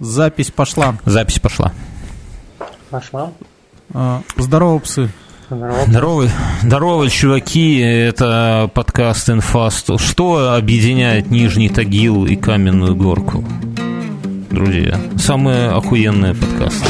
[0.00, 0.96] Запись пошла.
[1.04, 1.72] Запись пошла.
[2.88, 3.32] Пошла.
[3.92, 5.10] А, здорово, псы.
[5.50, 6.28] Здорово.
[6.62, 10.00] Здорово, чуваки, это подкаст Инфаст.
[10.00, 13.44] Что объединяет Нижний Тагил и Каменную Горку?
[14.50, 16.86] Друзья, самые охуенные подкасты.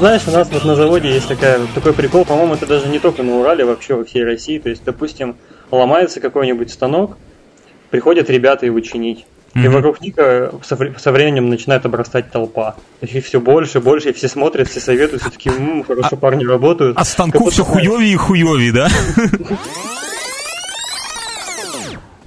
[0.00, 3.22] Знаешь, у нас вот на заводе есть такая, такой прикол, по-моему, это даже не только
[3.22, 4.58] на Урале, вообще во всей России.
[4.58, 5.36] То есть, допустим,
[5.70, 7.16] ломается какой-нибудь станок,
[7.90, 9.26] приходят ребята его чинить.
[9.54, 12.76] И вокруг них э, со, со временем начинает обрастать толпа.
[13.00, 16.96] Их все больше, больше, и все смотрят, все советуют, все такие, «М, хорошо парни работают.
[16.96, 18.88] А станку все хуевее и хуевее, да?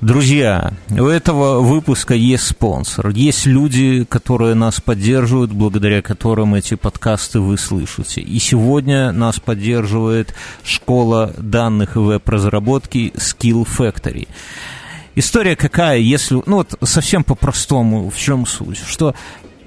[0.03, 3.07] Друзья, у этого выпуска есть спонсор.
[3.11, 8.19] Есть люди, которые нас поддерживают, благодаря которым эти подкасты вы слышите.
[8.19, 14.27] И сегодня нас поддерживает школа данных и веб-разработки Skill Factory.
[15.15, 19.15] История какая, если, ну вот совсем по-простому, в чем суть, что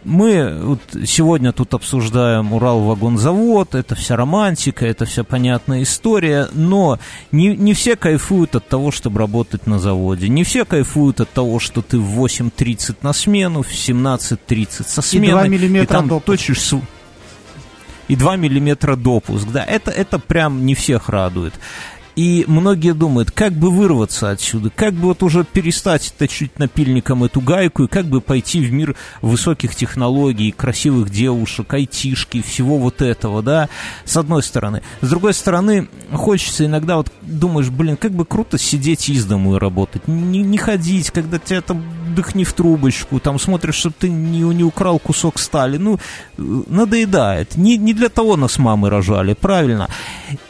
[0.07, 6.99] мы вот сегодня тут обсуждаем Урал-вагонзавод, это вся романтика, это вся понятная история, но
[7.33, 11.59] не, не все кайфуют от того, чтобы работать на заводе, не все кайфуют от того,
[11.59, 16.27] что ты в 8.30 на смену, в 17.30 со смены, два миллиметра и там допуск.
[16.27, 16.73] точишь
[18.09, 21.55] и 2 миллиметра допуск, да, это, это прям не всех радует.
[22.17, 27.43] И многие думают, как бы вырваться отсюда, как бы вот уже перестать точить напильником эту
[27.43, 33.43] гайку, и как бы пойти в мир высоких технологий, красивых девушек, айтишки, всего вот этого,
[33.43, 33.69] да,
[34.07, 34.81] с одной стороны.
[35.03, 39.59] С другой стороны, хочется иногда вот думаешь, блин, как бы круто сидеть из дому и
[39.59, 41.85] работать, не, не ходить, когда тебя там
[42.17, 45.99] дыхни в трубочку, там смотришь, чтобы ты не, не украл кусок стали, ну,
[46.39, 47.57] э, надоедает.
[47.57, 49.89] Не, не для того нас мамы рожали, правильно.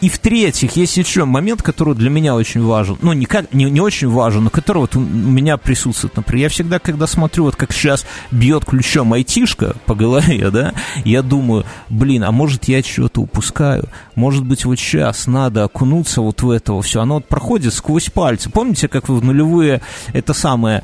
[0.01, 3.81] И в-третьих, есть еще момент, который для меня очень важен, ну, не, как, не, не
[3.81, 7.73] очень важен, но который вот у меня присутствует, например, я всегда, когда смотрю, вот как
[7.73, 10.73] сейчас бьет ключом айтишка по голове, да,
[11.05, 16.41] я думаю, блин, а может я чего-то упускаю, может быть вот сейчас надо окунуться вот
[16.43, 19.81] в это все, оно вот проходит сквозь пальцы, помните, как вы в нулевые,
[20.13, 20.83] это самое,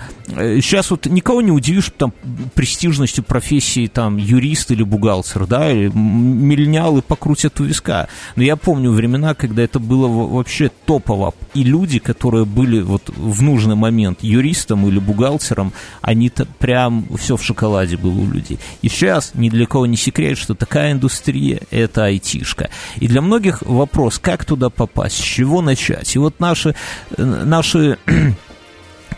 [0.73, 2.15] сейчас вот никого не удивишь там
[2.55, 8.91] престижностью профессии там юрист или бухгалтер, да, или миллениалы покрутят у виска, но я помню
[8.91, 14.23] времена, когда это было во- вообще топово, и люди, которые были вот в нужный момент
[14.23, 18.59] юристом или бухгалтером, они-то прям все в шоколаде было у людей.
[18.81, 22.71] И сейчас ни для кого не секрет, что такая индустрия– это айтишка.
[22.97, 26.15] И для многих вопрос, как туда попасть, с чего начать.
[26.15, 26.75] И вот наши,
[27.19, 27.99] э, наши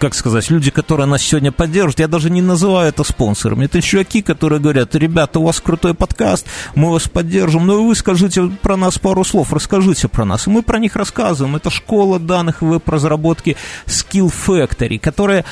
[0.05, 3.65] как сказать, люди, которые нас сегодня поддерживают, я даже не называю это спонсорами.
[3.65, 8.51] Это чуваки, которые говорят, ребята, у вас крутой подкаст, мы вас поддержим, но вы скажите
[8.61, 10.47] про нас пару слов, расскажите про нас.
[10.47, 11.57] И мы про них рассказываем.
[11.57, 13.57] Это школа данных и веб-разработки
[13.87, 15.47] Skill Factory, которая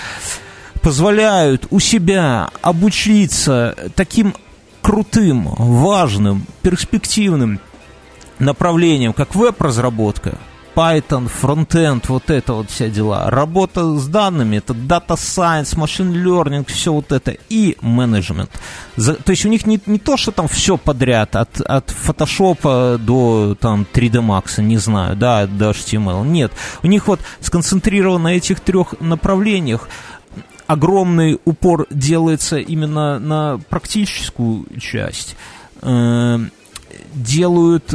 [0.82, 4.34] позволяют у себя обучиться таким
[4.82, 7.58] крутым, важным, перспективным
[8.38, 10.36] направлениям, как веб-разработка,
[10.74, 13.30] Python, фронтенд, вот это вот все дела.
[13.30, 18.50] Работа с данными, это Data Science, Machine Learning, все вот это, и менеджмент.
[18.96, 22.98] За- то есть у них не, не то, что там все подряд, от, от Photoshop
[22.98, 26.26] до там 3D Max, не знаю, да, до HTML.
[26.26, 26.52] Нет,
[26.82, 29.88] у них вот сконцентрировано на этих трех направлениях
[30.66, 35.36] огромный упор делается именно на практическую часть.
[37.14, 37.94] Делают,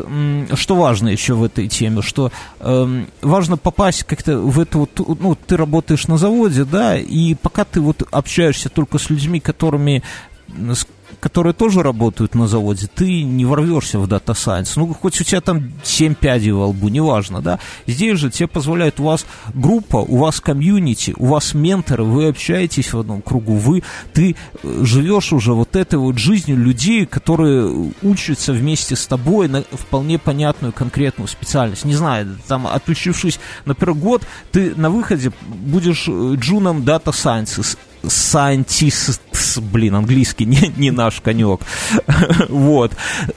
[0.54, 5.36] что важно еще в этой теме, что эм, важно попасть как-то в эту вот, ну,
[5.36, 10.04] ты работаешь на заводе, да, и пока ты вот общаешься только с людьми, которыми
[10.50, 10.88] с
[11.20, 14.74] которые тоже работают на заводе, ты не ворвешься в Data Science.
[14.76, 17.60] Ну, хоть у тебя там 7 пядей во лбу, неважно, да.
[17.86, 22.94] Здесь же тебе позволяет, у вас группа, у вас комьюнити, у вас менторы, вы общаетесь
[22.94, 23.84] в одном кругу, вы,
[24.14, 29.64] ты э, живешь уже вот этой вот жизнью людей, которые учатся вместе с тобой на
[29.72, 31.86] вполне понятную конкретную специальность.
[31.86, 39.20] Не знаю, там, отучившись, например, год, ты на выходе будешь э, джуном Data Science scientists,
[39.62, 41.62] блин, английский не, не наш конек,
[42.50, 42.92] вот,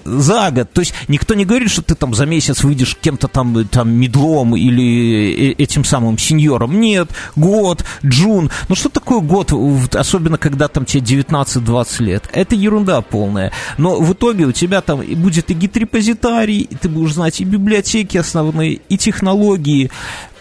[0.05, 3.67] за год, то есть никто не говорит, что ты там за месяц выйдешь кем-то там,
[3.69, 9.53] там медлом или э- этим самым сеньором, нет, год, джун, ну что такое год,
[9.95, 15.01] особенно когда там тебе 19-20 лет, это ерунда полная, но в итоге у тебя там
[15.01, 19.91] будет и гид-репозитарий, ты будешь знать и библиотеки основные, и технологии,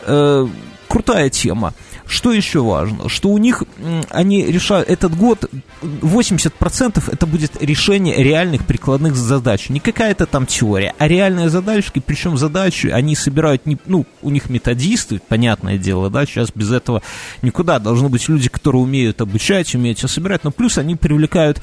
[0.06, 0.48] э,
[0.88, 1.74] крутая тема.
[2.10, 3.08] Что еще важно?
[3.08, 3.64] Что у них,
[4.10, 5.46] они решают, этот год
[5.84, 9.70] 80% это будет решение реальных прикладных задач.
[9.70, 14.50] Не какая-то там теория, а реальные задачки, причем задачи они собирают, не, ну, у них
[14.50, 17.04] методисты, понятное дело, да, сейчас без этого
[17.44, 17.78] никуда.
[17.78, 21.62] Должны быть люди, которые умеют обучать, умеют все собирать, но плюс они привлекают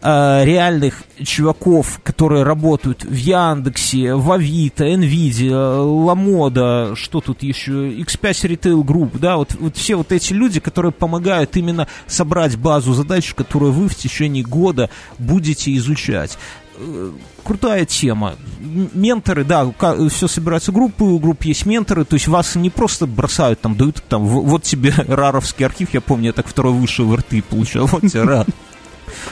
[0.00, 8.22] э, реальных чуваков, которые работают в Яндексе, в Авито, Nvidia, Ламода, что тут еще, X5
[8.22, 13.34] Retail Group, да, вот, вот все вот эти люди, которые помогают именно собрать базу задач,
[13.34, 16.38] которую вы в течение года будете изучать
[16.80, 17.10] Э,
[17.42, 18.34] крутая тема.
[18.60, 19.66] Менторы, да,
[20.10, 24.02] все собираются группы, у групп есть менторы, то есть вас не просто бросают, там, дают,
[24.08, 28.02] там, вот тебе раровский архив, я помню, я так второй высший в РТ получал, вот
[28.02, 28.48] тебе ра-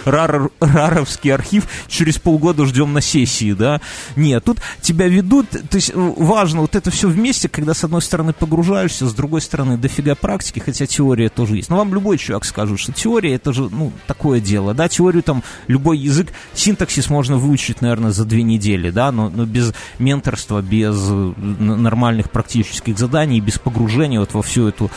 [0.05, 3.81] Рар- Раровский архив, через полгода ждем на сессии, да.
[4.17, 8.03] Нет, тут тебя ведут, то есть э, важно вот это все вместе, когда с одной
[8.03, 11.71] стороны погружаешься, с другой стороны дофига практики, хотя теория тоже есть.
[11.71, 15.43] Но вам любой человек скажет, что теория это же, ну, такое дело, да, теорию там,
[15.67, 20.97] любой язык, синтаксис можно выучить, наверное, за две недели, да, но, но без менторства, без
[20.97, 24.91] э, нормальных практических заданий, без погружения вот во всю эту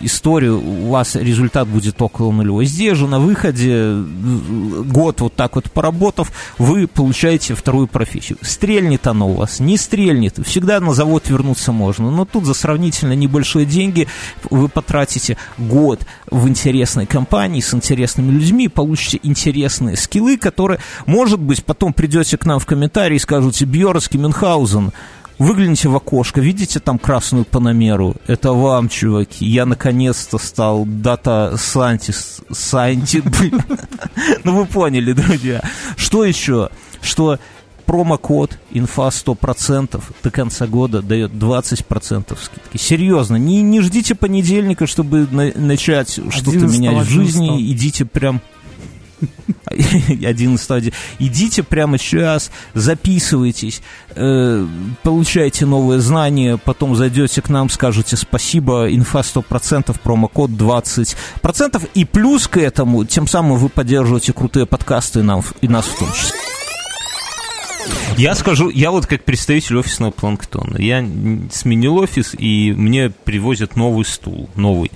[0.00, 2.66] историю, у вас результат будет около нулевой.
[2.66, 8.38] Здесь же на выходе год вот так вот поработав, вы получаете вторую профессию.
[8.42, 13.14] Стрельнет оно у вас, не стрельнет, всегда на завод вернуться можно, но тут за сравнительно
[13.14, 14.08] небольшие деньги
[14.50, 21.64] вы потратите год в интересной компании с интересными людьми, получите интересные скиллы, которые, может быть,
[21.64, 24.92] потом придете к нам в комментарии и скажете, Бьерский, Мюнхгаузен,
[25.38, 28.14] Выгляните в окошко, видите там красную паномеру?
[28.26, 29.44] Это вам, чуваки.
[29.44, 32.40] Я наконец-то стал дата сантис...
[32.50, 33.22] Санти...
[34.44, 35.62] Ну вы поняли, друзья.
[35.96, 36.70] Что еще?
[37.00, 37.38] Что
[37.86, 42.76] промокод инфа 100% до конца года дает 20% скидки.
[42.76, 47.48] Серьезно, не, не ждите понедельника, чтобы на- начать что-то 11 менять в жизни.
[47.48, 47.70] 11.
[47.72, 48.40] Идите прям
[49.66, 53.82] 11 Идите прямо сейчас, записывайтесь,
[54.14, 54.66] э,
[55.02, 62.48] получайте новые знания, потом зайдете к нам, скажете спасибо, инфа 100%, промокод 20%, и плюс
[62.48, 66.61] к этому, тем самым вы поддерживаете крутые подкасты нам, и нас в том числе.
[68.16, 71.04] Я скажу, я вот как представитель офисного планктона, я
[71.50, 74.90] сменил офис, и мне привозят новый стул, новый.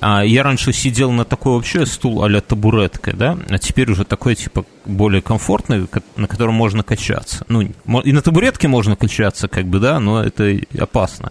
[0.00, 4.34] А я раньше сидел на такой вообще стул а-ля табуретка, да, а теперь уже такой,
[4.34, 7.44] типа, более комфортный, ко- на котором можно качаться.
[7.48, 11.30] Ну, и на табуретке можно качаться, как бы, да, но это опасно.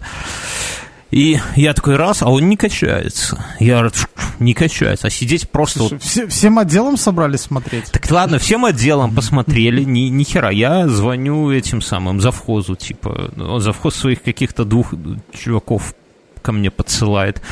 [1.12, 3.44] И я такой раз, а он не качается.
[3.60, 3.92] Я говорю,
[4.38, 7.92] не качается, а сидеть просто вот Все- всем отделом собрались смотреть?
[7.92, 10.50] так ладно, всем отделом посмотрели, ни, ни хера.
[10.50, 14.94] Я звоню этим самым завхозу, типа, ну, завхоз своих каких-то двух
[15.38, 15.94] чуваков
[16.40, 17.42] ко мне подсылает.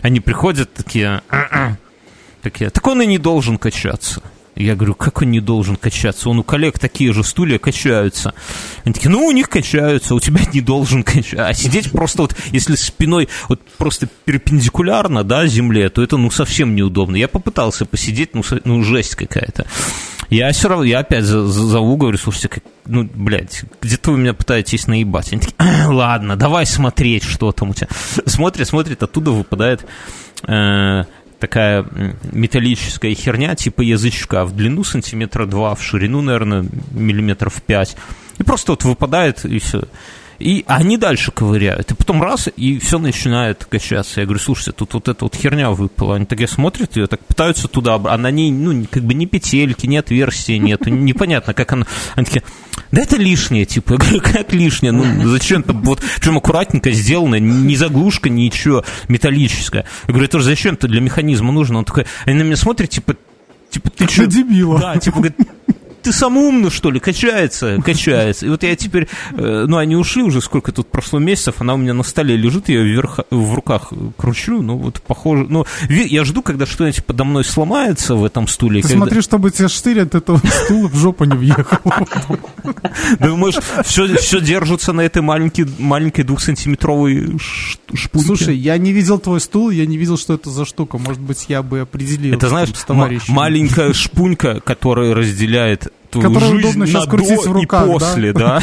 [0.00, 1.76] Они приходят такие, «А-а».
[2.40, 4.22] такие, так он и не должен качаться.
[4.54, 6.28] Я говорю, как он не должен качаться?
[6.28, 8.34] Он у коллег такие же стулья качаются.
[8.84, 11.46] Они такие, ну, у них качаются, у тебя не должен качаться.
[11.48, 16.74] А сидеть просто вот, если спиной вот просто перпендикулярно, да, земле, то это, ну, совсем
[16.74, 17.16] неудобно.
[17.16, 19.66] Я попытался посидеть, ну, со- ну жесть какая-то.
[20.28, 24.18] Я все равно, я опять за- за- зову, говорю, слушайте, как, ну, блядь, где-то вы
[24.18, 25.32] меня пытаетесь наебать.
[25.32, 27.88] Они такие, «А, ладно, давай смотреть, что там у тебя.
[28.26, 29.84] Смотрит, смотрит, оттуда выпадает
[30.46, 31.04] э,
[31.42, 31.84] такая
[32.30, 37.96] металлическая херня, типа язычка, в длину сантиметра два, в ширину, наверное, миллиметров пять.
[38.38, 39.82] И просто вот выпадает, и все.
[40.38, 41.90] И они дальше ковыряют.
[41.90, 44.20] И потом раз, и все начинает качаться.
[44.20, 46.14] Я говорю, слушайте, тут вот эта вот херня выпала.
[46.14, 49.86] Они такие смотрят ее, так пытаются туда, а на ней, ну, как бы ни петельки,
[49.86, 50.86] ни отверстия нет.
[50.86, 51.86] Непонятно, как оно...
[52.14, 52.44] Они такие,
[52.92, 53.94] да это лишнее, типа.
[53.94, 54.92] Я говорю, как лишнее?
[54.92, 59.86] Ну, зачем там вот, причем аккуратненько сделано, ни заглушка, ничего металлическая.
[60.06, 61.78] Я говорю, это же зачем то для механизма нужно?
[61.78, 63.16] Он такой, они на меня смотрят, типа,
[63.70, 64.26] типа, ты что?
[64.26, 64.78] дебила.
[64.78, 65.36] Да, типа, говорит,
[66.02, 67.00] ты сам умный, что ли?
[67.00, 68.46] Качается, качается.
[68.46, 71.76] И вот я теперь, э, ну, они ушли уже, сколько тут прошло месяцев, она у
[71.76, 76.24] меня на столе лежит, я ее вверх, в руках кручу, ну, вот похоже, ну, я
[76.24, 78.82] жду, когда что-нибудь подо мной сломается в этом стуле.
[78.82, 81.78] Ты когда- смотри, чтобы тебе штырь от этого стула в жопу не въехал.
[83.20, 88.26] Думаешь, все, все держится на этой маленькой, маленькой двухсантиметровой шпульке?
[88.26, 90.98] Слушай, я не видел твой стул, я не видел, что это за штука.
[90.98, 92.70] Может быть, я бы определил Это, знаешь,
[93.28, 98.60] маленькая шпунька, которая разделяет Которую жизнь удобно на крутить до в руках, и после, да?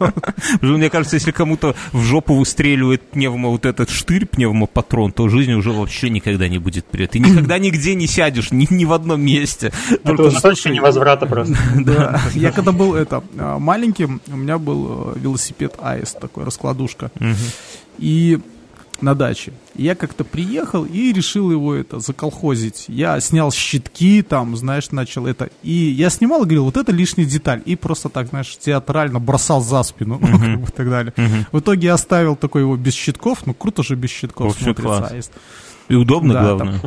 [0.60, 5.72] Мне кажется, если кому-то в жопу выстреливает пневмо вот этот штырь, пневмопатрон, то жизнь уже
[5.72, 7.10] вообще никогда не будет вперед.
[7.10, 9.72] Ты никогда нигде не сядешь, ни, ни в одном месте.
[10.04, 11.56] Это уже точно невозврата просто.
[11.86, 12.20] Да.
[12.34, 17.10] Я когда был это а, маленьким, у меня был э, велосипед Аист, такой раскладушка.
[17.98, 18.38] И
[19.00, 19.52] на даче.
[19.74, 22.86] Я как-то приехал и решил его это заколхозить.
[22.88, 25.50] Я снял щитки, там, знаешь, начал это.
[25.62, 27.62] И я снимал и говорил, вот это лишняя деталь.
[27.64, 31.12] И просто так, знаешь, театрально бросал за спину, ну, как бы и так далее.
[31.52, 33.46] В итоге я оставил такой его без щитков.
[33.46, 35.12] Ну, круто же без щитков Вообще смотрится класс.
[35.12, 35.32] Аист.
[35.88, 36.80] И удобно, Да, главное.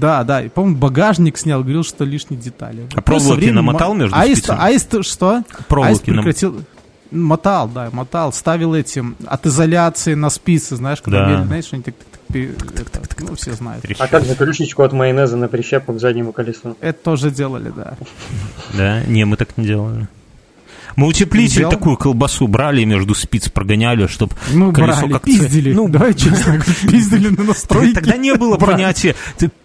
[0.00, 0.42] Да, да.
[0.42, 2.86] И, по-моему, багажник снял, говорил, что лишние детали.
[2.92, 4.50] А Ну, проволоки со временем намотал между Аист?
[4.50, 5.42] Аист, что?
[5.68, 6.64] Проволоки Аист нам- прекратил...
[7.12, 11.44] Мотал, да, мотал, ставил этим от изоляции на спицы, знаешь, когда Да.
[11.44, 11.94] знаешь, они так,
[12.28, 13.84] так, так, это, ну, все знают.
[13.98, 16.76] А как же крышечку от майонеза на прищепку к заднему колесу?
[16.80, 17.94] Это тоже делали, да.
[18.72, 19.02] Да?
[19.04, 20.08] Не, мы так не делали.
[20.96, 21.70] Мы утеплитель Делал?
[21.72, 25.72] такую колбасу брали между спиц прогоняли, чтобы Мы колесо брали, как пиздили.
[25.72, 27.94] Ну, давай честно, пиздили на настройки.
[27.94, 29.14] Тогда не было понятия.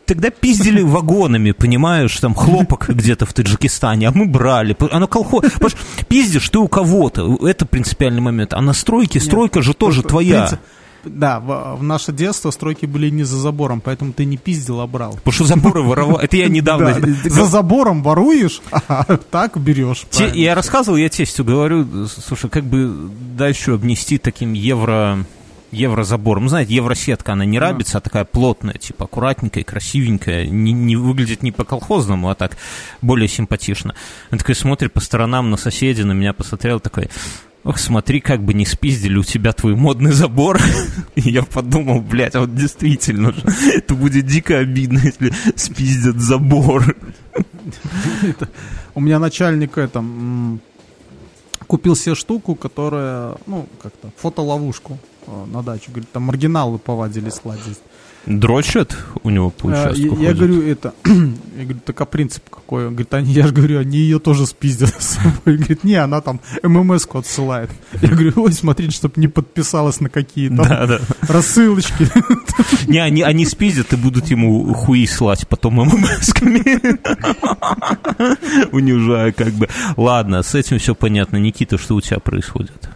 [0.05, 4.75] Тогда пиздили вагонами, понимаешь, там хлопок где-то в Таджикистане, а мы брали.
[4.91, 5.43] Оно колхоз.
[6.07, 7.37] Пиздишь ты у кого-то.
[7.45, 8.53] Это принципиальный момент.
[8.53, 10.59] А на стройке, стройка же тоже твоя.
[11.03, 14.87] Да, в, в наше детство стройки были не за забором, поэтому ты не пиздил, а
[14.87, 15.13] брал.
[15.15, 16.17] Потому что заборы воровал.
[16.17, 16.93] Это я недавно...
[16.93, 17.29] Да, да.
[17.29, 20.05] За забором воруешь, а так берешь.
[20.33, 25.25] Я рассказывал, я тестю говорю, слушай, как бы дальше обнести таким евро
[25.71, 26.43] еврозабором.
[26.43, 31.43] Ну, знаете, евросетка, она не рабится, а такая плотная, типа аккуратненькая, красивенькая, не, не выглядит
[31.43, 32.57] не по-колхозному, а так
[33.01, 33.95] более симпатично.
[34.31, 37.09] Он такой смотрит по сторонам на соседей, на меня посмотрел, такой,
[37.67, 40.59] ох, смотри, как бы не спиздили у тебя твой модный забор.
[41.15, 43.33] И я подумал, блядь, а вот действительно
[43.75, 46.95] это будет дико обидно, если спиздят забор.
[48.95, 50.03] У меня начальник это,
[51.67, 54.97] купил себе штуку, которая, ну, как-то, фотоловушку
[55.27, 55.91] э, на дачу.
[55.91, 57.79] Говорит, там маргиналы повадились ладить.
[58.27, 60.37] Дрочат у него по участку Я, я ходят?
[60.37, 62.87] говорю, это, я говорю, так а принцип какой?
[62.87, 65.55] Он говорит, они, я же говорю, они ее тоже спиздят с собой.
[65.57, 67.69] Говорит, не, она там ММС-ку отсылает.
[68.01, 70.99] Я говорю, ой, смотрите, чтобы не подписалась на какие-то Да, да.
[71.21, 72.09] рассылочки.
[72.87, 76.63] Не, они, они спиздят и будут ему хуи слать потом ММСками.
[78.71, 79.69] Унижая как бы.
[79.95, 81.37] Ладно, с этим все понятно.
[81.37, 82.89] Никита, что у тебя происходит?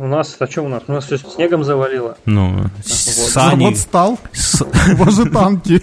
[0.00, 0.82] У нас, а что у нас?
[0.88, 2.16] У нас все снегом завалило.
[2.24, 3.28] Ну, с вот.
[3.28, 4.64] Саней- Вот стал, с-
[4.96, 5.82] боже, танки.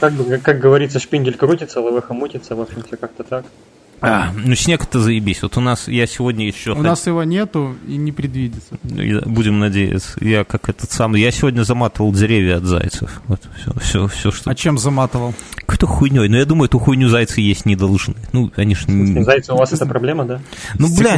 [0.00, 3.44] Как, как говорится, шпиндель крутится, лавеха мутится, в общем, все как-то так.
[4.02, 5.42] А, ну, снег-то заебись.
[5.42, 6.72] Вот у нас, я сегодня еще...
[6.72, 8.78] У нас его нету и не предвидится.
[8.84, 10.12] Я- Будем надеяться.
[10.24, 11.20] Я как этот самый...
[11.20, 13.20] Я сегодня заматывал деревья от зайцев.
[13.26, 14.50] Вот все, все, все что...
[14.50, 15.34] А чем заматывал?
[15.54, 16.28] Какой-то хуйней.
[16.28, 18.14] Но я думаю, эту хуйню зайцы есть не должны.
[18.32, 18.86] Ну, они ж...
[18.88, 20.40] не- Зайцы, у вас это проблема, да?
[20.78, 21.16] Ну, бля.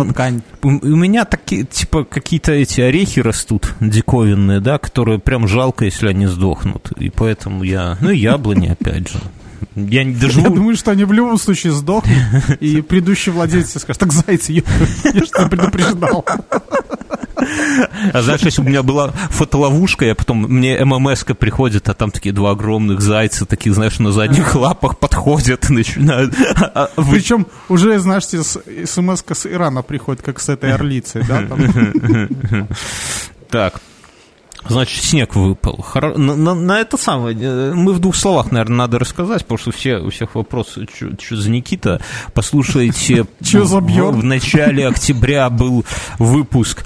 [0.62, 6.08] У, у меня такие, типа, какие-то эти орехи растут диковинные, да, которые прям жалко, если
[6.08, 6.90] они сдохнут.
[6.98, 7.96] И поэтому я...
[8.00, 9.18] Ну, и яблони, опять же.
[9.74, 10.54] Я не Я доживу...
[10.54, 12.14] думаю, что они в любом случае сдохнут,
[12.60, 14.62] и предыдущий владелец скажет, так зайцы, ё-
[15.14, 16.24] я что предупреждал.
[18.12, 20.42] А знаешь, если бы у меня была фотоловушка, я потом...
[20.42, 25.68] Мне ММС-ка приходит, а там такие два огромных зайца, такие, знаешь, на задних лапах подходят
[25.70, 26.34] начинают...
[26.56, 31.42] а, а, Причем уже, знаешь, смс с Ирана приходит, как с этой орлицей, да?
[33.50, 33.80] Так.
[34.68, 35.84] Значит, снег выпал.
[35.92, 39.58] Хоро- На, на- на это самое, э, мы в двух словах, наверное, надо рассказать, потому
[39.58, 42.00] что все, у всех вопросы, что за Никита.
[42.34, 43.80] Послушайте, Чё за
[44.12, 45.84] в начале октября был
[46.18, 46.84] выпуск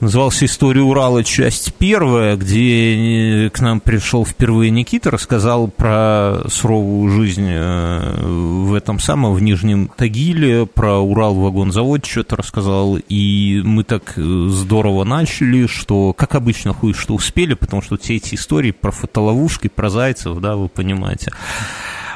[0.00, 1.22] Назывался «История Урала.
[1.22, 8.74] Часть первая», где э, к нам пришел впервые Никита, рассказал про суровую жизнь э, в
[8.74, 15.68] этом самом, в Нижнем Тагиле, про Урал-вагонзавод что-то рассказал, и мы так э, здорово начали,
[15.68, 20.38] что, как обычно, хуй что успели, потому что все эти истории про фотоловушки, про зайцев,
[20.38, 21.30] да, вы понимаете.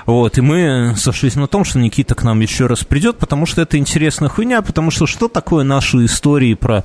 [0.08, 3.61] Вот, и мы сошлись на том, что Никита к нам еще раз придет, потому что
[3.61, 6.82] это интересная хуйня, потому что что такое наши истории про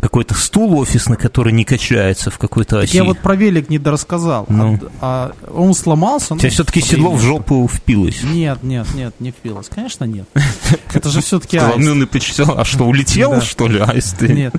[0.00, 2.96] какой-то стул офисный, который не качается в какой-то Так оси?
[2.96, 4.46] я вот про велик не дорассказал.
[4.48, 4.78] Ну.
[5.00, 6.34] А, а он сломался.
[6.34, 8.22] У тебя ну, все-таки седло в жопу впилось.
[8.22, 9.68] Нет, нет, нет, не впилось.
[9.68, 10.26] Конечно, нет.
[10.94, 11.78] Это же все-таки аист.
[11.78, 14.20] ну, ты почитал, а что, улетел, что ли, аист?
[14.22, 14.54] Нет.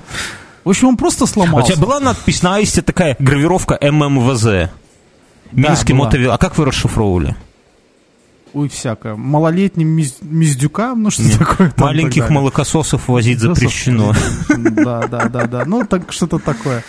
[0.64, 1.72] В общем, он просто А у сломался.
[1.72, 4.70] тебя была надпись на аисте такая гравировка ММВЗ?
[5.52, 6.32] Минский мотовел.
[6.32, 7.36] А как вы расшифровывали?
[8.54, 9.14] Ой, всякое.
[9.14, 9.88] Малолетним
[10.22, 11.38] миздюкам, ну что Нет.
[11.38, 11.70] такое?
[11.70, 14.14] там Маленьких так молокососов возить запрещено.
[14.48, 15.64] Да, да, да, да.
[15.64, 16.84] Ну, так что-то такое.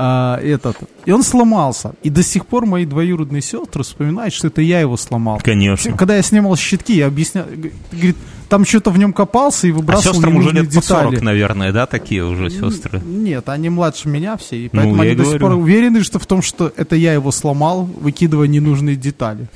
[0.00, 0.76] А, этот.
[1.06, 1.94] И он сломался.
[2.04, 5.40] И до сих пор мои двоюродные сестры вспоминают, что это я его сломал.
[5.42, 5.96] Конечно.
[5.96, 7.46] Когда я снимал щитки, я объяснял,
[7.90, 8.16] говорит,
[8.48, 11.24] там что-то в нем копался и А выбрасывал сестрам уже лет по 40, детали.
[11.24, 13.00] наверное, да, такие уже сестры?
[13.04, 16.20] Нет, они младше меня все, и Ну, поэтому я они до сих пор уверены, что
[16.20, 19.48] в том, что это я его сломал, выкидывая ненужные детали.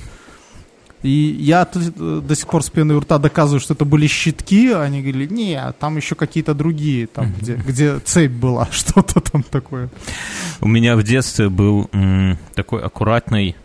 [1.03, 4.71] И я э, до сих пор с пеной у рта доказываю, что это были щитки,
[4.71, 9.43] а они говорили, не, там еще какие-то другие, там, где, где цепь была, что-то там
[9.43, 9.89] такое.
[10.61, 13.57] У меня в детстве был м, такой аккуратный,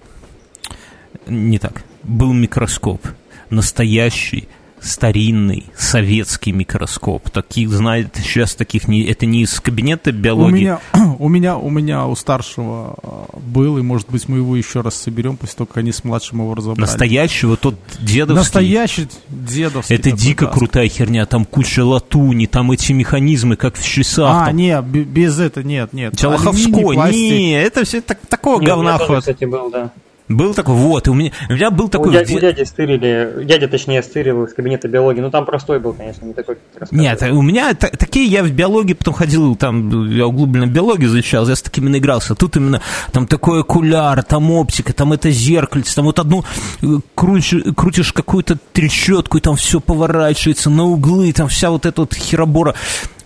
[1.28, 3.06] не так, был микроскоп,
[3.50, 4.48] настоящий,
[4.82, 7.30] старинный советский микроскоп.
[7.30, 10.60] Таких, знает, сейчас таких не, это не из кабинета У биологии.
[10.60, 10.80] меня,
[11.20, 14.96] у меня, у меня у старшего э, был, и может быть мы его еще раз
[14.96, 16.82] соберем, после того, как они с младшим его разобрали.
[16.82, 18.36] Настоящего, тот дедовский.
[18.36, 19.96] Настоящий дедовский.
[19.96, 20.52] Это дико да.
[20.52, 24.44] крутая херня, там куча латуни, там эти механизмы, как в часах.
[24.44, 24.58] А, там.
[24.58, 26.14] не, без этого, нет, нет.
[26.24, 27.16] У пластик.
[27.16, 29.92] не, это все так, такого Нет, у говна тоже, кстати, был, да.
[30.30, 32.12] Был такой, вот, и у меня, у меня был У такой...
[32.12, 35.22] дяди, в у дяди стырили, дядя, точнее, стырил из кабинета биологии.
[35.22, 36.92] Ну, там простой был, конечно, не такой, как.
[36.92, 41.48] Нет, у меня та- такие, я в биологии потом ходил, там, я углубленно биологию изучал,
[41.48, 42.36] я с такими наигрался.
[42.36, 42.82] Тут именно,
[43.14, 46.44] там такой окуляр, там оптика, там это зеркальце, там вот одну
[46.82, 52.02] э, крутишь, крутишь какую-то трещотку, и там все поворачивается на углы, там вся вот эта
[52.02, 52.76] вот херобора.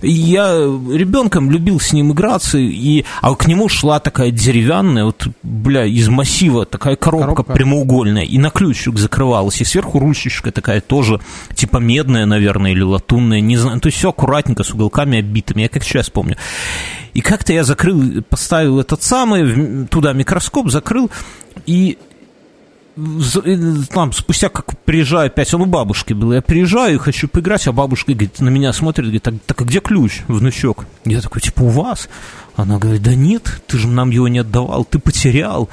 [0.01, 5.85] Я ребенком любил с ним играться, и, а к нему шла такая деревянная, вот, бля,
[5.85, 7.53] из массива, такая коробка, Коробка.
[7.53, 11.19] прямоугольная, и на ключик закрывалась, и сверху ручечка такая тоже,
[11.55, 15.69] типа медная, наверное, или латунная, не знаю, то есть все аккуратненько, с уголками оббитыми, я
[15.69, 16.37] как сейчас помню.
[17.13, 21.11] И как-то я закрыл, поставил этот самый, туда микроскоп, закрыл,
[21.65, 21.97] и
[23.93, 28.13] там, спустя как приезжаю опять, он у бабушки был, я приезжаю, хочу поиграть, а бабушка
[28.13, 30.85] говорит, на меня смотрит, говорит, так, так а где ключ, внучок?
[31.05, 32.09] Я такой, типа, у вас?
[32.55, 35.69] Она говорит, да нет, ты же нам его не отдавал, ты потерял.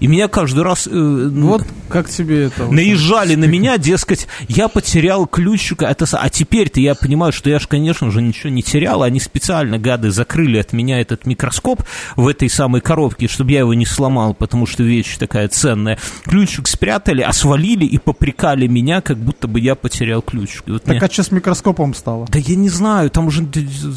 [0.00, 0.86] И меня каждый раз...
[0.86, 2.66] э, ну, Вот как тебе это?
[2.66, 7.68] наезжали на меня, дескать, я потерял ключик, это, а теперь-то я понимаю, что я же,
[7.68, 11.82] конечно же, ничего не терял, они специально, гады, закрыли от меня этот микроскоп
[12.16, 15.98] в этой самой коробке, чтобы я его не сломал, потому что вещь такая ценная.
[16.24, 20.64] Ключик спрятали, а свалили и попрекали меня, как будто бы я потерял ключик.
[20.66, 22.26] И вот Так мне- а что с микроскопом стало?
[22.30, 23.46] Да я не знаю, там уже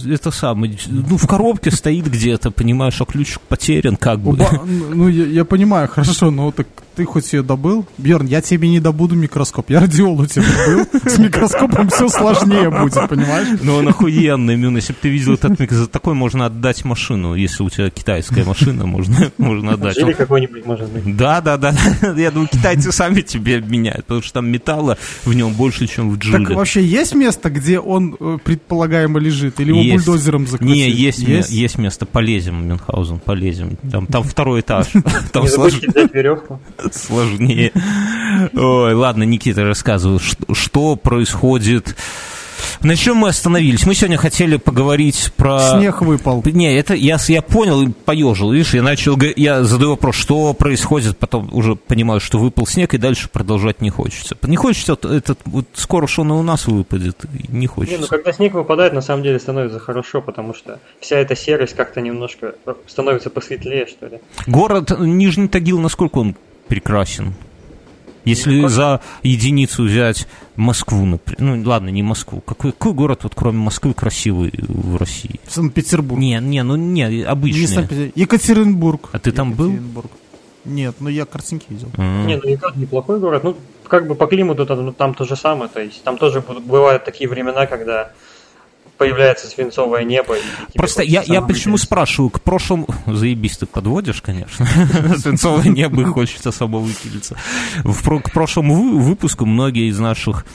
[0.09, 4.37] это самое, ну, в коробке стоит где-то, понимаешь, а ключик потерян, как бы.
[4.93, 7.85] Ну, я, я понимаю, хорошо, но так ты хоть ее добыл?
[7.99, 9.69] Бьерн, я тебе не добуду микроскоп.
[9.69, 10.87] Я радиол у тебя добыл.
[11.05, 13.59] С микроскопом все сложнее будет, понимаешь?
[13.61, 14.77] Ну, он охуенный, Мюн.
[14.77, 17.35] Если бы ты видел этот за такой можно отдать машину.
[17.35, 19.93] Если у тебя китайская машина, можно, можно отдать.
[19.95, 21.15] Жили Он- какой-нибудь, может быть.
[21.17, 21.75] Да, да, да.
[22.15, 26.13] Я думаю, китайцы сами тебе обменяют, потому что там металла в нем больше, чем в
[26.17, 26.55] Так джиле.
[26.55, 29.59] вообще есть место, где он э, предполагаемо лежит?
[29.59, 30.05] Или его Есть.
[30.05, 30.75] бульдозером закрутили?
[30.77, 33.77] Не, есть, ме- есть место, полезем, Мюнхгаузен, полезем.
[33.91, 34.87] Там, там второй этаж.
[35.31, 36.59] Там слож- веревку.
[36.91, 37.71] сложнее.
[38.53, 41.95] Ой, ладно, Никита, рассказывай, что, что происходит.
[42.81, 43.85] На чем мы остановились?
[43.85, 45.59] Мы сегодня хотели поговорить про...
[45.77, 46.43] Снег выпал.
[46.45, 48.51] Не, это я, с- я понял и поежил.
[48.51, 52.97] Видишь, я начал, я задаю вопрос, что происходит, потом уже понимаю, что выпал снег, и
[52.97, 54.37] дальше продолжать не хочется.
[54.43, 57.67] Не хочется, вот этот, вот скоро что он и у нас выпадет, и не Не,
[57.67, 57.99] хочется.
[58.01, 62.01] ну когда снег выпадает, на самом деле становится хорошо, потому что вся эта серость как-то
[62.01, 64.19] немножко э, становится посветлее, что ли.
[64.45, 66.35] Город Нижний Тагил, насколько он
[66.67, 67.33] прекрасен?
[68.27, 73.33] Если Ну, за единицу взять Москву, например, ну ладно, не Москву, какой, какой город вот
[73.35, 75.39] кроме Москвы красивый в России?
[75.47, 76.19] Санкт-Петербург.
[76.19, 77.67] Не, не, ну не, Не обычный.
[77.67, 78.17] Санкт-Петербург.
[78.17, 79.09] Екатеринбург.
[79.11, 79.67] А ты там был?
[79.67, 80.11] Екатеринбург.
[80.65, 81.87] Нет, но я картинки видел.
[81.97, 82.27] М.
[82.27, 83.43] Не, ну Якат неплохой город.
[83.43, 83.55] Ну,
[83.87, 85.69] как бы по климату там, там то же самое.
[85.69, 88.11] То есть там тоже бывают такие времена, когда
[88.97, 90.35] появляется свинцовое небо.
[90.73, 92.87] и Просто я, я почему спрашиваю, к прошлому...
[93.05, 94.65] Заебись, ты подводишь, конечно.
[95.17, 97.37] Свинцовое небо и хочется особо выпилиться.
[97.83, 100.45] В про- К прошлому вы- выпуску многие из наших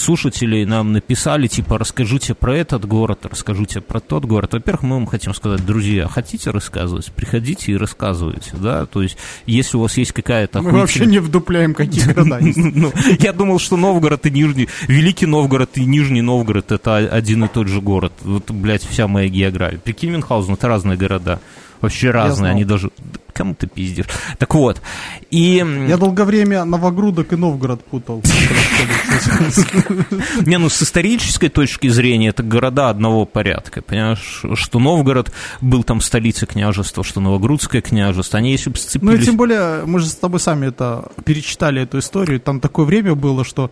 [0.00, 4.52] слушателей нам написали, типа, расскажите про этот город, расскажите про тот город.
[4.54, 9.76] Во-первых, мы вам хотим сказать, друзья, хотите рассказывать, приходите и рассказывайте, да, то есть, если
[9.76, 10.62] у вас есть какая-то...
[10.62, 12.58] Мы вообще не вдупляем, какие города есть.
[12.58, 17.48] Ну, я думал, что Новгород и Нижний, Великий Новгород и Нижний Новгород это один и
[17.48, 18.12] тот же город.
[18.22, 19.78] Вот, блядь, вся моя география.
[19.78, 21.40] Прикинь, Мюнхгаузен, это разные города.
[21.80, 22.90] Вообще разные, они даже...
[23.32, 24.06] Кому ты пиздишь?
[24.38, 24.80] Так вот,
[25.30, 25.64] и...
[25.88, 28.22] Я долгое время Новогрудок и Новгород путал.
[30.46, 36.00] Не, ну с исторической точки зрения это города одного порядка, понимаешь, что Новгород был там
[36.00, 39.24] столицей княжества, что Новогрудское княжество, они если бы Ну и сцепились...
[39.24, 42.40] тем более, мы же с тобой сами это перечитали эту историю.
[42.40, 43.70] Там такое время было, что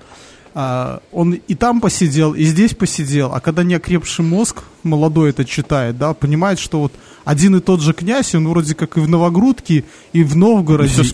[0.54, 5.98] а, он и там посидел, и здесь посидел, а когда неокрепший мозг, молодой это читает,
[5.98, 6.92] да, понимает, что вот
[7.30, 10.92] один и тот же князь, он вроде как и в Новогрудке, и в Новгороде, И
[10.92, 11.10] всё еще-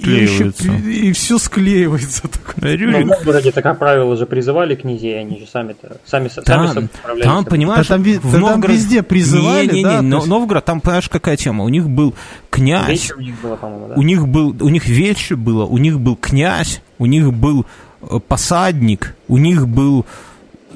[0.52, 0.72] склеивается.
[0.72, 2.22] и, все склеивается.
[2.28, 2.78] такое.
[2.78, 6.88] Но в Новгороде, так как правило, же призывали князей, они же сами-то, сами, сами Там,
[7.00, 7.24] справлялись.
[7.24, 10.02] там, понимаешь, Да там в да там Новгород- везде призывали, Не, не, да, не, то
[10.02, 11.64] но- есть- Новгород, там, понимаешь, какая тема?
[11.64, 12.14] У них был
[12.50, 13.94] князь, Вечер у них было, по-моему, да.
[13.96, 17.66] у них был, у них вече было, у них был князь, у них был
[18.08, 20.06] э, посадник, у них был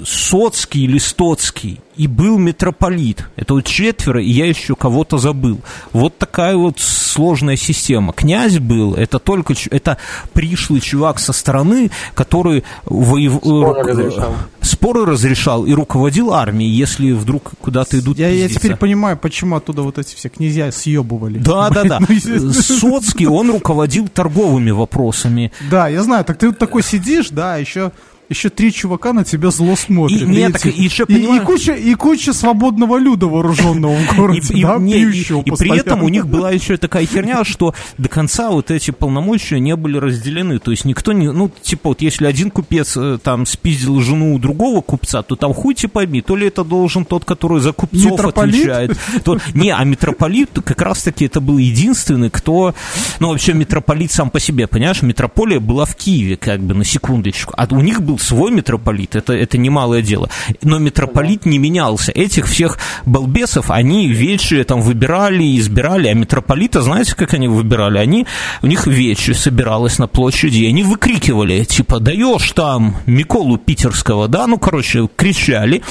[0.04, 3.28] Соцкий или Стоцкий, и был митрополит.
[3.37, 5.61] Это вот четверо, и я еще кого-то забыл.
[5.92, 8.12] Вот такая вот сложная система.
[8.12, 9.98] Князь был, это только, это
[10.32, 13.38] пришлый чувак со стороны, который воев...
[13.42, 14.34] Споры э, разрешал.
[14.61, 19.82] споры разрешал и руководил армией, если вдруг куда-то идут Я, я теперь понимаю, почему оттуда
[19.82, 21.38] вот эти все князья съебывали.
[21.38, 21.98] Да, да, да.
[22.28, 22.52] Ну.
[22.52, 25.50] Соцкий, он руководил торговыми вопросами.
[25.70, 26.24] Да, я знаю.
[26.24, 27.92] Так ты вот такой сидишь, да, еще
[28.28, 30.20] еще три чувака на тебя зло смотрят.
[30.22, 34.14] И- нет, эти- так и еще, и, и куча, и куча свободного люда вооруженного в
[34.16, 35.80] городе, И, и- да, и- пьющего и при постоянно.
[35.80, 39.96] этом у них была еще такая херня, что до конца вот эти полномочия не были
[39.98, 40.58] разделены.
[40.58, 41.30] То есть никто не...
[41.32, 45.54] Ну, типа, вот если один купец э, там спиздил жену у другого купца, то там
[45.54, 48.54] хуй тебе пойми, то ли это должен тот, который за купцов Митрополит?
[48.56, 48.98] отвечает.
[49.24, 52.74] то- не, а митрополит как раз-таки это был единственный, кто...
[53.20, 57.54] Ну, вообще митрополит сам по себе, понимаешь, митрополия была в Киеве, как бы, на секундочку.
[57.56, 60.28] А у них был свой митрополит, это, это немалое дело.
[60.62, 62.12] Но митрополит не менялся.
[62.12, 67.98] Этих всех балбесов, они вечи там выбирали, избирали, а митрополита, знаете, как они выбирали?
[67.98, 68.26] Они,
[68.62, 74.46] у них вечи собиралось на площади, и они выкрикивали, типа, даешь там Миколу Питерского, да,
[74.46, 75.83] ну, короче, кричали.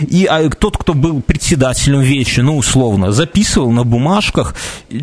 [0.00, 4.54] И а, тот, кто был председателем вечи, ну, условно, записывал на бумажках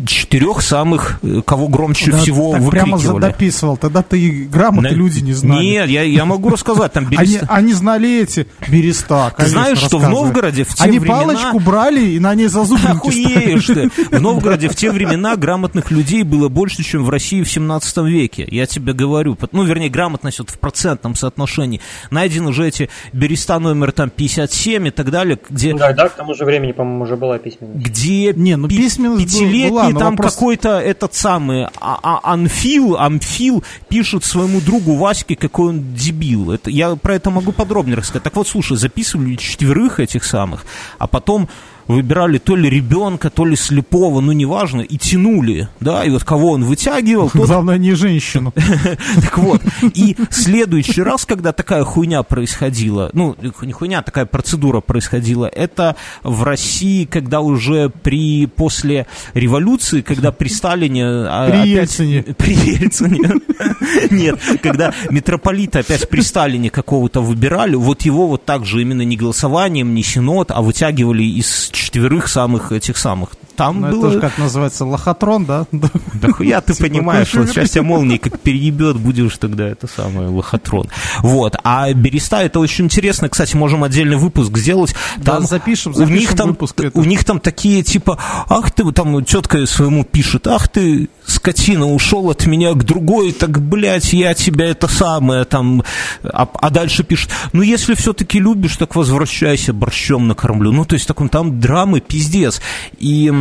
[0.06, 3.22] четырех самых, э, кого громче Да, всего так прямо выкрикивали.
[3.22, 3.76] дописывал.
[3.76, 5.64] Тогда ты грамоты На- люди не знали.
[5.64, 9.98] Нет, я, я могу рассказать, там Они, Береста- они знали эти Береста, конечно, знаешь, что
[9.98, 10.08] в.
[10.08, 13.90] Новгороде в те Они времена- палочку брали и на ней зазубринки Охуеешь ты.
[14.10, 18.46] В Новгороде в те времена грамотных людей было больше, чем в России в 17 веке.
[18.50, 19.36] Я тебе говорю.
[19.52, 21.80] Ну, вернее, грамотность вот в процентном соотношении.
[22.10, 26.34] Найдены уже эти береста номер там 57 и так далее, где Да, да, к тому
[26.34, 27.84] же времени, по-моему, уже была письменность.
[27.86, 32.20] где Не, ну пи- письменность пятилетний была, но там вопрос- какой-то этот самый а- а-
[32.32, 36.49] Анфил, Амфил пишет своему другу Ваське, какой он дебил.
[36.52, 38.22] Это, я про это могу подробнее рассказать.
[38.22, 40.64] Так вот, слушай, записывали четверых этих самых,
[40.98, 41.48] а потом
[41.90, 46.52] выбирали то ли ребенка, то ли слепого, ну неважно, и тянули, да, и вот кого
[46.52, 48.52] он вытягивал, тот Главное, не женщину.
[49.16, 49.60] так вот,
[49.94, 55.96] и следующий раз, когда такая хуйня происходила, ну, не хуйня, а такая процедура происходила, это
[56.22, 61.04] в России, когда уже при, после революции, когда при Сталине...
[61.06, 62.22] а, При Ельцине.
[62.22, 63.40] При Ельцине.
[64.10, 69.16] Нет, когда митрополита опять при Сталине какого-то выбирали, вот его вот так же именно не
[69.16, 73.30] голосованием, не синод, а вытягивали из четверых самых этих самых.
[73.56, 74.06] Там Ну, это было...
[74.06, 75.66] тоже, как называется, лохотрон, да?
[75.72, 80.28] Да хуя ты Типа, понимаешь, вот сейчас тебя молнией как переебет, будешь тогда это самое,
[80.28, 80.88] лохотрон.
[81.18, 84.94] Вот, а Береста это очень интересно, кстати, можем отдельный выпуск сделать.
[85.18, 86.98] Да, Там запишем, у запишем них там, выпуск это.
[86.98, 92.30] у них там такие типа, ах ты, там тетка своему пишет, ах ты, скотина, ушел
[92.30, 95.82] от меня к другой, так, блядь, я тебя это самое, там,
[96.22, 100.72] а, а дальше пишет, ну, если все-таки любишь, так возвращайся, борщом накормлю.
[100.72, 102.60] Ну, то есть, так, там драмы пиздец.
[102.98, 103.32] И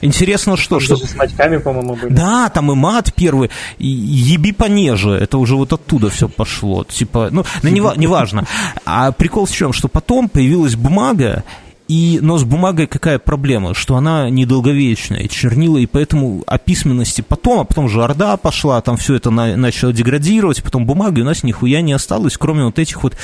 [0.00, 2.12] интересно, что, что Даже с матьками, по-моему, были.
[2.12, 6.84] да, там и мат первый, и еби понеже, это уже вот оттуда все пошло.
[6.84, 8.46] Типа, ну, ну не, ва- неважно.
[8.84, 11.44] А прикол в чем, что потом появилась бумага,
[11.86, 13.74] и, но с бумагой какая проблема?
[13.74, 18.96] Что она недолговечная, чернила, и поэтому о письменности потом, а потом же Орда пошла, там
[18.96, 23.02] все это на- начало деградировать, потом бумаги у нас нихуя не осталось, кроме вот этих
[23.02, 23.16] вот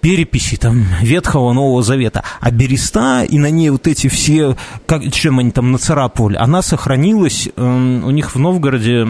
[0.00, 2.24] переписи там Ветхого Нового Завета.
[2.40, 4.56] А береста, и на ней вот эти все,
[4.86, 9.04] как, чем они там нацарапывали, она сохранилась эм, у них в Новгороде,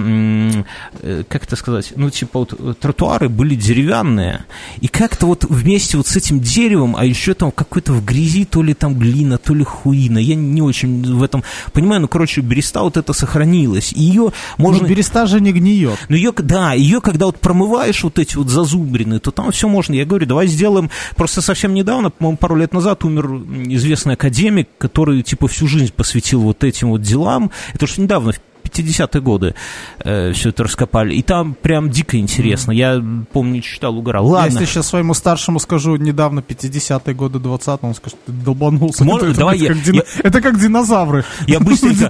[1.02, 4.44] э, как это сказать, ну, типа вот э, тротуары были деревянные,
[4.80, 8.62] и как-то вот вместе вот с этим деревом, а еще там какой-то в грязи, то
[8.62, 12.82] ли там глина, то ли хуина, я не очень в этом понимаю, ну, короче, береста
[12.82, 14.82] вот это сохранилась, и ее можно...
[14.82, 15.98] Ну, береста же не гниет.
[16.08, 19.94] Ну, ее, да, ее, когда вот промываешь вот эти вот зазубрины, то там все можно.
[19.94, 20.77] Я говорю, давай сделаем...
[21.16, 23.26] Просто совсем недавно, по-моему, пару лет назад умер
[23.72, 27.50] известный академик, который, типа, всю жизнь посвятил вот этим вот делам.
[27.74, 28.32] Это уж недавно,
[28.68, 29.54] 50-е годы
[30.00, 31.14] э, все это раскопали.
[31.14, 32.72] И там прям дико интересно.
[32.72, 33.02] Я,
[33.32, 34.26] помню, читал, угорал.
[34.26, 34.52] Я Ладно.
[34.52, 39.04] Если сейчас своему старшему скажу, недавно 50-е годы 20 он скажет, ты долбанулся.
[39.04, 41.24] Можно- это, давай это я- как дина- это как динозавры.
[41.46, 42.08] Я быстренько,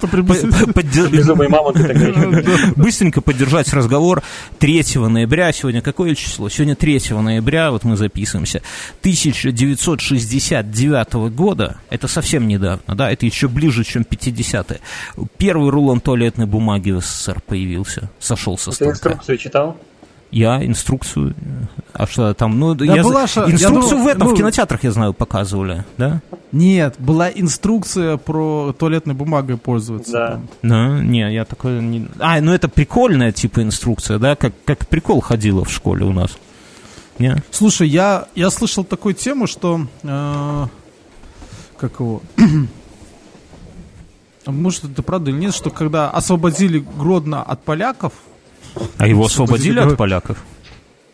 [2.77, 4.23] быстренько поддержать разговор
[4.59, 5.53] 3 ноября.
[5.53, 6.49] Сегодня какое число?
[6.49, 8.63] Сегодня 3 ноября, вот мы записываемся.
[9.03, 14.81] 1969 года, это совсем недавно, да, это еще ближе, чем 50-е.
[15.37, 18.93] Первый рулон туалетной бумаги в СССР появился, сошел со Ты станка.
[18.95, 19.77] инструкцию читал?
[20.31, 21.35] Я инструкцию,
[21.95, 24.35] а что там, ну, Да я, была за- же- я инструкцию думал, в этом, ну-
[24.35, 26.21] в кинотеатрах, я знаю, показывали, да?
[26.53, 30.13] Нет, была инструкция про туалетной бумагой пользоваться.
[30.13, 30.41] Да.
[30.63, 32.09] Да, не, я такой не...
[32.19, 36.37] А, ну это прикольная типа инструкция, да, как, как прикол ходила в школе у нас.
[37.19, 37.43] Не?
[37.51, 39.87] Слушай, я, я слышал такую тему, что...
[40.03, 40.67] э,
[41.79, 42.21] как его...
[44.53, 48.13] Может, это правда или нет, что когда освободили Гродно от поляков,
[48.97, 50.39] А его освободили от поляков?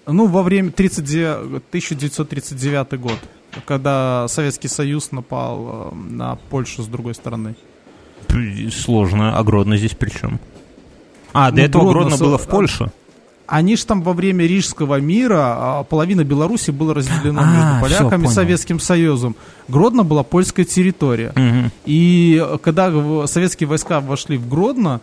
[0.07, 3.19] ну, во время 39 1939 год,
[3.67, 7.55] когда Советский Союз напал э, на Польшу с другой стороны.
[8.73, 9.37] Сложно.
[9.39, 10.41] А Гродно здесь при чем?
[11.33, 12.91] А, до Ну, этого Гродно Гродно было в Польше?
[13.47, 18.27] Они же там во время Рижского мира, а, половина Беларуси было разделено А, между поляками
[18.27, 18.29] и.
[18.29, 19.37] Советским Союзом.
[19.69, 21.33] Гродно была польская территория.
[21.35, 21.71] Мгм.
[21.85, 22.91] И э, когда
[23.27, 25.01] советские войска вошли в Гродно,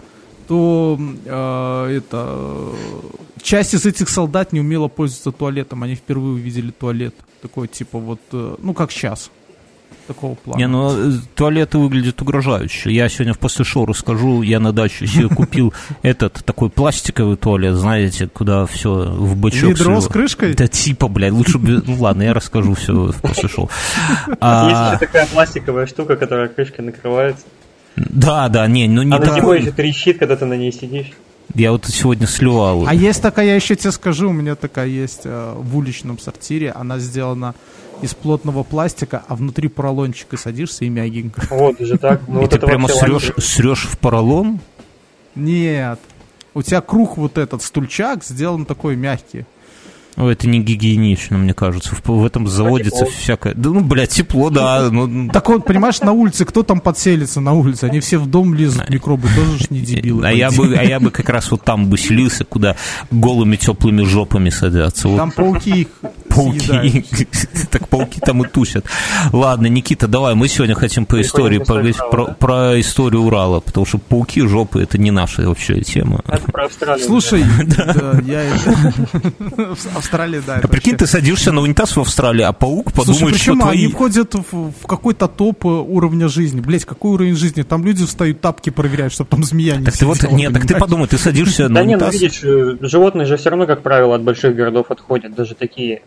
[0.48, 2.38] то э, это
[3.42, 5.84] часть из этих солдат не умела пользоваться туалетом.
[5.84, 7.16] Они впервые увидели туалет.
[7.42, 9.30] Такой типа вот, э, ну как сейчас.
[10.08, 10.58] Такого плана.
[10.60, 12.92] Не, ну э, туалеты выглядят угрожающе.
[12.92, 17.76] Я сегодня в после шоу расскажу, я на даче себе купил этот такой пластиковый туалет,
[17.76, 19.70] знаете, куда все в бачок.
[19.70, 20.54] Ведро с крышкой?
[20.56, 21.84] Да типа, блядь, лучше бы...
[21.86, 23.70] Ну ладно, я расскажу все в после шоу.
[24.40, 27.46] А, Есть такая пластиковая штука, которая крышкой накрывается.
[27.96, 29.62] Да, да, не, ну не Она зимой такой.
[29.62, 31.12] еще трещит, когда ты на ней сидишь.
[31.54, 32.86] Я вот сегодня сливал.
[32.88, 36.72] А есть такая, я еще тебе скажу, у меня такая есть э, в уличном сортире.
[36.72, 37.56] Она сделана
[38.02, 41.42] из плотного пластика, а внутри поролончик и садишься и мягенько.
[41.50, 42.22] Вот, даже так.
[42.28, 44.60] Ну, И вот ты это прямо срешь, срешь в поролон?
[45.36, 46.00] Нет.
[46.54, 49.46] У тебя круг вот этот стульчак сделан такой мягкий.
[50.18, 51.96] Ой, это не гигиенично, мне кажется.
[51.96, 53.12] В, в этом заводится тепло.
[53.18, 53.54] всякое...
[53.54, 54.90] Да, ну, блядь, тепло, да.
[54.92, 57.86] Ну, Так вот, понимаешь, на улице, кто там подселится на улице?
[57.86, 60.28] Они все в дом лезут, микробы тоже ж не дебилы.
[60.28, 62.76] а, я бы, а я бы как раз вот там бы селился, куда
[63.10, 65.08] голыми теплыми жопами садятся.
[65.08, 65.88] Вот Там пауки их
[66.30, 66.60] пауки.
[66.60, 67.06] съедают.
[67.72, 68.86] Так пауки там и тусят.
[69.32, 72.34] Ладно, Никита, давай, мы сегодня хотим по истории поговорить про, да?
[72.34, 76.22] про историю Урала, потому что пауки, жопы, это не наша вообще тема.
[76.28, 77.06] Это про Австралию.
[77.06, 78.44] Слушай, да, я...
[80.02, 80.60] В Австралии, да.
[80.64, 83.84] А прикинь, ты садишься на унитаз в Австралии, а паук Слушай, подумает, что причем они
[83.84, 83.88] твои...
[83.88, 86.60] входят в, в какой-то топ э, уровня жизни.
[86.60, 87.62] Блять, какой уровень жизни?
[87.62, 90.76] Там люди встают, тапки проверяют, чтобы там змея не Так ты вот, нет, так ты
[90.76, 92.14] подумай, ты садишься на Да не, ну унитаз...
[92.14, 96.02] видишь, э, животные же все равно, как правило, от больших городов отходят, даже такие.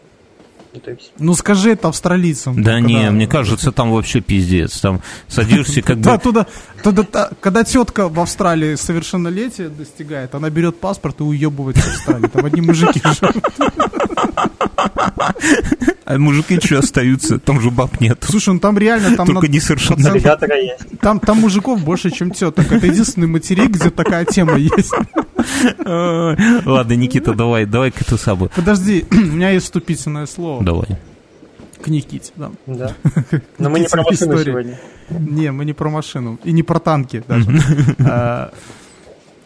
[0.74, 2.60] Ну, то есть, Ну скажи это австралийцам.
[2.62, 4.80] Да только, не, мне кажется, там вообще пиздец.
[4.80, 6.20] Там садишься как Да, бы...
[6.22, 6.46] туда,
[6.82, 12.26] туда, та- когда тетка в Австралии совершеннолетия достигает, она берет паспорт и уебывает в Австралии.
[12.26, 13.44] Там одни мужики живут.
[16.06, 17.38] А мужики что остаются?
[17.38, 18.22] Там же баб нет.
[18.28, 20.10] Слушай, ну там реально, там, Только на- не совершенно.
[20.10, 20.82] аллигатора есть.
[21.00, 22.70] там, там мужиков больше, чем теток.
[22.70, 24.92] Это единственный материк, где такая тема есть.
[26.66, 28.50] Ладно, Никита, давай, давай к эту самую.
[28.54, 30.98] Подожди, у меня есть вступительное слово Давай.
[31.82, 32.32] к Никите.
[32.36, 32.50] Да.
[32.66, 32.94] Да.
[33.58, 34.78] Но мы не про машину сегодня.
[35.10, 36.38] Не, мы не про машину.
[36.44, 37.46] И не про танки даже.
[38.00, 38.52] А,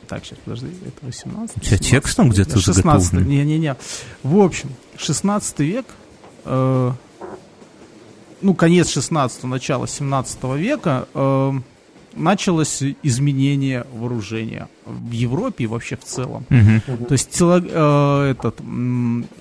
[0.09, 3.29] Так, сейчас, подожди, это 18 У тебя текст там где-то 16 заготовлен?
[3.29, 3.77] Не-не-не.
[4.23, 5.87] В общем, 16 век,
[6.47, 6.93] э,
[8.41, 11.53] ну, конец 16 начало 17 века, э,
[12.15, 16.45] началось изменение вооружения в Европе и вообще в целом.
[16.49, 16.81] Мгм.
[17.07, 18.61] То есть тело- э, этот,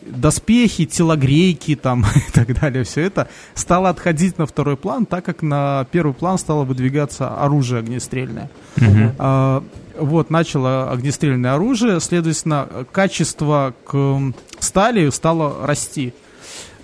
[0.06, 5.42] доспехи, телогрейки там и так далее, все это стало отходить на второй план, так как
[5.42, 8.50] на первый план стало выдвигаться оружие огнестрельное.
[8.76, 9.14] Мгм.
[9.18, 9.64] А,
[10.00, 14.20] вот, начало огнестрельное оружие, следовательно, качество к
[14.60, 16.14] стали стало расти.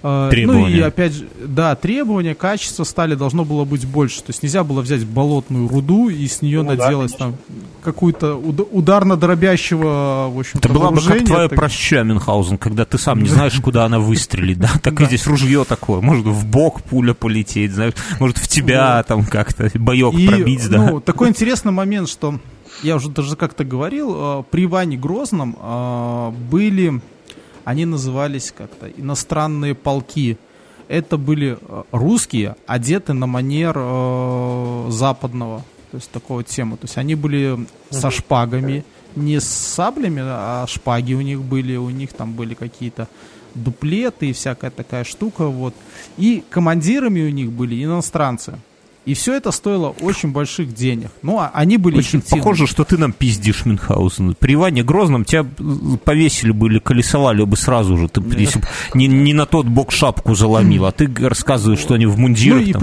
[0.06, 0.86] Э, Ну и Требования.
[0.86, 4.18] опять же, да, требования, качество стали должно было быть больше.
[4.20, 7.36] То есть нельзя было взять болотную руду и с нее Ну да, наделать там
[7.84, 12.98] какую-то уд- ударно-дробящего, в общем Это была бы как твоя Так- проща, Мюнхгаузен, когда ты
[12.98, 14.72] сам не знаешь, куда она выстрелит, да?
[14.82, 16.02] Так и здесь ружье такое.
[16.02, 20.78] Может, в бок пуля полететь, знаешь, может, в тебя там как-то боек пробить, да?
[20.92, 22.39] ну, такой интересный момент, что
[22.82, 27.02] я уже даже как-то говорил, э, при Иване Грозном э, были,
[27.63, 30.38] они назывались как-то иностранные полки.
[30.88, 36.78] Это были э, русские, одеты на манер э, западного, то есть такого тема.
[36.78, 38.84] То есть они были со шпагами,
[39.15, 43.08] не с саблями, а шпаги у них были, у них там были какие-то
[43.56, 45.73] дуплеты и всякая такая штука, вот.
[46.17, 48.60] И командирами у них были иностранцы.
[49.06, 51.10] И все это стоило очень больших денег.
[51.24, 52.42] Ну, а они были Очень эффективны.
[52.42, 54.36] похоже, что ты нам пиздишь, Мюнхгаузен.
[54.39, 55.46] При Иване Грозном тебя
[56.06, 58.08] повесили бы или колесовали бы сразу же.
[58.08, 62.06] Ты, если бы не, не на тот бок шапку заломил, а ты рассказываешь, что они
[62.06, 62.62] в Ну, мундирах.
[62.66, 62.82] и там.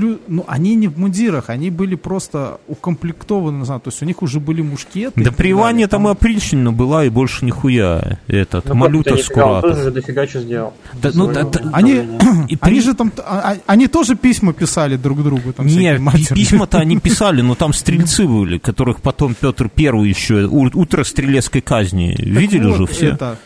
[0.00, 4.06] Плюс, ну, они не в мундирах, они были просто укомплектованы, не знаю, то есть у
[4.06, 5.22] них уже были мушкеты.
[5.22, 8.18] Да при Иване там и опричнина была, и больше нихуя.
[8.26, 9.62] Этот, Ну, Малюта Он Скуратов.
[9.70, 10.72] тоже же дофига что сделал.
[10.94, 11.92] Да, ну, да, да, Они,
[12.48, 15.52] И они при- же там, а- а- они тоже письма писали друг другу.
[15.52, 16.34] Там Не, всякие пи- матерные.
[16.44, 22.14] письма-то они писали, но там стрельцы были, которых потом Петр Первый еще, утро стрелецкой казни.
[22.16, 23.06] Так Видели вот, же все?
[23.10, 23.36] Это,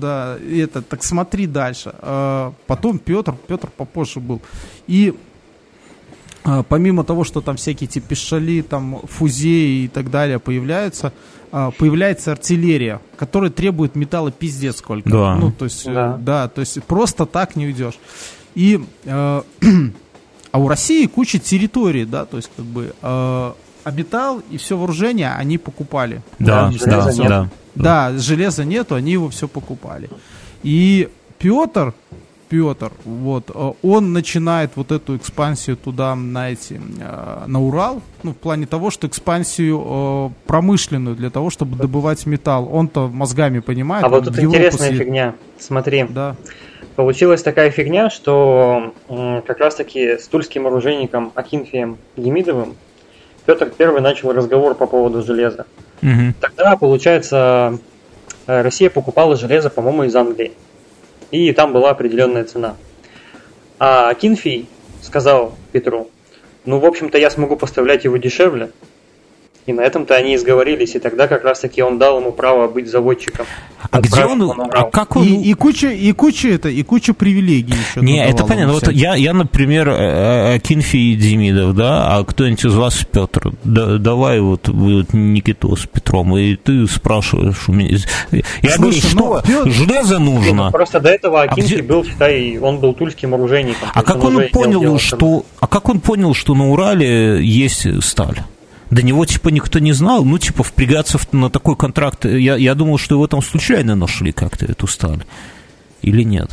[0.00, 1.92] да, это, так смотри дальше.
[2.00, 4.40] А, Потом Петр, Петр попозже был.
[4.86, 5.14] И
[6.68, 11.12] помимо того, что там всякие эти пешали, там фузеи и так далее появляются,
[11.52, 15.08] а, появляется артиллерия, которая требует металла пиздец сколько.
[15.08, 15.36] Да.
[15.36, 16.16] Ну, то есть, Да.
[16.20, 17.98] да, то есть просто так не уйдешь.
[18.54, 19.42] И, э,
[20.52, 23.52] а у России куча территорий, да, то есть как бы, э,
[23.84, 26.22] а металл и все вооружение они покупали.
[26.38, 27.28] Да, Да, да, нет.
[27.28, 27.50] да.
[27.74, 30.10] Да, железа нету, они его все покупали.
[30.62, 31.94] И Петр,
[32.52, 36.78] Петр, вот, э, он начинает вот эту экспансию туда, на эти,
[37.46, 42.68] на Урал, ну, в плане того, что экспансию э, промышленную для того, чтобы добывать металл.
[42.70, 44.04] Он-то мозгами понимает.
[44.04, 45.06] А вот тут интересная съедет.
[45.06, 45.34] фигня.
[45.58, 46.36] Смотри, Да.
[46.94, 52.74] получилась такая фигня, что как раз-таки с тульским оружейником Акинфием Демидовым
[53.46, 55.64] Петр Первый начал разговор по поводу железа.
[56.02, 56.34] Мгм.
[56.38, 57.78] Тогда, получается,
[58.46, 60.52] э, Россия покупала железо, по-моему, из Англии.
[61.32, 62.76] И там была определенная цена.
[63.78, 64.68] А Акинфий
[65.02, 66.10] сказал Петру,
[66.64, 68.70] ну, в общем-то, я смогу поставлять его дешевле.
[69.64, 72.90] И на этом-то они и сговорились, и тогда как раз-таки он дал ему право быть
[72.90, 73.46] заводчиком.
[73.92, 75.22] А где он, а как он...
[75.24, 78.00] И, и куча, и куча это, и куча привилегий еще.
[78.00, 78.72] Не, это понятно.
[78.72, 84.40] Вот я, я, например, э, Акинфий Демидов, да, а кто-нибудь из вас Петр, да, давай
[84.40, 87.98] вот вы вот Никиту с Петром, и ты спрашиваешь у меня.
[88.62, 90.72] Я говорю, Слушай, что ну, железо Ну, нужно.
[90.72, 93.90] Просто до этого Акинфи где- был, считай, он был тульским оружейником.
[93.94, 97.44] А как он имел понял, дело с- что, а как он понял, что на Урале
[97.44, 98.38] есть сталь?
[98.92, 100.22] До него, типа, никто не знал.
[100.22, 102.26] Ну, типа, впрягаться в- на такой контракт.
[102.26, 105.24] Я, я думал, что его там случайно нашли как-то, эту сталь.
[106.02, 106.50] Или нет?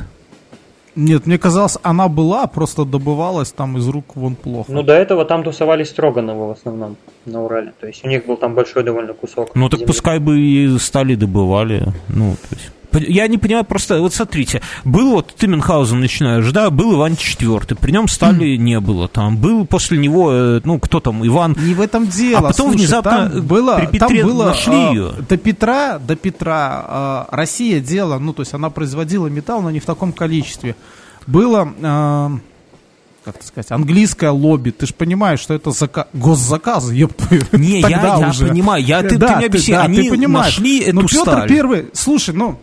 [0.95, 4.71] Нет, мне казалось, она была, просто добывалась там из рук вон плохо.
[4.71, 7.73] Ну, до этого там тусовались Строгановы в основном на Урале.
[7.79, 9.51] То есть у них был там большой довольно кусок.
[9.55, 9.87] Ну, так земли.
[9.87, 11.83] пускай бы и стали добывали.
[12.07, 12.71] Ну, то есть...
[12.93, 17.75] Я не понимаю, просто, вот смотрите, был вот, ты Мюнхгаузен начинаешь, да, был Иван IV,
[17.75, 21.73] при нем стали не было там, был после него, э, ну, кто там, Иван, Не
[21.73, 22.39] в этом дело.
[22.39, 25.13] А потом Слушай, внезапно там было, при там Петре было нашли а, её.
[25.27, 29.79] До Петра, до Петра а, Россия делала, ну то есть она производила металл, но не
[29.79, 30.75] в таком количестве.
[31.27, 32.31] Было, а,
[33.23, 34.71] как это сказать, английское лобби.
[34.71, 37.43] Ты же понимаешь, что это зака- госзаказы, ёб твою.
[37.51, 38.47] Не, я- я уже.
[38.47, 40.57] понимаю, я- ты- ты Да, мне объясни, да, они ты понимаешь.
[40.57, 41.49] нашли эту Но Петр сталь.
[41.49, 42.59] Первый, слушай, ну,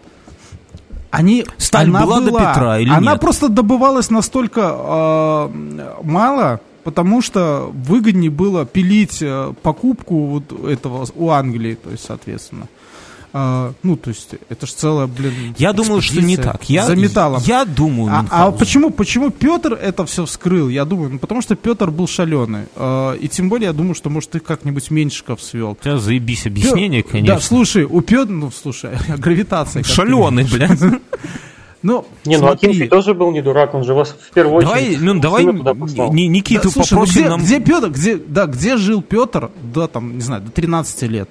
[1.16, 3.20] они, Сталь она была до Петра или Она нет?
[3.20, 5.48] просто добывалась настолько э,
[6.02, 12.68] мало, потому что выгоднее было пилить э, покупку вот этого у Англии, то есть, соответственно.
[13.38, 16.70] Э, ну, то есть, это же целая, блин, я думаю, что не так.
[16.70, 17.42] Я, за металлом.
[17.44, 20.70] Я думаю, А, а почему, почему Петр это все вскрыл?
[20.70, 22.62] Я думаю, ну, потому что Петр был шаленый.
[22.76, 25.72] Э, и тем более, я думаю, что, может, ты как-нибудь Меньшиков свел.
[25.72, 27.34] У тебя заебись объяснение, Пё- конечно.
[27.34, 29.82] Да, слушай, у Петра, ну, слушай, гравитация.
[29.82, 30.80] Шаленый, блядь.
[31.82, 32.48] Ну, Не, ну.
[32.48, 35.00] Акинфи тоже был не дурак, он же вас в первую Давай, очередь...
[35.02, 37.40] Мюн, давай Никиту Да, слушай, ну попросим где, нам...
[37.42, 41.28] где Петр, где, да, где жил Петр до там, не знаю, до 13 лет?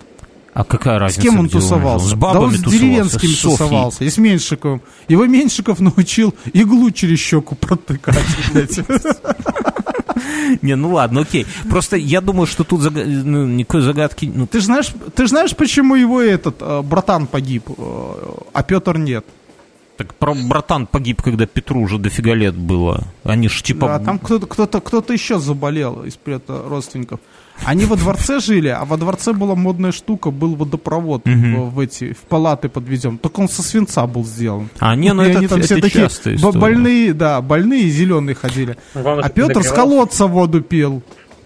[0.56, 2.08] А какая С разница, кем он тусовался?
[2.08, 3.58] С да бабами он с тусовался, деревенскими с Софьей.
[3.58, 4.82] тусовался, и с Меньшиковым.
[5.10, 8.16] Его Меньшиков научил иглу через щеку протыкать.
[10.62, 11.46] Не, ну ладно, окей.
[11.70, 14.32] Просто я думаю, что тут зага- ну, никакой загадки...
[14.34, 18.14] Ну, Ты знаешь, ты знаешь, почему его этот э, братан погиб, э,
[18.54, 19.26] а Петр нет?
[19.98, 23.04] Так про братан погиб, когда Петру уже дофига лет было.
[23.26, 23.88] Они ж типа...
[23.88, 27.20] Да, там кто-то, кто-то, кто-то еще заболел из родственников.
[27.64, 32.14] Они во дворце жили, а во дворце была модная штука, был водопровод в, в эти
[32.14, 33.18] в палаты подвезем.
[33.18, 34.70] Только он со свинца был сделан.
[34.80, 36.52] А, не, ну И это, они там это все такие история.
[36.60, 38.78] больные, да, больные зеленые ходили.
[38.94, 41.02] Главное, А Петр с колодца воду пил.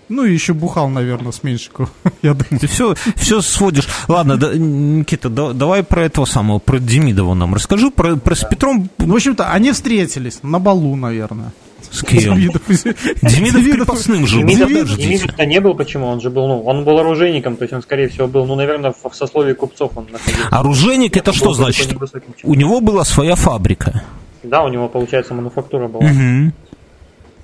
[0.10, 1.92] Ну и еще бухал, наверное, с Меньшиков,
[2.24, 2.60] я думаю.
[2.60, 3.88] Ты все, все сводишь.
[4.08, 7.92] Ладно, да, Никита, да- давай про этого самого, про Демидова нам расскажи.
[7.92, 11.54] Про, про с Петром Ну, в общем-то, они встретились на балу, наверное.
[11.92, 12.36] С кем?
[12.36, 14.42] Демидов Демидов Демидов- крепостным жил.
[14.42, 15.02] Демидов, Подождите.
[15.08, 16.08] Демидов-то не был, почему?
[16.08, 18.92] Он же был, ну, он был оружейником, то есть он, скорее всего, был, ну, наверное,
[18.94, 20.48] в, сословии купцов он находился.
[20.52, 21.96] Оружейник это Он что был значит?
[22.44, 24.04] У него была своя фабрика.
[24.44, 26.04] Да, у него, получается, мануфактура была.
[26.04, 26.54] Мгм.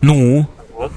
[0.02, 0.92] Ну, Вот.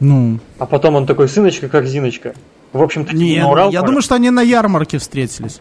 [0.00, 2.34] Ну, А потом он такой, сыночка, корзиночка.
[2.72, 3.86] В общем-то, не, на Урал я пора.
[3.88, 5.58] думаю, что они на ярмарке встретились.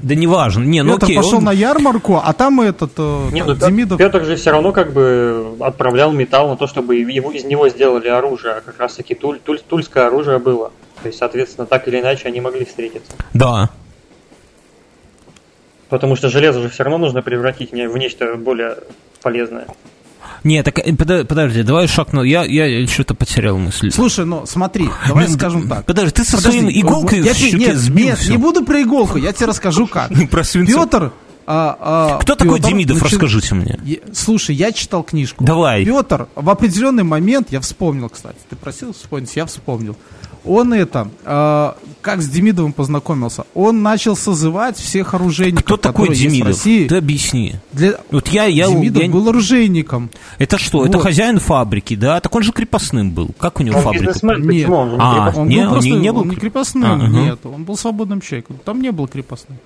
[0.00, 0.62] да неважно.
[0.62, 1.16] Не, ну Петр окей.
[1.16, 3.98] пошел он- на ярмарку, а там этот э, Не, ну, Демидов...
[3.98, 8.06] Петр же все равно как бы отправлял металл на то, чтобы его, из него сделали
[8.06, 10.70] оружие, а как раз таки туль, туль- тульское оружие было.
[11.02, 13.10] То есть, соответственно, так или иначе они могли встретиться.
[13.34, 13.68] Да.
[15.88, 18.76] Потому что железо же все равно нужно превратить не- в нечто более
[19.20, 19.66] полезное.
[20.44, 22.20] Не, так э, подо- подожди, давай шаг на...
[22.22, 23.90] Я, я что-то потерял мысль.
[23.90, 25.84] Слушай, ну смотри, давай скажем так.
[25.86, 29.32] Подожди, ты со своей иголкой я в нет, сбил нет, не буду про иголку, я
[29.32, 30.10] тебе расскажу как.
[30.30, 30.84] Про свинцо.
[30.84, 31.12] Петр...
[31.46, 33.78] а, а, Кто такой Петр Демидов, начи- расскажите мне.
[33.84, 35.44] Я- Слушай, я читал книжку.
[35.44, 35.84] Давай.
[35.84, 39.96] Петр в определенный момент, я вспомнил, кстати, ты просил вспомнить, я вспомнил.
[40.44, 46.20] Он это, а, как с Демидовым познакомился, он начал созывать всех оружейников, Кто такой которые
[46.20, 46.48] есть в Демидов?
[46.48, 46.88] России.
[46.88, 47.54] Ты объясни.
[47.72, 47.94] Для...
[48.10, 50.10] Вот я, я, Демидов я- был оружейником.
[50.38, 50.84] Это что?
[50.84, 51.04] Это Вот.
[51.04, 52.20] хозяин фабрики, да?
[52.20, 53.30] Так он же крепостным был.
[53.38, 54.14] Как у него Он фабрика?
[54.38, 54.68] Нет.
[54.68, 55.32] он А?
[55.36, 57.06] Он Не, был он просто, не- не был он не кре- крепостным, А, ага.
[57.06, 59.58] нет, он был свободным человеком, там не был крепостным.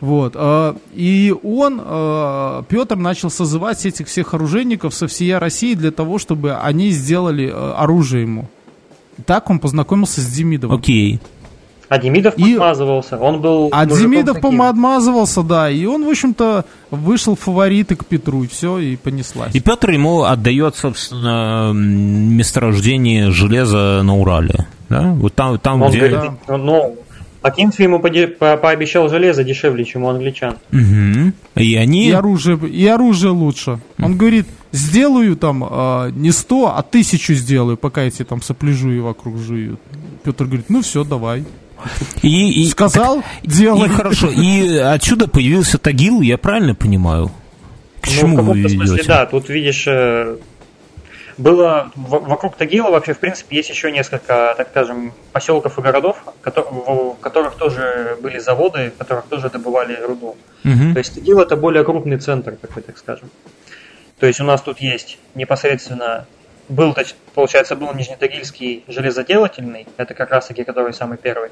[0.00, 5.90] Вот, а, и он, а, Петр, начал созывать этих всех оружейников со всей России для
[5.90, 8.48] того, чтобы они сделали оружие ему.
[9.20, 10.78] И Так он познакомился с Демидовым.
[10.78, 11.20] Окей.
[11.88, 13.18] А Демидов И- подмазывался.
[13.18, 17.96] Он был А мужиком Демидов, по-моему, отмазывался, да, и он, в общем-то, вышел в фавориты
[17.96, 19.52] к Петру, и все, и понеслась.
[19.54, 24.66] И Петр ему отдает, собственно, месторождение железа на Урале.
[24.88, 25.12] Да?
[25.14, 26.08] Вот там, там Он где...
[26.08, 26.96] говорит, ну,
[27.42, 30.54] Акинфи ему поде- по- пообещал железо дешевле, чем у англичан.
[30.70, 31.32] Мгм.
[31.56, 32.08] И они...
[32.08, 33.80] И оружие, и оружие лучше.
[34.00, 39.38] Он говорит, сделаю там а, не сто, а тысячу сделаю, пока эти там сопляжуи вокруг
[39.38, 39.80] жуют.
[40.24, 41.44] Петр говорит, ну все, давай.
[42.22, 43.88] И, и- Сказал, И делай.
[43.88, 44.28] хорошо.
[44.30, 47.28] И отсюда появился Тагил, я правильно понимаю?
[48.02, 49.08] К Ну, в чему вы каком-то смысле, ведете?
[49.08, 49.26] да.
[49.26, 50.36] Тут, видишь, э,
[51.38, 57.16] было вокруг Тагила вообще, в принципе, есть еще несколько, так скажем, поселков и городов, в
[57.20, 60.36] которых тоже были заводы, в которых тоже добывали руду.
[60.64, 60.92] Мгм.
[60.92, 63.30] То есть Тагил это более крупный центр, такой, так скажем.
[64.20, 66.26] То есть у нас тут есть непосредственно
[66.68, 66.94] был,
[67.34, 71.50] получается, был Нижнетагильский железоделательный, это как раз таки который самый первый.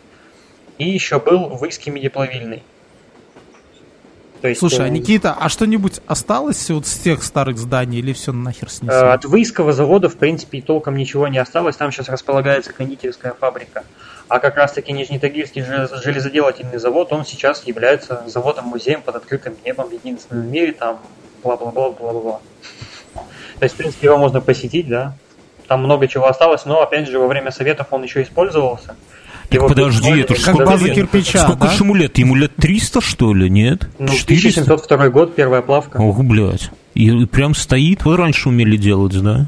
[0.77, 2.63] И еще был Выйский медиплавильный.
[4.41, 8.13] То есть, Слушай, а э, Никита, а что-нибудь осталось вот с тех старых зданий или
[8.13, 8.95] все нахер Э, снесли?
[8.95, 11.75] От Выйского завода, в принципе, толком ничего не осталось.
[11.75, 13.85] Там сейчас располагается кондитерская фабрика.
[14.29, 20.47] А как раз-таки Нижнетагильский желез- железоделательный завод, он сейчас является заводом-музеем под открытым небом, единственным
[20.47, 21.01] в мире, там
[21.43, 22.41] бла-бла-бла, бла-бла-бла.
[23.15, 25.15] То есть, в принципе, его можно посетить, да.
[25.67, 28.97] Там много чего осталось, но, опять же, во время Советов он еще использовался.
[29.49, 30.95] Так Его подожди, это Как сколько база лет?
[30.95, 31.71] кирпича, Сколько да?
[31.71, 32.19] ж ему лет?
[32.19, 33.89] Ему лет 300, что ли, нет?
[33.99, 34.61] Ну, 400?
[34.63, 35.97] 1702 год, первая плавка.
[35.99, 36.71] Ох, блядь.
[36.95, 38.05] И, и прям стоит.
[38.05, 39.47] Вот раньше умели делать, да?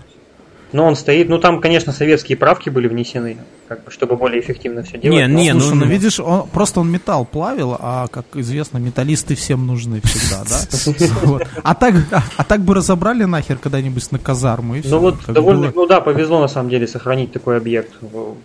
[0.72, 3.36] Ну, он стоит, ну, там, конечно, советские правки были внесены,
[3.70, 5.16] как бы, чтобы более эффективно все делать.
[5.16, 8.78] Не, но- не, Слушай, ну, ну, видишь, он, просто он металл плавил, а, как известно,
[8.78, 11.44] металлисты всем нужны всегда, да?
[11.62, 11.94] А так,
[12.36, 14.90] а, так бы разобрали нахер когда-нибудь на казарму, и все.
[14.90, 17.92] Ну вот довольно, ну да, повезло на самом деле сохранить такой объект,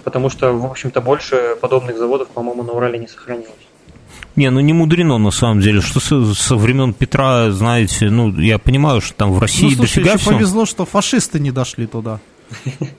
[0.03, 3.49] потому что, в общем-то, больше подобных заводов, по-моему, на Урале не сохранилось.
[4.35, 8.59] Не, ну не мудрено на самом деле, что со, со времен Петра, знаете, ну я
[8.59, 10.35] понимаю, что там в России Ну, слушай, дофига еще всего.
[10.35, 12.19] повезло, что фашисты не дошли туда.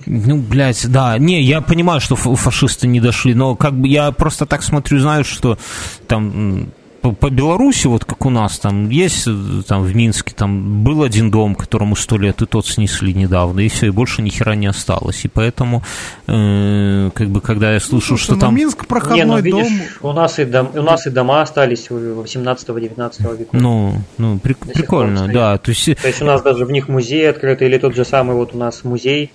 [0.07, 1.19] Ну, блядь, да.
[1.19, 4.99] Не, я понимаю, что фа- фашисты не дошли, но как бы я просто так смотрю,
[5.01, 5.59] знаю, что
[6.07, 6.69] там
[7.07, 11.03] по, по Беларуси, вот как у нас, там есть э, там в Минске, там был
[11.03, 14.55] один дом, которому сто лет, и тот снесли недавно, и все, и больше ни хера
[14.55, 15.25] не осталось.
[15.25, 15.83] И поэтому,
[16.27, 18.57] э, как бы, когда я слышу, Слушай, что ну, там...
[18.57, 19.69] Минск не, проходной ну видишь,
[20.01, 20.11] дом.
[20.11, 23.57] у нас, и дом, у нас и дома остались 18-19 века.
[23.57, 25.59] Ну, ну, пор прикольно, да.
[25.59, 28.05] То есть, э, То есть у нас даже в них музей открытый, или тот же
[28.05, 29.33] самый вот у нас музей,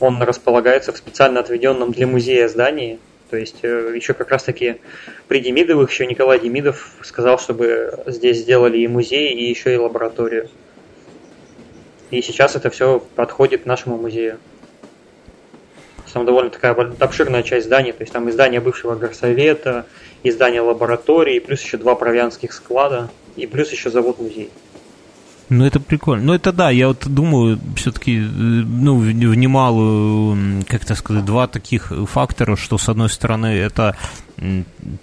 [0.00, 2.98] он располагается в специально отведенном для музея здании.
[3.32, 4.76] То есть э, еще как раз таки
[5.26, 10.50] при Демидовых еще Николай Демидов сказал, чтобы здесь сделали и музей, и еще и лабораторию.
[12.10, 14.38] И сейчас это все подходит нашему музею.
[16.12, 19.86] Там довольно такая обширная часть зданий, то есть там и здание бывшего горсовета,
[20.22, 24.50] и здание лаборатории, плюс еще два провианских склада, и плюс еще завод-музей.
[25.52, 26.24] Ну, это прикольно.
[26.24, 31.92] Ну, это да, я вот думаю, все-таки, ну, в немалую, как это сказать, два таких
[32.08, 33.94] фактора, что, с одной стороны, это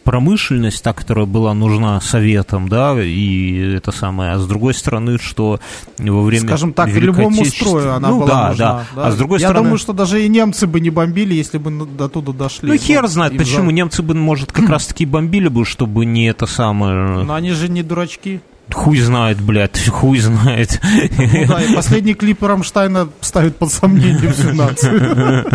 [0.03, 5.59] промышленность, та, которая была нужна советам, да, и это самое, а с другой стороны, что
[5.99, 8.85] во время Скажем так, любому строю она ну, была да, нужна.
[8.95, 9.65] да, а с другой Я стороны...
[9.65, 12.69] думаю, что даже и немцы бы не бомбили, если бы до туда дошли.
[12.71, 13.67] Ну, хер знает, почему.
[13.67, 17.23] за- Немцы бы, может, как раз-таки бомбили бы, чтобы не это самое...
[17.23, 18.41] Но они же не дурачки.
[18.71, 20.79] Хуй знает, блядь, хуй знает.
[20.83, 25.45] Ну да, и последний клип Рамштайна ставит под сомнение всю нацию.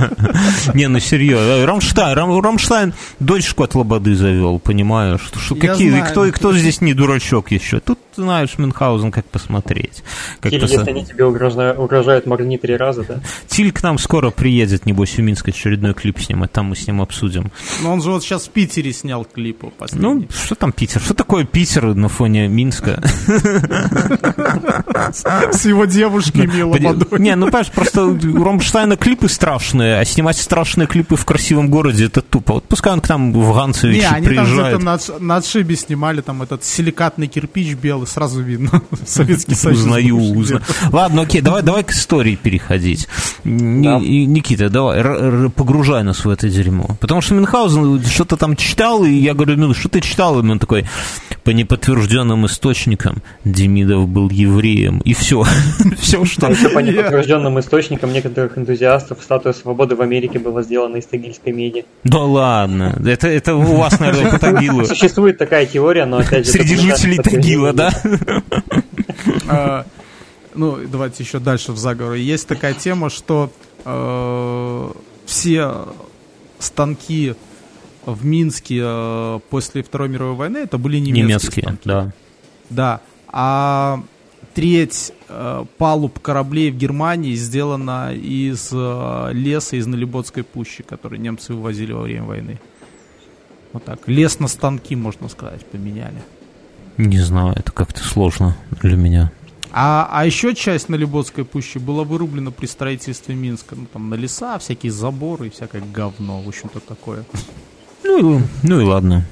[0.75, 1.65] Не, ну серьезно.
[1.67, 5.21] Рамштайн, Рам- Рамштайн дочку от Лободы завел, понимаешь?
[5.21, 6.05] Что, что Я какие, знаю.
[6.07, 7.81] кто, кто здесь не дурачок еще?
[7.81, 10.03] Тут, знаешь, Мюнхгаузен как посмотреть.
[10.41, 13.21] Как Или поса- если они тебе угрожают, угрожают моргни три раза, да?
[13.49, 17.01] Тиль к нам скоро приедет, небось, в Минск очередной клип снимать, там мы с ним
[17.01, 17.51] обсудим.
[17.83, 20.29] Но он же вот сейчас в Питере снял клипы Ну, последний.
[20.33, 21.01] что там Питер?
[21.01, 23.03] Что такое Питер на фоне Минска?
[25.53, 27.19] С его девушками и лободой.
[27.21, 32.07] Не, ну понимаешь, просто у Рамштайна клипы страшные, а снимать страшные клипы в красивом городе
[32.07, 32.55] это тупо.
[32.55, 34.83] Вот пускай он к нам в Ганцевич Не, они там приезжает.
[34.83, 38.83] на, отш- на отшибе снимали, там этот силикатный кирпич белый, сразу видно.
[39.07, 39.79] Советский Союз.
[39.81, 40.63] Узнаю, узнаю.
[40.93, 43.09] Ладно, окей, давай, давай к истории переходить.
[43.45, 46.97] Никита, давай, погружай нас в это дерьмо.
[47.01, 50.39] Потому что Мюнхгаузен что-то там читал, и я говорю, ну, что ты читал?
[50.41, 50.85] И он такой,
[51.43, 52.94] по неподтвержденным источникам,
[53.45, 55.01] Демидов был евреем.
[55.05, 55.45] И все.
[55.99, 56.49] Все, что...
[56.49, 61.85] Еще по неподтвержденным источникам некоторых энтузиастов статуя свободы в Америке была сделана из тагильской меди.
[62.05, 62.99] Да ладно.
[63.07, 64.85] Это, это у вас, наверное, по Тагилу.
[64.87, 66.53] Существует такая теория, но опять же...
[66.53, 67.93] Среди жителей Тагила, да?
[69.47, 69.85] А,
[70.55, 72.23] Ну, давайте еще дальше в заговоре.
[72.23, 73.51] Есть такая тема, что
[73.85, 74.91] э,
[75.27, 75.73] все
[76.59, 77.35] станки
[78.07, 81.25] в Минске э, после Второй мировой войны это были немецкие.
[81.25, 81.83] Немецкие, станки.
[81.85, 82.13] да.
[82.71, 83.01] Да.
[83.29, 84.03] А
[84.55, 91.53] треть э, палуб кораблей в Германии сделана из э, леса из Налиботской пущи, который немцы
[91.55, 92.61] вывозили во время войны.
[93.73, 94.07] Вот так.
[94.07, 96.23] Лес на станки, можно сказать, поменяли.
[96.97, 99.33] Не знаю, это как-то сложно для меня.
[99.73, 103.75] А, а еще часть Налиботской пущи была вырублена при строительстве Минска.
[103.75, 107.25] Ну, там на леса, всякие заборы и всякое говно, в общем-то, такое.
[108.05, 109.27] Ну, и- ну и ладно.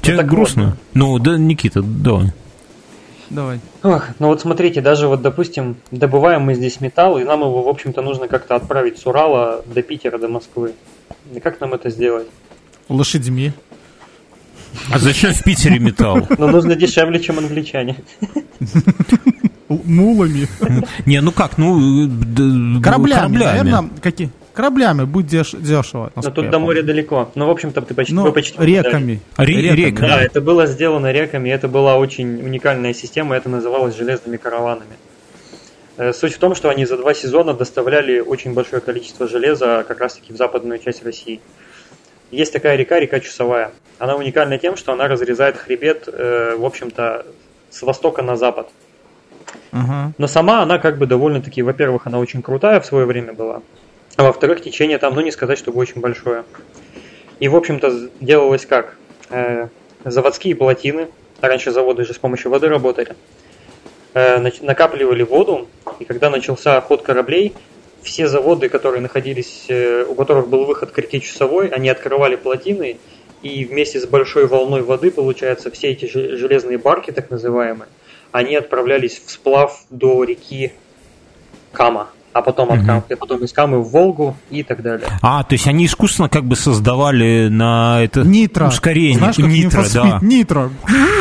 [0.00, 0.76] Тебе так грустно?
[0.94, 2.32] Ну, да, Никита, давай.
[3.32, 3.60] Давай.
[3.82, 7.68] Ох, ну вот смотрите, даже вот, допустим, добываем мы здесь металл, и нам его, в
[7.68, 10.74] общем-то, нужно как-то отправить с Урала до Питера, до Москвы.
[11.34, 12.26] И как нам это сделать?
[12.90, 13.52] Лошадьми.
[14.92, 16.26] А зачем в Питере металл?
[16.38, 17.96] Ну, нужно дешевле, чем англичане.
[19.68, 20.46] Мулами.
[21.06, 22.06] Не, ну как, ну...
[22.06, 24.30] д- Кораблями, наверное, какие?
[24.54, 26.12] Кораблями, будь деш- дешево.
[26.14, 27.30] Но тут до моря далеко.
[27.34, 29.20] Ну, в общем-то, ты почти, Ну, вы почти реками.
[29.36, 30.08] Ре- реками.
[30.08, 34.96] Да, это было сделано реками, это была очень уникальная система, это называлось железными караванами.
[35.96, 40.00] Э, Суть в том, что они за два сезона доставляли очень большое количество железа как
[40.00, 41.40] раз-таки в западную часть России.
[42.30, 43.72] Есть такая река, река Чусовая.
[43.98, 47.26] Она уникальна тем, что она разрезает хребет, э, в общем-то,
[47.70, 48.68] с востока на запад.
[49.70, 50.12] Ага.
[50.18, 53.62] Но сама она как бы довольно-таки, во-первых, она очень крутая в свое время была,
[54.16, 56.44] а во-вторых, течение там, ну не сказать, чтобы очень большое.
[57.40, 58.96] И, в общем-то, делалось как?
[59.30, 59.68] Э,
[60.04, 61.08] заводские плотины,
[61.40, 63.16] а раньше заводы же с помощью воды работали,
[64.14, 67.54] э, накапливали воду, и когда начался ход кораблей,
[68.02, 72.98] все заводы, которые находились, э, у которых был выход к реке Часовой, они открывали плотины,
[73.42, 77.88] и вместе с большой волной воды, получается, все эти же- железные барки, так называемые,
[78.30, 80.72] они отправлялись в сплав до реки
[81.72, 85.06] Кама, а потом, от Кам- а потом из Камы в Волгу и так далее.
[85.20, 88.68] А, то есть они искусственно как бы создавали на это Нитро.
[88.68, 89.18] ускорение.
[89.18, 90.18] Знаешь, как Нитро, да.
[90.22, 90.70] Нитро.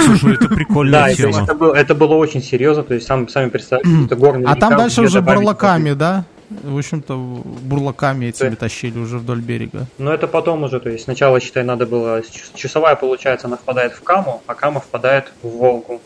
[0.06, 1.44] Слушай, это прикольная Да, тема.
[1.44, 4.78] это, было, это было очень серьезно, то есть сам, сами представьте, это горный А там
[4.78, 5.36] дальше уже бурлаками.
[5.36, 6.26] бурлаками, да?
[6.64, 7.16] В общем-то,
[7.64, 9.86] бурлаками этими тащили уже вдоль берега.
[9.98, 12.22] Но это потом уже, то есть сначала, считай, надо было,
[12.56, 16.02] часовая, получается, она впадает в Каму, а Кама впадает в Волгу.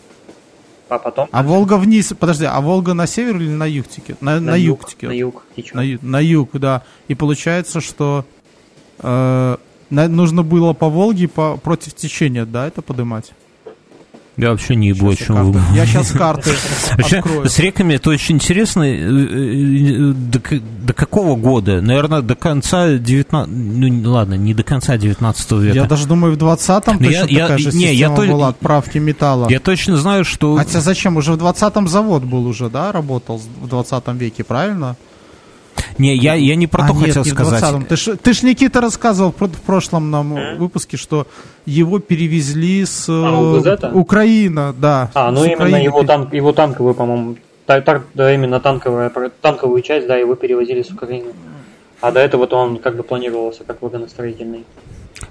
[0.88, 4.22] А потом А Волга вниз, подожди, а Волга на север или на юг текет?
[4.22, 5.10] На, на, юг, текет.
[5.10, 5.74] На юг течет.
[5.74, 6.84] На, на юг, да.
[7.08, 8.24] И получается, что
[9.00, 9.58] э,
[9.90, 13.34] на- нужно было по Волге по, против течения, да, это подымать?
[14.38, 15.62] Я вообще не ебу, о я чем карты- вы.
[15.78, 16.52] Я сейчас карты
[16.98, 17.50] Вообще, открою.
[17.50, 18.84] с реками это очень интересно.
[18.84, 20.42] Э, э, До,
[20.86, 21.82] до какого года?
[21.82, 23.50] Наверное, до конца 19...
[23.50, 25.76] Ну, ладно, не до конца 19 века.
[25.76, 28.50] Я даже думаю, в 20-м Ну, точно я- я- такая же не, я то- была
[28.50, 29.48] отправки металла.
[29.50, 30.58] Я точно знаю, что...
[30.58, 31.16] Хотя зачем?
[31.18, 34.96] Уже в 20-м завод был уже, да, работал в 20 веке, правильно?
[35.98, 37.64] Не, я, я не про А, то нет, хотел не сказать.
[37.64, 37.86] 20-м.
[37.86, 41.26] Ты ж, ты ж, Никита, рассказывал в, про- в прошлом нам выпуске, что
[41.66, 43.06] его перевезли с...
[43.10, 43.91] А, э?
[43.93, 45.10] Украина, да.
[45.14, 47.36] А, ну именно Украины его, танк, его танковую, по-моему,
[47.66, 51.32] та- та- да, именно танковая, танковую часть, да, его перевозили с Украины.
[52.02, 54.66] А до этого-то он как бы планировался как вагоностроительный.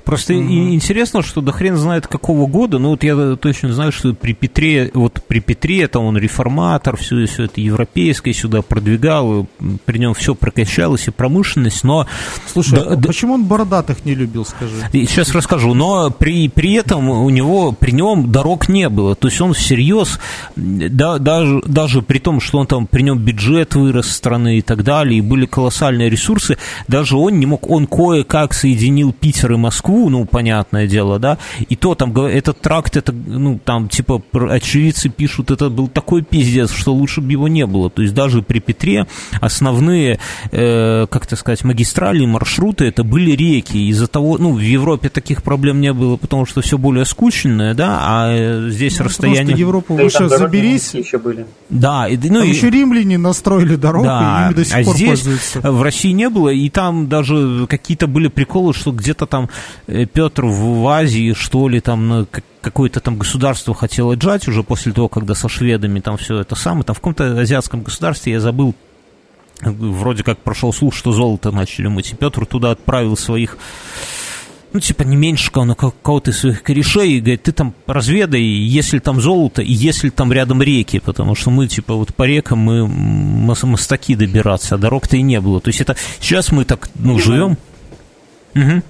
[0.05, 4.13] Просто и интересно, что да хрен знает какого года, но вот я точно знаю, что
[4.13, 9.47] при Петре, вот при Петре это он реформатор, все, все это европейское сюда продвигал,
[9.87, 12.07] при нем все прокачалось и промышленность, но...
[12.47, 13.09] Слушай, Да, а да.
[13.09, 14.75] почему он бородатых не любил, скажи?
[14.93, 19.41] Сейчас расскажу, но при, при этом у него, при нем дорог не было, то есть
[19.41, 20.21] он всерьез,
[20.55, 24.85] да, даже, даже при том, что он там, при нем бюджет вырос страны и так
[24.85, 29.94] далее, и были колоссальные ресурсы, даже он не мог, он кое-как соединил Питер и Москву,
[30.11, 31.39] ну, понятное дело, да,
[31.69, 36.73] и то там, этот тракт, это, ну, там, типа, очевидцы пишут, это был такой пиздец,
[36.73, 39.07] что лучше бы его не было, то есть даже при Петре
[39.41, 40.19] основные,
[40.53, 45.43] э, как так сказать, магистрали, маршруты, это были реки, из-за того, ну, в Европе таких
[45.43, 49.45] проблем не было, потому что все более скученное, да, а э, здесь Ну, расстояние...
[49.55, 50.95] Что Европу Да дороги заберись.
[50.95, 51.47] еще были.
[51.71, 54.83] Да, и, ну, Там и- еще римляне настроили дорогу, да, и ими до сих а
[54.85, 55.61] пор здесь пользуются.
[55.73, 59.49] в России не было, и там даже какие-то были приколы, что где-то там
[59.87, 62.27] Петр в Азии, что ли, там
[62.61, 66.85] какое-то там государство хотел отжать уже после того, когда со шведами там все это самое,
[66.85, 68.75] там в каком-то азиатском государстве, я забыл,
[69.63, 73.59] э, вроде как прошел слух, что золото начали мыть, и Петр туда отправил своих
[74.73, 75.37] ну, типа, не
[75.77, 80.11] как- кого-то из своих корешей, и говорит, ты там разведай, если там золото, и если
[80.11, 84.79] там рядом реки, потому что мы, типа, вот по рекам мы мос- мостаки добираться, а
[84.79, 85.61] дорог-то и не было.
[85.61, 87.57] То есть это сейчас мы так, ну, живем.
[88.55, 88.83] Мгм.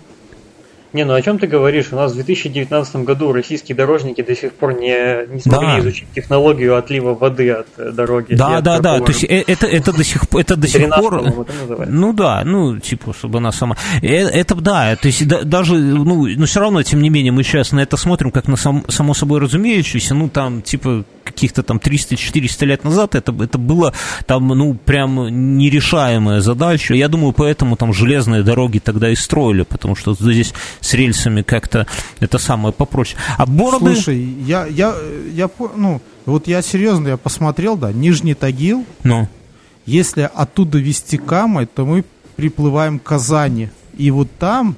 [0.95, 1.89] Не, ну о чем ты говоришь?
[1.91, 5.81] У нас в 2019 году российские дорожники до сих пор не, не смогли Да.
[5.81, 8.35] изучить технологию отлива воды от э, дороги.
[8.35, 11.17] Да, да, да, то есть э, это, это до сих, это до сих пор...
[11.17, 11.87] это.
[11.89, 13.77] Ну да, ну, типа, чтобы она сама...
[14.03, 17.43] Э, Это да, то есть да- даже, ну, но все равно, тем не менее, мы
[17.43, 21.79] сейчас на это смотрим как на сам- само собой разумеющееся, ну, там, типа, каких-то там
[21.79, 23.93] 300-400 лет назад это, это было
[24.27, 26.95] там, ну, прям нерешаемая задача.
[26.95, 31.87] Я думаю, поэтому там железные дороги тогда и строили, потому что здесь с рельсами как-то
[32.21, 33.19] это самое попроще.
[33.37, 33.95] А бороды...
[33.95, 34.95] Слушай, я, я,
[35.33, 39.29] я, ну, вот я серьезно, я посмотрел, да, Нижний Тагил, Ну,
[39.87, 42.05] если оттуда вести Камы, то мы
[42.37, 43.71] приплываем к Казани.
[43.97, 44.77] И вот там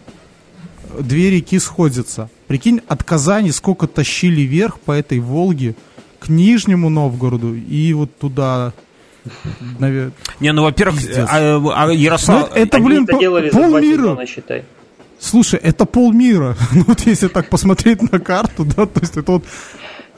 [0.98, 2.28] две реки сходятся.
[2.46, 5.74] Прикинь, от Казани сколько тащили вверх по этой Волге
[6.18, 8.72] к Нижнему Новгороду и вот туда,
[9.78, 12.50] навер- не, ну, во-первых, а, а Ярослав...
[12.50, 14.02] Ну, это, Они блин, это делали полмира.
[14.02, 14.64] сезона, считай.
[15.18, 16.56] Слушай, это полмира.
[16.72, 19.44] Ну вот если так посмотреть на карту, да, то есть это вот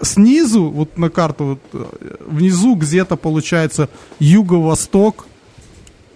[0.03, 3.89] снизу, вот на карту, вот, э, внизу где-то получается
[4.19, 5.27] юго-восток.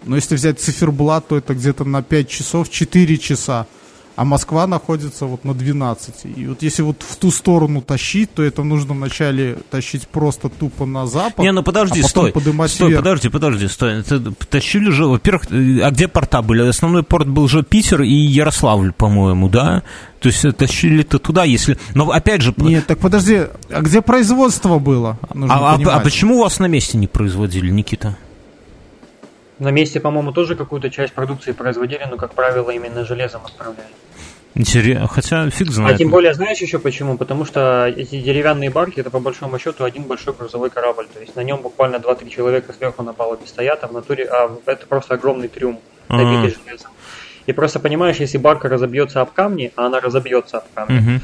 [0.05, 3.67] Но если взять циферблат, то это где-то на 5 часов, 4 часа.
[4.15, 6.27] А Москва находится вот на 12.
[6.37, 10.85] И вот если вот в ту сторону тащить, то это нужно вначале тащить просто тупо
[10.85, 11.39] на запад.
[11.39, 12.69] Не, ну подожди, а потом стой.
[12.69, 13.03] Стой, вверх.
[13.03, 14.01] подожди, подожди, стой.
[14.01, 16.63] Это тащили же, во-первых, э, а где порта были?
[16.63, 19.83] Основной порт был же Питер и Ярославль, по-моему, да?
[20.21, 21.79] То есть э, тащили-то туда, если...
[21.95, 22.53] Но опять же...
[22.59, 25.19] Нет, так подожди, а где производство было?
[25.33, 28.17] Нужно а, а- а почему у вас на месте не производили, Никита?
[29.59, 33.87] На месте, по-моему, тоже какую-то часть продукции производили, но, как правило, именно железом отправляли.
[35.09, 35.95] Хотя фиг знает.
[35.95, 37.17] А тем более, знаешь еще почему?
[37.17, 41.07] Потому что эти деревянные барки, это по большому счету один большой грузовой корабль.
[41.13, 44.51] То есть на нем буквально 2-3 человека сверху на палубе стоят, а в натуре а
[44.67, 46.91] это просто огромный трюм, набитый железом.
[47.47, 51.21] И просто понимаешь, если барка разобьется об камни, а она разобьется об камни, Мгм.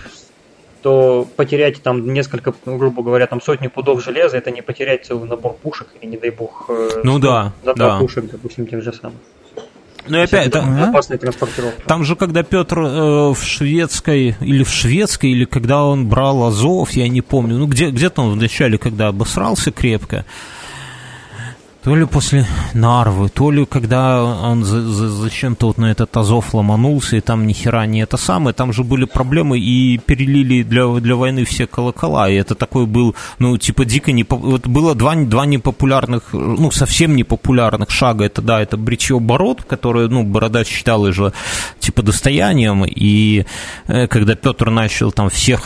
[0.83, 5.55] то потерять там несколько, грубо говоря, там сотни пудов железа, это не потерять целый набор
[5.55, 7.99] пушек или, не дай бог, э, Ну да, за да.
[7.99, 9.18] пушек, допустим, тех же самых.
[10.09, 11.82] Ну опять, это это- опасная транспортировка.
[11.86, 16.90] Там же, когда Петр э, в шведской, или в шведской, или когда он брал Азов,
[16.92, 20.24] я не помню, ну где, где-то он вначале, когда обосрался крепко,
[21.89, 26.53] то ли после Нарвы, то ли когда он за- за- зачем-то вот на этот Азов
[26.53, 30.86] ломанулся, и там ни хера не это самое, там же были проблемы, и перелили для,
[31.01, 34.26] для войны все колокола, и это такой был, ну, типа дико не...
[34.28, 40.09] Вот было два, два непопулярных, ну, совсем непопулярных шага, это, да, это бритье бород, которое,
[40.09, 41.32] ну, Бородач считал уже,
[41.80, 43.47] типа достоянием, и
[43.86, 45.62] э, когда Петр начал там всех,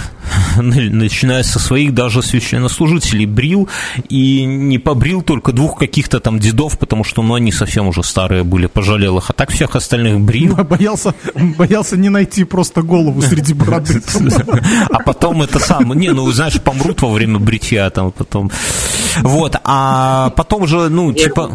[0.63, 3.69] начиная со своих даже священнослужителей, брил,
[4.09, 8.45] и не побрил только двух каких-то там дедов, потому что, ну, они совсем уже старые
[8.45, 10.57] были, пожалел их, а так всех остальных брил.
[10.73, 14.03] Боялся, боялся не найти просто голову среди бороды.
[14.91, 18.51] А потом это самое, не, ну, знаешь, помрут во время бритья там потом.
[19.21, 21.51] Вот, а потом же, ну, типа,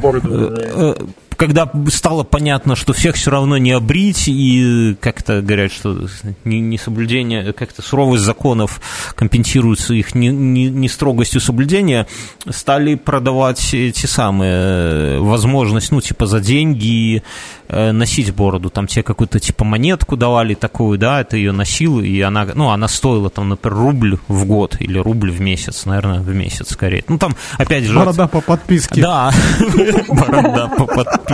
[1.37, 6.07] когда стало понятно, что всех все равно не обрить, и как-то говорят, что
[6.43, 8.81] не- несоблюдение, как-то суровость законов
[9.15, 12.07] компенсируется их не, не- не строгостью соблюдения,
[12.49, 17.21] стали продавать эти самые э, возможность, ну, типа, за деньги
[17.69, 18.69] э, носить бороду.
[18.69, 22.87] Там тебе какую-то, типа, монетку давали такую, да, ты ее носил, и она, ну, она
[22.87, 27.03] стоила, там, например, рубль в год или рубль в месяц, наверное, в месяц скорее.
[27.07, 27.95] Ну, там, опять же...
[27.95, 29.01] Борода по подписке.
[29.01, 29.31] Да,
[30.07, 31.26] борода по подписке.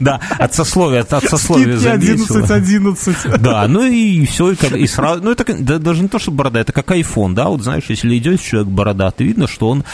[0.00, 2.38] Да, от сословия, от, от сословия Скидки зависело.
[2.40, 3.38] 11-11.
[3.38, 6.30] Да, ну и все, и, как- и сразу, ну это да, даже не то, что
[6.30, 9.84] борода, это как айфон, да, вот знаешь, если идет человек бородатый, видно, что он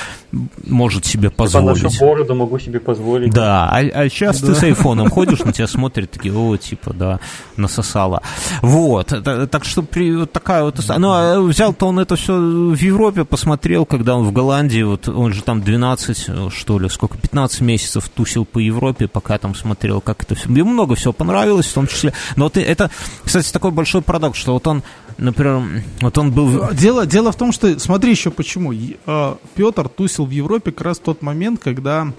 [0.66, 2.00] может себе По нашу позволить.
[2.00, 3.32] бороду могу себе позволить.
[3.32, 7.20] Да, а, а сейчас ты с айфоном ходишь, на тебя смотрят такие, о, типа, да,
[7.56, 8.22] насосала.
[8.62, 10.80] Вот, это- так что при, вот такая вот...
[10.98, 15.32] Ну, а взял-то он это все в Европе, посмотрел, когда он в Голландии, вот он
[15.32, 20.00] же там 12, э, что ли, сколько, 15 месяцев тусил по Европе, пока там смотрел,
[20.00, 20.48] как это все...
[20.48, 22.12] Ему много всего понравилось, в том числе...
[22.36, 22.90] Но вот это,
[23.24, 24.82] кстати, такой большой парадокс, что вот он,
[25.18, 25.62] например,
[26.00, 26.46] вот он был...
[26.48, 28.72] в- Дело, дело в том, что, смотри еще почему.
[28.72, 32.12] Э, Петр тусил в Европе как раз в тот момент, когда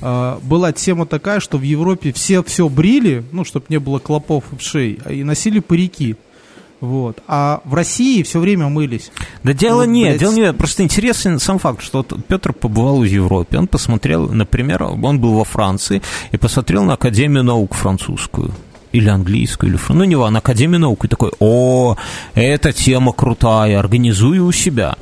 [0.00, 4.44] э, была тема такая, что в Европе все все брили, ну, чтобы не было клопов
[4.52, 6.16] и вшей, а и носили парики.
[6.82, 7.22] Вот.
[7.28, 9.12] А в России все время мылись.
[9.44, 10.20] Да дело Ну, нет, блядь.
[10.20, 10.58] дело нет.
[10.58, 13.56] Просто интересен сам факт, что Петр побывал в Европе.
[13.56, 16.02] Он посмотрел, например, он был во Франции
[16.32, 18.50] и посмотрел на Академию наук французскую.
[18.90, 21.04] Или английскую, или фран- ну не важно, Академию наук.
[21.04, 21.96] И такой, о,
[22.34, 24.96] эта тема крутая, организую у себя.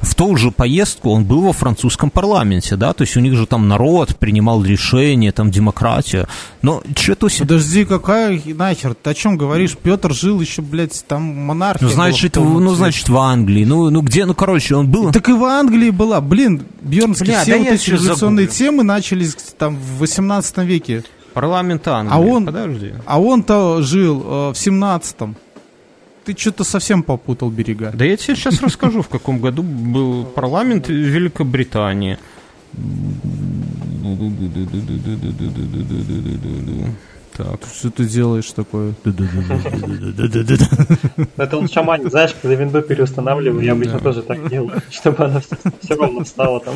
[0.00, 3.46] В ту же поездку он был во французском парламенте, да, то есть у них же
[3.46, 6.28] там народ принимал решения, там демократия.
[6.62, 7.40] Но что-то у себя...
[7.46, 8.94] Подожди, какая нахер?
[8.94, 9.76] Ты о чем говоришь?
[9.76, 11.88] Петр жил еще, блядь, там монархия.
[11.88, 13.64] Ну, была значит, в- ну, значит, в Англии.
[13.64, 15.10] Ну, ну, где, ну, короче, он был...
[15.12, 16.20] Так и в Англии была.
[16.20, 21.02] Блин, Бьернский, Бля, все да вот эти революционные темы начались там в 18 веке.
[21.34, 22.14] Парламент Англии.
[22.14, 22.92] А он- Подожди.
[23.04, 25.36] А он-то жил э, в 17-м.
[26.28, 27.90] Ты что-то совсем попутал берега.
[27.94, 32.18] Да я тебе сейчас расскажу, в каком году был парламент Великобритании.
[37.34, 37.60] Так.
[37.74, 38.92] Что ты делаешь такое?
[41.38, 45.94] Это он шаманит, знаешь, когда винду переустанавливаю, я обычно тоже так делаю, чтобы она все
[45.94, 46.74] равно встала там.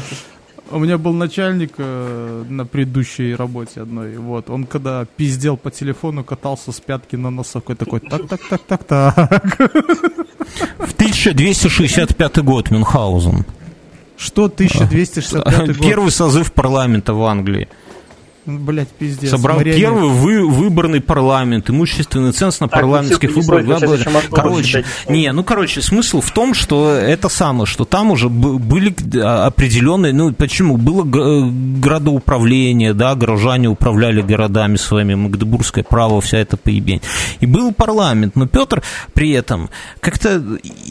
[0.73, 4.17] У меня был начальник э, на предыдущей работе одной.
[4.17, 8.41] Вот, он когда пиздел по телефону, катался с пятки на носок и такой, так, так,
[8.49, 9.59] так, так, так.
[10.79, 13.45] В 1265 год Мюнхгаузен.
[14.17, 15.87] Что 1265 год?
[15.87, 17.69] Первый созыв парламента в Англии.
[18.45, 19.31] Блять, пиздец.
[19.31, 19.81] Собрал Марионет.
[19.81, 23.81] первый вы, выборный парламент, имущественный ценз на Так, парламентских выборах.
[24.33, 29.47] Короче, не, ну, короче, смысл в том, что это самое, что там уже были а,
[29.47, 37.01] определенные, ну, почему, было градоуправление, да, горожане управляли городами своими, Магдебургское право, вся эта поебень.
[37.39, 38.83] И был парламент, но Петр
[39.15, 39.71] при этом
[40.01, 40.43] как-то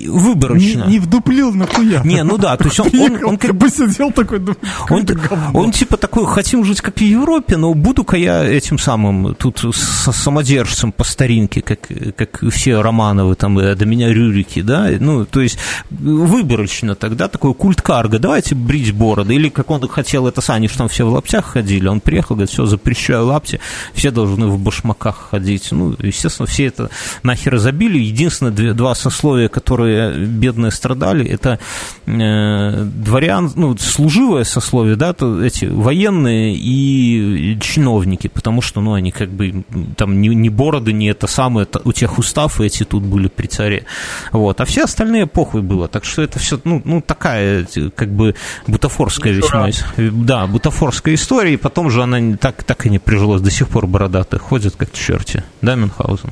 [0.07, 0.85] выборочно.
[0.85, 2.01] Не, не вдуплил нахуя.
[2.05, 4.57] Не, ну да, то есть он, он, он как бы сидел такой, думаю,
[4.89, 5.05] он,
[5.53, 10.91] он типа такой, хотим жить как в Европе, но буду-ка я этим самым тут самодержцем
[10.91, 11.79] по старинке, как,
[12.15, 15.57] как все Романовы там, э, до меня Рюрики, да, ну, то есть
[15.89, 20.77] выборочно тогда такой культ карга, давайте брить бороды, или как он хотел это они же
[20.77, 23.59] там все в лаптях ходили, он приехал, говорит, все, запрещаю лапти,
[23.93, 26.89] все должны в башмаках ходить, ну, естественно, все это
[27.23, 31.59] нахер забили, единственное, две- два сословия, которые бедные страдали, это
[32.05, 39.11] э, дворян, ну, служивое сословие, да, то эти военные и чиновники, потому что, ну, они
[39.11, 39.63] как бы,
[39.97, 43.47] там, не, не бороды, не это самое, это у тех устав эти тут были при
[43.47, 43.85] царе,
[44.31, 48.35] вот, а все остальные похуй было, так что это все, ну, ну такая, как бы,
[48.67, 52.99] бутафорская весьма, э, да, бутафорская история, и потом же она не- так, так и не
[52.99, 56.31] прижилась, до сих пор бородатые ходят как черти, да, Мюнхгаузен?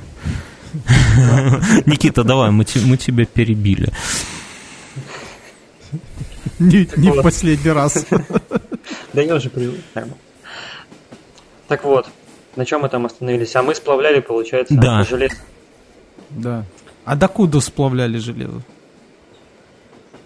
[1.85, 3.91] Никита, давай, мы, мы тебя перебили.
[6.59, 8.05] Не, не в последний раз.
[9.13, 9.79] Да я уже привык.
[9.95, 10.17] нормально.
[11.69, 12.07] Так вот,
[12.57, 13.55] на чем мы там остановились?
[13.55, 15.03] А мы сплавляли, получается, Да.
[15.03, 15.35] железо.
[16.31, 16.65] Да.
[17.05, 18.61] А докуда сплавляли железо?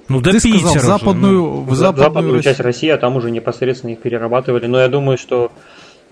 [0.10, 1.62] Ну, до Ты сказал, Питера в же, западную, ну.
[1.64, 2.66] в За- западную западную часть Россию.
[2.66, 4.66] России, а там уже непосредственно их перерабатывали.
[4.68, 5.52] Но я думаю, что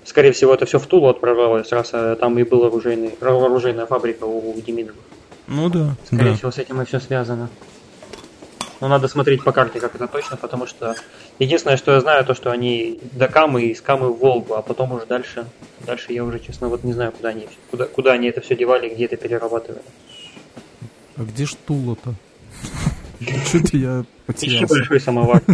[0.05, 4.51] скорее всего, это все в Тулу отправлялось, раз э, там и была оружейная фабрика у,
[4.57, 4.99] у Демидовых.
[5.47, 5.95] Ну да.
[6.05, 6.35] Скорее да.
[6.37, 7.49] всего, с этим и все связано.
[8.81, 10.95] Но надо смотреть по карте, как это точно, потому что
[11.37, 14.63] единственное, что я знаю, то, что они до Камы и с Камы в Волгу, а
[14.63, 15.45] потом уже дальше.
[15.85, 18.89] Дальше я уже, честно, вот не знаю, куда они, куда, куда они это все девали,
[18.89, 19.83] где это перерабатывали.
[21.15, 22.15] А где ж Тула-то?
[23.45, 24.75] Что-то я потерялся.
[24.75, 25.41] большой самовар.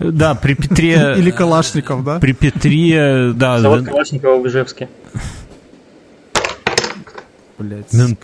[0.00, 0.34] Да.
[0.34, 1.14] При Петре...
[1.16, 2.18] Или Калашников, да?
[2.18, 4.88] При Петре, да, Завод Калашникова в Ижевске.
[7.58, 8.16] Блять, ну,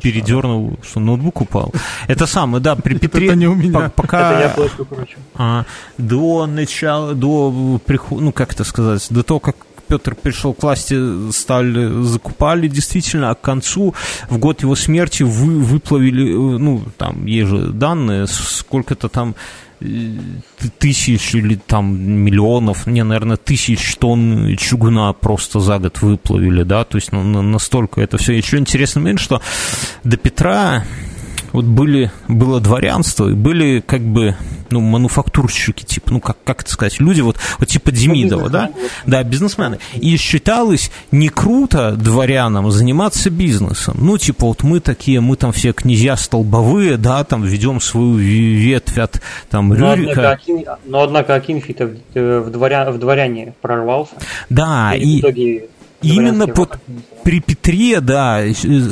[0.00, 1.72] передернул, что ноутбук упал.
[2.08, 3.26] Это самое, да, при Петре...
[3.26, 3.90] Это не у меня.
[3.90, 4.32] по- Пока...
[4.32, 5.18] Это я площадку кручу.
[5.34, 5.64] А,
[5.98, 9.56] до начала, до прихода, ну как это сказать, до того, как
[9.86, 13.94] Петр пришел к власти, стали, закупали действительно, а к концу,
[14.28, 19.34] в год его смерти, вы, выплавили, э, ну, там, есть же данные, сколько-то там
[20.78, 26.96] тысяч или там миллионов, не, наверное, тысяч тонн чугуна просто за год выплавили, да, то
[26.96, 28.34] есть ну, на- настолько это все.
[28.34, 29.40] Еще интересный момент, что
[30.04, 30.84] до Петра
[31.52, 34.36] вот были, было дворянство, и были как бы,
[34.70, 38.70] ну, мануфактурщики, типа, ну, как, как это сказать, люди вот, вот типа Демидова, да?
[39.06, 39.78] Да, бизнесмены.
[39.94, 43.96] И считалось не круто дворянам заниматься бизнесом.
[44.00, 48.54] Ну, типа, вот мы такие, мы там все князья столбовые, да, там ведем свою ве-
[48.54, 49.20] ветвь от
[49.50, 50.38] там Рюрика.
[50.84, 54.14] Но однако Акинфита в, э, в, дворя, в дворяне прорвался.
[54.48, 55.68] Да, И в и итоге
[56.02, 56.78] именно под,
[57.22, 58.42] при Петре, да,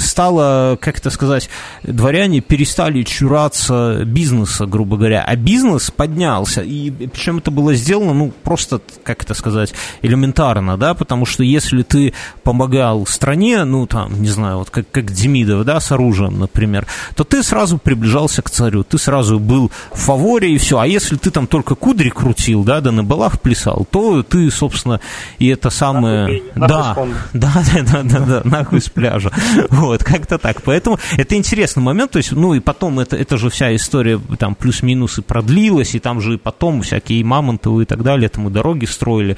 [0.00, 1.48] стало, как это сказать,
[1.82, 8.32] дворяне перестали чураться бизнеса, грубо говоря, а бизнес поднялся, и причем это было сделано, ну,
[8.42, 12.12] просто, как это сказать, элементарно, да, потому что если ты
[12.42, 17.24] помогал стране, ну, там, не знаю, вот как, как Демидов, да, с оружием, например, то
[17.24, 21.30] ты сразу приближался к царю, ты сразу был в фаворе и все, а если ты
[21.30, 25.00] там только кудри крутил, да, да на балах плясал, то ты, собственно,
[25.38, 26.42] и это самое...
[26.58, 26.96] Да,
[27.32, 29.30] да, да, да, да, да, нахуй с пляжа.
[29.70, 30.62] Вот, как-то так.
[30.62, 32.12] Поэтому это интересный момент.
[32.12, 35.98] То есть, ну и потом это, это же вся история там плюс-минус и продлилась, и
[35.98, 39.36] там же и потом всякие и Мамонтовы и так далее, там и дороги строили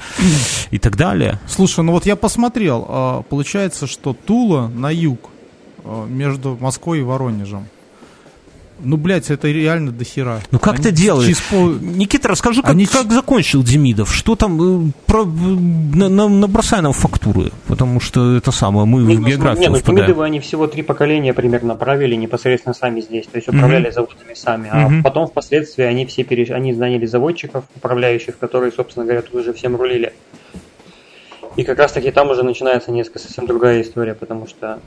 [0.71, 1.39] и так далее.
[1.47, 5.29] Слушай, ну вот я посмотрел, а, получается, что Тула на юг,
[5.83, 7.67] а, между Москвой и Воронежем.
[8.83, 10.39] Ну, блядь, это реально дохера.
[10.51, 11.37] Ну как Они ты делаешь?
[11.49, 14.13] пол- Никита, расскажи, как, Они как закончил Демидов?
[14.13, 14.87] Что там?
[14.89, 19.27] э, Про, на, на- набросай нам фактуры, потому что это самое, мы Не, в ну,
[19.27, 19.97] географию не, ну впадаем.
[20.05, 24.69] Демидовы они всего три поколения примерно правили непосредственно сами здесь, то есть управляли заводами сами,
[24.71, 25.03] а Мгм.
[25.03, 26.49] потом впоследствии они все переш...
[26.49, 30.13] они наняли заводчиков, управляющих, которые, собственно говоря, тут уже всем рулили.
[31.57, 34.79] И как раз таки там уже начинается несколько совсем другая история, потому что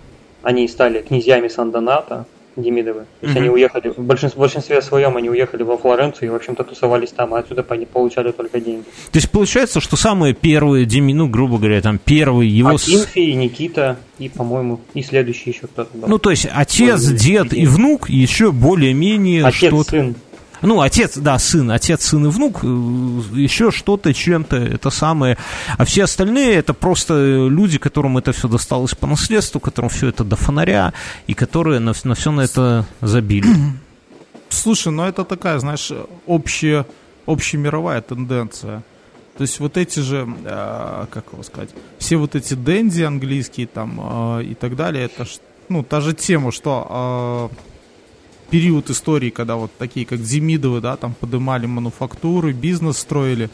[0.43, 2.27] они стали князьями Сан-Доната,
[2.57, 3.01] Демидовы.
[3.21, 3.39] То есть Мгм.
[3.43, 7.11] они уехали, в большинстве, в большинстве своем они уехали во Флоренцию и, в общем-то, тусовались
[7.11, 8.85] там, а отсюда по- получали только деньги.
[9.11, 12.71] То есть получается, что самые первые Деми, ну, грубо говоря, там первый его...
[12.71, 16.09] Акинфи, и Никита, и, по-моему, и следующий еще кто-то был.
[16.09, 19.91] Ну, то есть отец, Более- дед и внук еще более-менее Отец, что-то...
[19.91, 20.15] сын.
[20.63, 25.37] Ну, отец, да, сын, отец, сын и внук, э, еще что-то, чем-то, это самое.
[25.77, 30.25] А все остальные это просто люди, которым это все досталось по наследству, которым все это
[30.25, 30.93] до фонаря,
[31.27, 33.49] и которые на, все на это забили.
[34.49, 35.93] Слушай, ну это такая, знаешь,
[36.27, 36.87] общая,
[37.27, 38.83] общемировая тенденция.
[39.37, 44.39] То есть вот эти же, э, как его сказать, все вот эти денди английские там
[44.39, 45.39] э, и так далее, это ж,
[45.69, 47.74] ну та же тема, что э,
[48.55, 53.51] период истории, когда вот такие как Демидовы, да, там подымали мануфактуры, бизнес строили,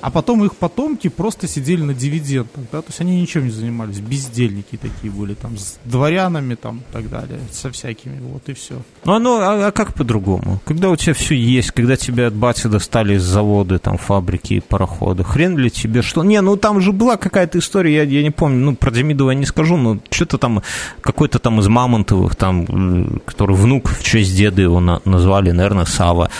[0.00, 3.98] а потом их потомки просто сидели на дивидендах, да, то есть они ничем не занимались,
[4.00, 8.76] бездельники такие были, там, с дворянами, там, и так далее, со всякими, вот и все.
[9.04, 10.60] Ну, оно, а, а как по-другому?
[10.64, 14.60] Когда у тебя все есть, когда тебя от бати достали из завода, там, фабрики и
[14.60, 16.24] пароходы, хрен ли тебе что?
[16.24, 19.36] Не, ну там же была какая-то история, я, я не помню, ну, про Демидова я
[19.36, 20.62] не скажу, но что-то там,
[21.00, 26.30] какой-то там из Мамонтовых, там, который внук в честь деда его на- назвали, наверное, Сава.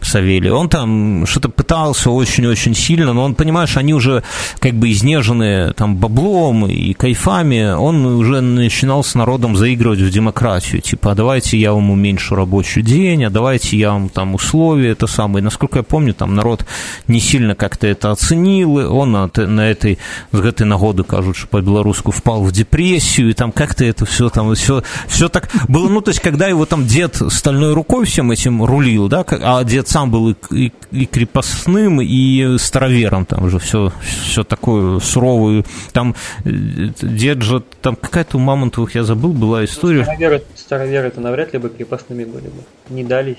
[0.00, 0.50] Савелий.
[0.50, 4.22] Он там что-то пытался очень-очень сильно, но он, понимаешь, они уже
[4.58, 10.80] как бы изнежены там баблом и кайфами, он уже начинал с народом заигрывать в демократию,
[10.80, 15.06] типа, а давайте я вам уменьшу рабочий день, а давайте я вам там условия, это
[15.06, 15.44] самое.
[15.44, 16.64] Насколько я помню, там народ
[17.06, 19.98] не сильно как-то это оценил, он на, на этой,
[20.32, 24.54] с этой нагоды, кажут, что по-белорусски впал в депрессию, и там как-то это все там,
[24.54, 28.64] все, все так было, ну, то есть, когда его там дед стальной рукой всем этим
[28.64, 33.92] рулил, да, а дед сам был и, и- и крепостным, и старовером, там уже все,
[34.02, 36.14] все такое суровое, там
[36.44, 36.50] э,
[37.02, 41.68] дед же, там какая-то у Мамонтовых, я забыл, была история, Староверы, староверы-то навряд ли бы
[41.70, 42.62] крепостными были бы.
[42.90, 43.38] Не дались.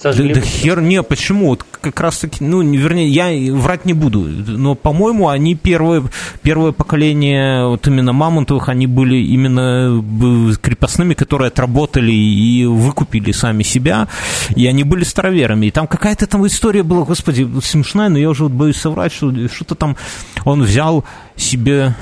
[0.00, 0.34] Сожгли.
[0.34, 1.48] Да, да хер не, почему?
[1.48, 6.02] Вот как раз таки, ну, не- вернее, я врать не буду, но, по-моему, они первое,
[6.42, 13.62] первое поколение вот именно Мамонтовых, они были именно б- крепостными, которые отработали и выкупили сами
[13.62, 14.08] себя,
[14.54, 15.66] и они были староверами.
[15.66, 19.32] И там какая-то там история была, господи, смешная, но я уже вот боюсь соврать, что
[19.48, 19.96] что-то там
[20.44, 21.04] он взял
[21.36, 21.94] себе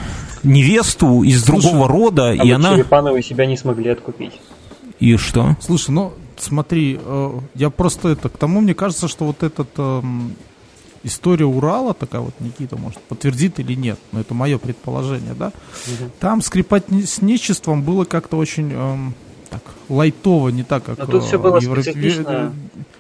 [0.43, 2.75] невесту из Слушай, другого рода, А и вот она...
[2.77, 4.33] Черепановы себя не смогли откупить.
[5.01, 5.57] И что?
[5.61, 10.35] Слушай, ну смотри, э, я просто это к тому, мне кажется, что вот этот эм,
[11.03, 15.53] история Урала, такая вот Никита может подтвердит или нет, но это мое предположение, да.
[16.21, 19.15] Там скрипать с нечеством было как-то очень эм,
[19.51, 20.99] так лайтово, не так как.
[20.99, 21.91] Но тут э, все было в Европе.
[21.91, 22.53] специфично.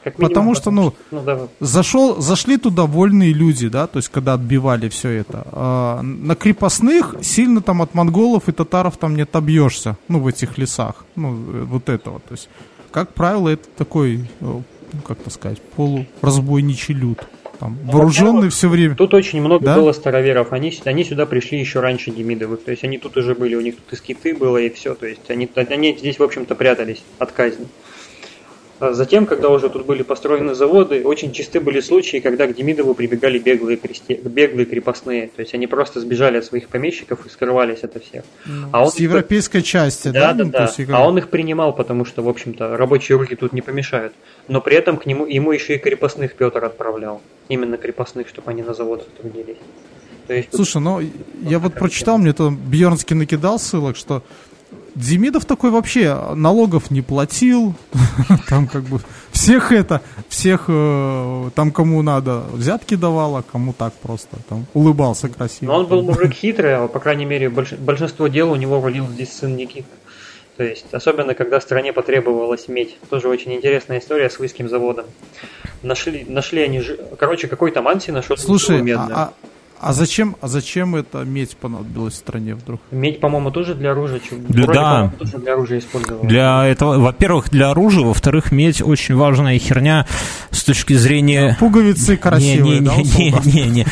[0.05, 4.09] Как минимум, Потому что, ну, Ну, да, Зашел, зашли туда вольные люди, да, то есть
[4.09, 5.47] когда отбивали все это.
[5.51, 10.59] А, на крепостных сильно там от монголов и татаров там не отобьешься, ну, в этих
[10.59, 12.21] лесах, ну, э, вот этого.
[12.21, 12.49] То есть,
[12.97, 14.63] как правило, это такой, э, ну,
[15.07, 17.19] как то сказать, полуразбойничий люд.
[17.61, 18.95] Там, вооруженный во-первых, все время.
[18.95, 19.75] Тут очень много Да?
[19.77, 20.55] было староверов.
[20.55, 22.65] Они, они сюда пришли еще раньше Демидовых.
[22.65, 24.95] То есть они тут уже были, у них тут и скиты было, и все.
[24.95, 27.67] То есть они, они здесь, в общем-то, прятались от казни.
[28.79, 32.95] А Затем, когда уже тут были построены заводы, очень чисты были случаи, когда к Демидову
[32.95, 34.17] прибегали беглые, кресте...
[34.17, 35.29] беглые крепостные.
[35.29, 38.25] То есть они просто сбежали от своих помещиков и скрывались от всех.
[38.73, 40.33] А он С европейской части, Да, да?
[40.35, 40.63] да, Ну, да.
[40.65, 44.13] есть, как- А он их принимал, потому что, в общем-то, рабочие руки тут не помешают.
[44.49, 47.23] Но при этом к нему ему еще и крепостных Петр отправлял.
[47.49, 49.57] Именно крепостных, чтобы они на заводах трудились.
[50.29, 51.01] Есть Слушай, ну
[51.43, 54.23] я вот прочитал, мне там Бьернский накидал ссылок, что
[54.97, 57.75] Демидов такой вообще налогов не платил,
[58.49, 63.93] там как бы всех это, всех э, там кому надо взятки давал, а кому так
[63.93, 65.71] просто, там улыбался красиво.
[65.71, 69.07] Но он был мужик хитрый, а по крайней мере больш- большинство дел у него рулил
[69.07, 69.87] здесь сын Никита.
[70.57, 72.99] То есть, особенно когда стране потребовалась медь.
[73.11, 75.05] Тоже очень интересная история с Лыйским заводом.
[75.83, 76.83] Нашли, нашли они...
[77.19, 79.15] Короче, какой-то Манси нашел Слушай, медную.
[79.19, 79.33] а, а-
[79.81, 82.81] а зачем, а зачем эта медь понадобилась стране вдруг?
[82.91, 84.21] Медь, по-моему, тоже для оружия.
[84.31, 85.13] Для- вроде, да.
[85.19, 86.29] тоже для оружия использовалась.
[86.29, 90.07] Для этого, во-первых, для оружия, во-вторых, медь очень важная херня
[90.51, 91.57] с точки зрения...
[91.61, 93.47] Пуговицы красивые, да, у солдат?
[93.47, 93.87] Не-не-не,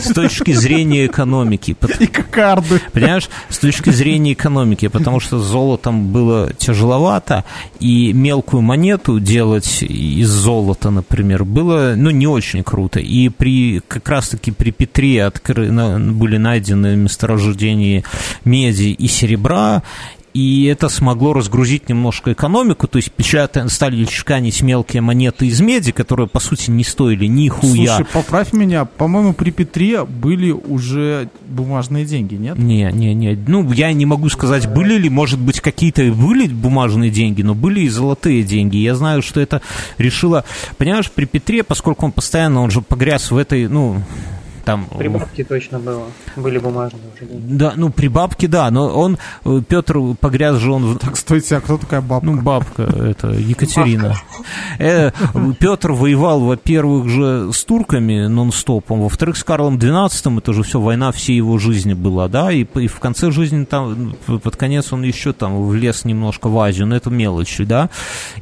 [0.00, 1.76] с точки зрения экономики.
[2.00, 2.80] И кокарды.
[2.92, 7.44] Понимаешь, с точки зрения экономики, потому что золотом было тяжеловато,
[7.80, 13.00] и мелкую монету делать из золота, например, было, ну, не очень круто.
[13.00, 18.04] И при, как раз-таки при Петре откры- были найдены месторождения
[18.44, 19.82] меди и серебра,
[20.34, 25.90] и это смогло разгрузить немножко экономику, то есть печатать, стали чеканить мелкие монеты из меди,
[25.90, 27.96] которые, по сути, не стоили ни хуя.
[27.96, 32.56] Слушай, поправь меня, по-моему, при Петре были уже бумажные деньги, нет?
[32.58, 33.36] Не, не, не.
[33.48, 37.80] Ну, я не могу сказать, были ли, может быть, какие-то были бумажные деньги, но были
[37.80, 38.76] и золотые деньги.
[38.76, 39.60] Я знаю, что это
[39.96, 40.44] решило...
[40.76, 44.02] Понимаешь, при Петре, поскольку он постоянно, он же погряз в этой, ну,
[44.68, 44.84] там...
[44.98, 46.04] При бабке точно было.
[46.36, 47.54] Были бумажные уже деньги.
[47.54, 49.16] Да, ну, при бабке, да, но он,
[49.46, 52.26] э, Петр погряз же он Так, стойте, а кто такая бабка?
[52.26, 54.14] Ну, бабка, это Екатерина.
[54.78, 55.10] Э,
[55.58, 61.12] Петр воевал, во-первых, же с турками нон-стопом, во-вторых, с Карлом XII, это же все, война
[61.12, 65.32] всей его жизни была, да, и, и в конце жизни там, под конец он еще
[65.32, 67.88] там влез немножко в Азию, но это мелочи, да,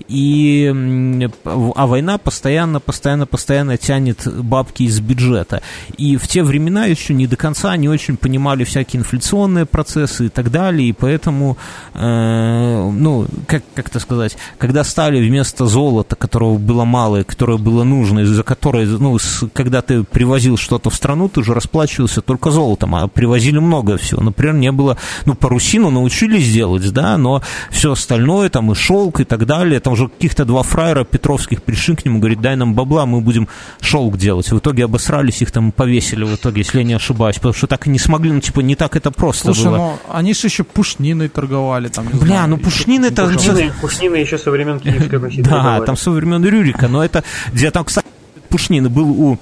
[0.09, 5.63] и, а война постоянно, постоянно, постоянно тянет бабки из бюджета,
[5.97, 10.29] и в те времена еще не до конца не очень понимали всякие инфляционные процессы и
[10.29, 11.57] так далее, и поэтому,
[11.95, 17.59] э, ну, как, как это сказать, когда стали вместо золота, которого было мало и которое
[17.59, 22.21] было нужно, из-за которой, ну, с- когда ты привозил что-то в страну, ты же расплачивался
[22.23, 24.23] только золотом, а привозили много всего.
[24.23, 29.25] Например, не было, ну, парусину научились делать, да, но все остальное, там и шелк и
[29.25, 33.07] так далее, там уже каких-то два фраера Петровских пришли к нему, говорит, дай нам бабла,
[33.07, 33.49] мы будем
[33.81, 34.51] шелк делать.
[34.51, 37.87] В итоге обосрались, их там повесили в итоге, если я не ошибаюсь, потому что так
[37.87, 39.77] и не смогли, ну, типа, не так это просто Слушай, было.
[39.77, 42.07] ну они же еще пушниной торговали там.
[42.07, 43.27] Бля, знаю, ну еще пушнин это...
[43.27, 47.85] Пушнины, пушнины еще со времен Киевской Да, там со времен Рюрика, но это, где там,
[47.85, 48.07] кстати,
[48.49, 49.39] Пушнин был у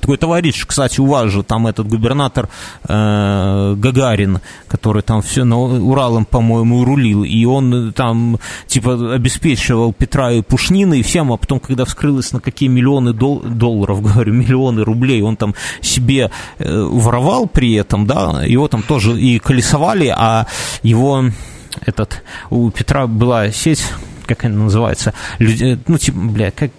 [0.00, 2.48] такой товарищ, кстати, у вас же, там этот губернатор
[2.88, 9.92] э, Гагарин, который там все на Уралом, по-моему, рулил, и он э, там, типа, обеспечивал
[9.92, 14.32] Петра и Пушнина и всем, а потом, когда вскрылось, на какие миллионы дол- долларов, говорю,
[14.32, 20.12] миллионы рублей, он там себе э, воровал при этом, да, его там тоже и колесовали,
[20.16, 20.46] а
[20.82, 21.24] его
[21.84, 23.84] этот, у Петра была сеть
[24.26, 26.70] как они называются, люди, ну, типа, бля, как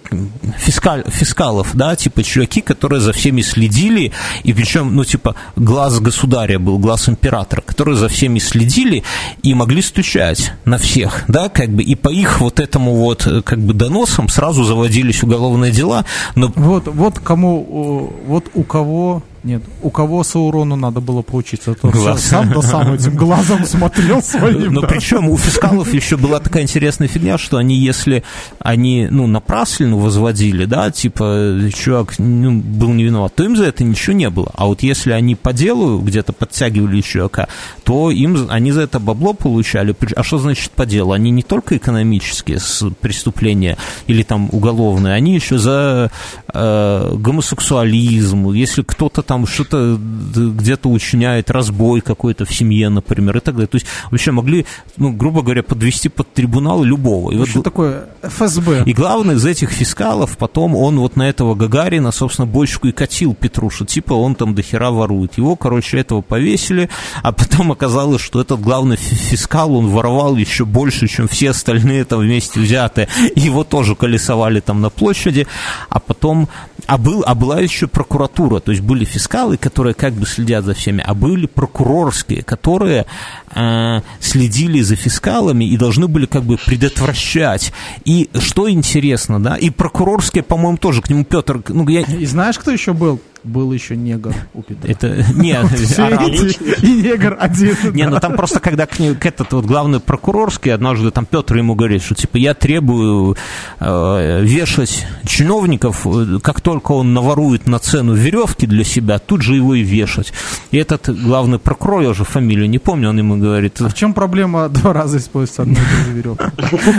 [0.58, 6.58] фискаль, фискалов, да, типа чуваки, которые за всеми следили, и причем, ну, типа, глаз государя
[6.58, 9.02] был, глаз императора, которые за всеми следили
[9.42, 13.42] и могли стучать на всех, да, как бы, и по их вот этому вот, э,
[13.42, 19.62] как бы, доносам сразу заводились уголовные дела, но Вот, вот кому, вот у кого, нет,
[19.82, 22.24] у кого Саурону надо было поучиться, то Глаз.
[22.24, 24.72] сам да сам этим глазом смотрел своим.
[24.72, 24.86] Но да.
[24.86, 28.24] причем у фискалов еще была такая интересная фигня, что они, если
[28.58, 33.84] они, ну, напраслину возводили, да, типа, чувак ну, был не виноват, то им за это
[33.84, 34.50] ничего не было.
[34.54, 37.48] А вот если они по делу где-то подтягивали чувака,
[37.84, 39.94] то им, они за это бабло получали.
[40.16, 41.12] А что значит по делу?
[41.12, 42.58] Они не только экономические
[43.00, 43.76] преступления
[44.06, 46.10] или там уголовные, они еще за
[46.48, 53.40] э, гомосексуализм, если кто-то там что-то д- где-то учиняет разбой какой-то в семье, например, и
[53.40, 53.66] так далее.
[53.68, 54.66] То есть вообще могли,
[54.96, 57.30] ну, грубо говоря, подвести под трибунал любого.
[57.32, 58.84] И вот Что такое ФСБ?
[58.86, 63.34] и главный из этих фискалов, потом он вот на этого Гагарина, собственно, бочку и катил
[63.34, 63.84] Петруша.
[63.84, 65.36] Типа он там дохера ворует.
[65.38, 66.88] Его, короче, этого повесили,
[67.22, 72.04] а потом оказалось, что этот главный фи- фискал, он воровал еще больше, чем все остальные
[72.04, 73.08] там вместе взятые.
[73.34, 75.46] Его тоже колесовали там на площади,
[75.88, 76.48] а потом...
[76.86, 80.74] А, был, а была еще прокуратура, то есть были фискалы, которые как бы следят за
[80.74, 83.06] всеми, а были прокурорские, которые
[83.54, 87.72] э, следили за фискалами и должны были как бы предотвращать.
[88.04, 92.58] И что интересно, да, и прокурорские, по-моему, тоже к нему Петр, ну, я, И знаешь,
[92.58, 93.20] кто еще был?
[93.44, 94.90] Был еще негр у Петра.
[94.90, 95.66] это, нет,
[96.82, 97.76] И негр один.
[97.92, 101.56] Не, ну там просто, когда к, ней- к этот вот главный прокурорский, однажды там Петр
[101.56, 103.36] ему говорит, что типа я требую
[103.80, 109.56] э, вешать чиновников, э, как только он наворует на цену веревки для себя, тут же
[109.56, 110.32] его и вешать.
[110.70, 114.14] И этот главный прокурор, я уже фамилию не помню, он ему говорит, А в чем
[114.14, 116.44] проблема два раза использовать одну и ту же веревку?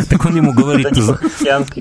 [0.09, 0.89] так он ему говорит,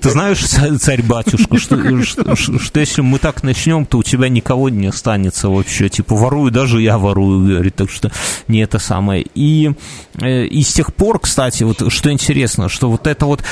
[0.00, 4.28] ты, знаешь, ца- царь-батюшка, что, что, что- что если мы так начнем, то у тебя
[4.30, 5.88] никого не останется вообще.
[5.88, 8.10] Типа, ворую, даже я ворую, говорит, так что
[8.48, 9.24] не это самое.
[9.34, 9.72] И,
[10.20, 13.42] э, и с тех пор, кстати, вот что интересно, что вот это вот,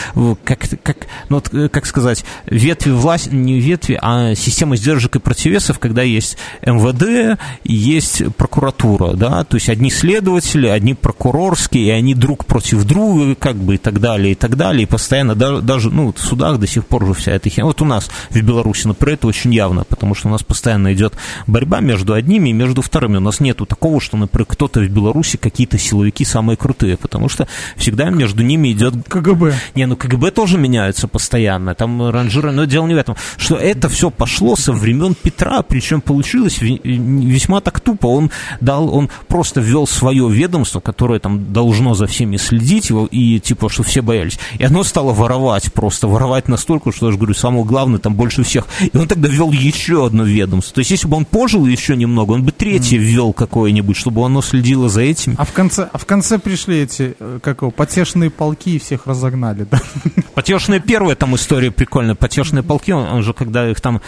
[0.45, 5.79] как, как, ну, э, как сказать, ветви власти, не ветви, а система сдержек и противесов,
[5.79, 12.45] когда есть МВД, есть прокуратура, да, то есть одни следователи, одни прокурорские, и они друг
[12.45, 16.21] против друга, как бы, и так далее, и так далее, и постоянно, даже, ну, в
[16.21, 17.67] судах до сих пор же вся эта херня.
[17.67, 21.15] Вот у нас в Беларуси, например, это очень явно, потому что у нас постоянно идет
[21.47, 23.17] борьба между одними и между вторыми.
[23.17, 27.47] У нас нету такого, что, например, кто-то в Беларуси, какие-то силовики самые крутые, потому что
[27.77, 29.55] всегда между ними идет КГБ.
[29.75, 33.89] не, ну КГБ тоже меняются постоянно, там ранжиры, но дело не в этом, что это
[33.89, 38.31] все пошло со времен Петра, причем получилось весьма так тупо, он
[38.61, 43.69] дал, он просто ввел свое ведомство, которое там должно за всеми следить, его, и типа,
[43.69, 47.65] что все боялись, и оно стало воровать просто, воровать настолько, что, я же говорю, самое
[47.65, 51.25] главное, там больше всех, и он тогда ввел еще одно ведомство, есть если бы он
[51.25, 55.53] пожил еще немного, он бы третье ввел какое-нибудь, чтобы оно следило за этим, А в
[55.53, 59.81] конце, а в конце пришли эти, э, как его, потешные полки и всех разогнали, да?
[60.35, 62.15] Потешная первая там история прикольная.
[62.15, 64.01] Потешные полки, он, он же, когда их там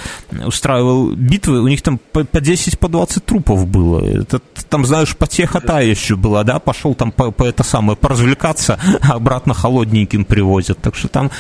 [0.46, 4.04] устраивал битвы, у них там по, по 10, по 20 трупов было.
[4.04, 8.78] Это, там, знаешь, потеха та еще была, да, пошел там по, по это самое, поразвлекаться,
[9.00, 10.78] а обратно холодненьким привозят.
[10.80, 11.30] Так что там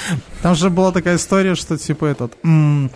[0.42, 2.90] Там же была такая история, что типа этот м,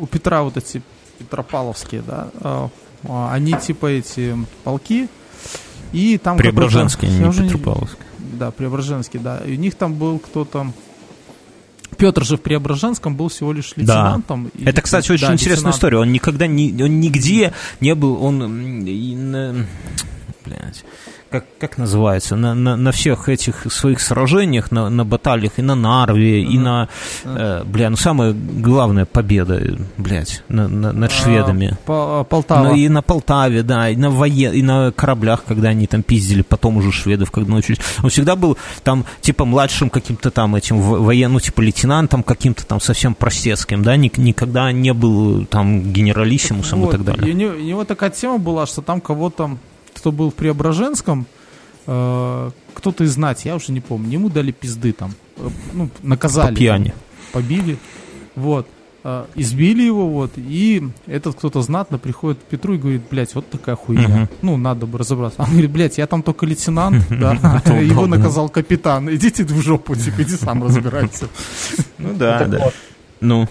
[0.00, 0.82] у Петра вот эти
[1.18, 2.68] Петропавловские, да, э,
[3.08, 5.08] а, они типа эти полки
[5.92, 8.04] и там я не уже Петропавловские.
[8.38, 9.38] Да, Преображенский, да.
[9.38, 10.72] И у них там был кто-то.
[11.96, 13.80] Петр же в Преображенском был всего лишь Да.
[13.82, 14.50] лейтенантом.
[14.54, 15.74] И- Это, кстати, очень да, интересная лейтенант.
[15.76, 15.98] история.
[15.98, 18.84] Он никогда ни, он нигде не был, он,
[20.44, 20.84] блядь,
[21.30, 25.74] как, как называется, на, на, на всех этих своих сражениях, на, на баталиях и на
[25.74, 26.88] Нарве, и на,
[27.24, 29.60] э, бля, ну самая главная победа,
[29.96, 31.76] блядь, на, на- над шведами.
[31.86, 32.68] А, По- Полтава.
[32.68, 34.52] Ну, и на Полтаве, да, и на, воен...
[34.52, 37.80] и на кораблях, когда они там пиздили, потом уже шведов, когда научились.
[38.02, 42.80] Он всегда был там, типа, младшим каким-то там этим военным, ну, типа, лейтенантом каким-то там
[42.80, 47.28] совсем простецким, да, Ник- никогда не был там генералиссимусом Вот, и так далее.
[47.30, 49.56] И у, него, у него такая тема была, что там кого-то,
[49.98, 51.26] кто был в Преображенском,
[51.86, 55.14] э, кто-то из знати, я уже не помню, ему дали пизды там.
[55.36, 56.54] э, ну, наказали.
[56.54, 56.88] По пьяни.
[56.88, 56.98] там,
[57.32, 57.78] побили.
[58.36, 58.66] Вот.
[59.04, 63.48] Э, избили его, вот, и этот кто-то знатно приходит к Петру и говорит, блядь, вот
[63.48, 64.08] такая хуйня.
[64.08, 64.28] Мгм.
[64.42, 65.42] Ну, надо бы разобраться.
[65.42, 67.32] Он говорит, блядь, я там только лейтенант, да,
[67.80, 69.08] его наказал капитан.
[69.14, 71.28] Идите в жопу, типа, иди сам разбирайся.
[71.98, 72.70] Ну да, да.
[73.20, 73.48] Ну,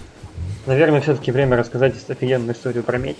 [0.68, 3.16] Наверное, все-таки время рассказать офигенную историю про медь.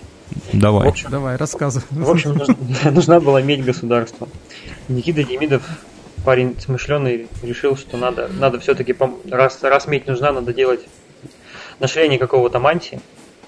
[0.53, 0.87] В давай.
[0.87, 1.87] общем, Давай, рассказывай.
[1.89, 2.55] в общем нужна,
[2.91, 4.29] нужна была медь государства.
[4.89, 5.63] Никита Демидов
[6.27, 8.95] парень смышленый решил, что надо, надо все-таки,
[9.31, 10.81] раз, раз медь нужна, надо делать
[11.81, 13.01] на шляне какого-то мантии.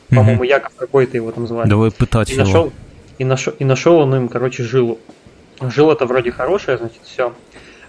[0.09, 1.69] По-моему, Яков какой-то его там звали.
[1.69, 2.45] Давай пытать И его.
[2.45, 2.73] нашел,
[3.19, 4.99] и, нашел, и нашел он им, короче, жилу.
[5.61, 7.35] Жила-то вроде хорошая, значит, все.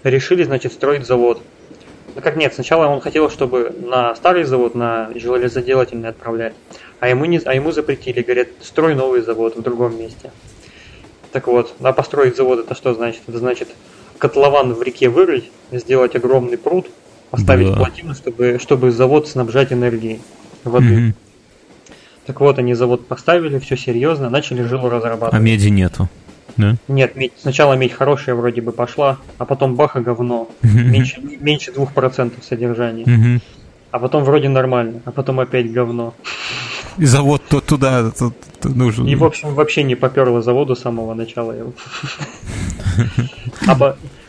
[0.04, 1.40] Решили, значит, строить завод.
[2.14, 6.52] Ну как нет, сначала он хотел, чтобы на старый завод, на железоделательный отправлять.
[7.00, 10.30] А ему, не, а ему запретили, говорят, строй новый завод в другом месте.
[11.32, 13.22] Так вот, а построить завод это что значит?
[13.26, 13.68] Это значит
[14.18, 16.86] котлован в реке вырыть, сделать огромный пруд,
[17.30, 17.76] поставить Да.
[17.76, 20.20] плотину, чтобы, чтобы завод снабжать энергией
[20.64, 20.84] воды.
[20.94, 21.14] Мгм.
[22.26, 25.42] Так вот, они завод поставили, все серьезно, начали жилу А разрабатывать.
[25.42, 26.08] меди нету.
[26.56, 26.76] Да?
[26.88, 30.48] Нет, медь, сначала медь хорошая вроде бы пошла, а потом баха говно.
[30.62, 33.40] Меньше, меньше 2% содержания.
[33.90, 36.14] А потом вроде нормально, а потом опять говно.
[36.98, 39.06] И завод то туда то- то нужен.
[39.06, 41.72] И, в общем, вообще не поперло заводу с самого начала его.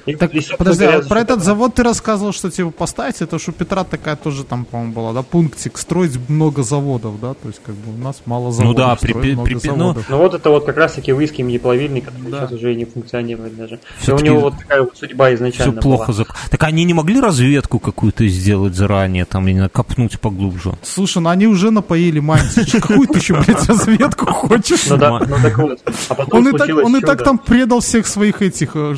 [0.06, 3.52] И- Так, и, подожди, а про этот завод ты рассказывал, что типа поставить, это что
[3.52, 7.62] у Петра такая тоже там, по-моему, была, да, пунктик, строить много заводов, да, то есть
[7.66, 10.06] как бы у нас мало заводов, да, при- много при- при- ну, заводов.
[10.10, 12.40] Ну вот это вот как раз таки выиски медиплавильный, который Да.
[12.42, 13.80] сейчас уже и не функционирует даже.
[14.06, 16.12] И у него вот такая вот судьба Все изначально плохо.
[16.12, 16.24] была.
[16.24, 20.74] зак- Так они не могли разведку какую-то сделать заранее, там, не копнуть поглубже?
[20.84, 24.88] Слушай, ну они уже напоили мантию, какую ты еще, блядь, разведку хочешь?
[24.90, 25.80] Ну да, ну так вот.
[26.10, 27.24] А потом Он и, так, случилось он и так чудо.
[27.24, 28.96] там предал всех своих этих э,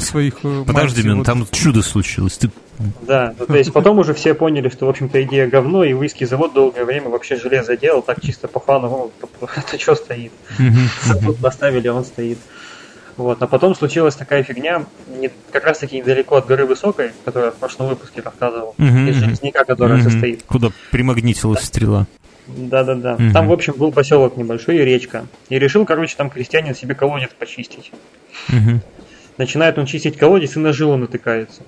[0.00, 0.34] богов своих.
[0.42, 1.26] э, Подожди, Мин, вот.
[1.26, 2.38] там чудо случилось.
[2.38, 2.50] Ты...
[3.06, 6.24] Да, ну, то есть потом уже все поняли, что, в общем-то, идея говно, и выиски
[6.24, 10.32] завод долгое время вообще железо делал, так чисто по фану, ну, это что стоит?
[11.04, 12.38] Завод поставили, он стоит.
[13.16, 14.86] Вот, а потом случилась такая фигня,
[15.20, 19.08] не- как раз таки недалеко от горы Высокой, которую я в прошлом выпуске рассказывал, Мгм,
[19.08, 20.10] из железняка, которая Мгм.
[20.10, 20.42] состоит.
[20.44, 22.06] Куда примагнитилась стрела.
[22.46, 23.14] Да-да-да.
[23.18, 23.32] Мгм.
[23.32, 25.26] Там, в общем, был поселок небольшой и речка.
[25.50, 27.92] И решил, короче, там крестьянин себе колодец почистить.
[28.48, 28.80] Мгм.
[29.40, 31.62] Начинает он чистить колодец и на жилу натыкается.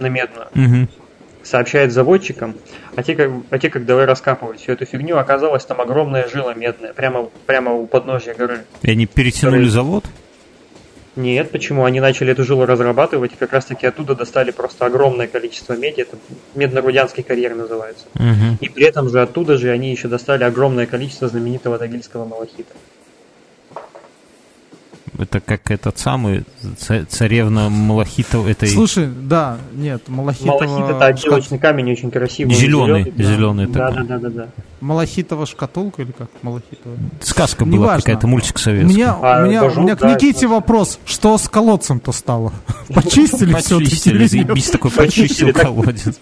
[0.00, 0.48] На медную.
[0.54, 0.88] Мгм.
[1.44, 2.56] сообщает заводчикам,
[2.96, 6.52] а те, как, а те, как давай раскапывать всю эту фигню, оказалось там огромная жила
[6.52, 8.64] медная, прямо, прямо у подножья горы.
[8.82, 10.04] И они перетянули Который- завод?
[11.16, 11.84] Нет, почему?
[11.84, 16.00] Они начали эту жилу разрабатывать, и как раз таки оттуда достали просто огромное количество меди,
[16.02, 16.16] это
[16.54, 18.06] медно-рудянский карьер называется.
[18.14, 18.58] Мгм.
[18.60, 22.74] И при этом же оттуда же они еще достали огромное количество знаменитого тагильского малахита.
[25.18, 26.44] Это как этот самый
[26.78, 28.46] ца- царевна Малахитов.
[28.46, 30.62] Это и- Слушай, да, нет, Малахитова...
[30.66, 32.54] Малахит это отделочный камень, очень красивый.
[32.54, 33.24] он Зелёный, да.
[33.24, 34.04] зелёный Да, такой.
[34.06, 34.48] да, да, да, да.
[34.80, 36.28] Малахитова шкатулка или как?
[36.42, 36.94] Малахитова.
[37.20, 38.02] сказка была Неважно.
[38.02, 38.94] какая-то, мультик У советский.
[38.96, 40.98] меня, А, у меня, бажу, у меня к да, Никите это- вопрос.
[41.04, 42.52] Что с колодцем-то стало?
[42.94, 43.84] Почистили все-таки?
[43.86, 46.18] Почистили, такой почистил колодец.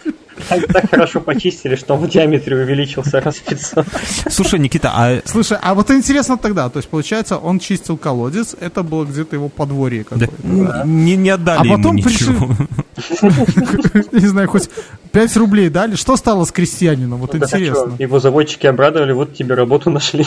[0.48, 3.86] Так, так хорошо почистили, что он в диаметре увеличился раз в 500.
[4.30, 8.82] Слушай, Никита, а Слушай, а вот интересно тогда, то есть получается, он чистил колодец, это
[8.82, 10.82] было где-то его подворье да, какое-то.
[10.84, 12.50] не, не отдали А ему потом ничего.
[14.12, 14.70] Не знаю, хоть
[15.12, 15.96] 5 рублей дали.
[15.96, 17.20] Что стало с крестьянином?
[17.20, 17.94] Вот Ну, интересно.
[17.98, 20.26] Его заводчики обрадовали, вот тебе работу нашли.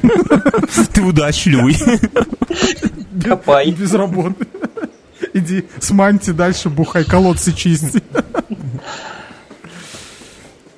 [0.92, 1.76] Ты удачливый.
[3.22, 3.70] Копай.
[3.70, 4.46] Без работы.
[5.32, 8.02] Иди с манти дальше бухай, колодцы чисти.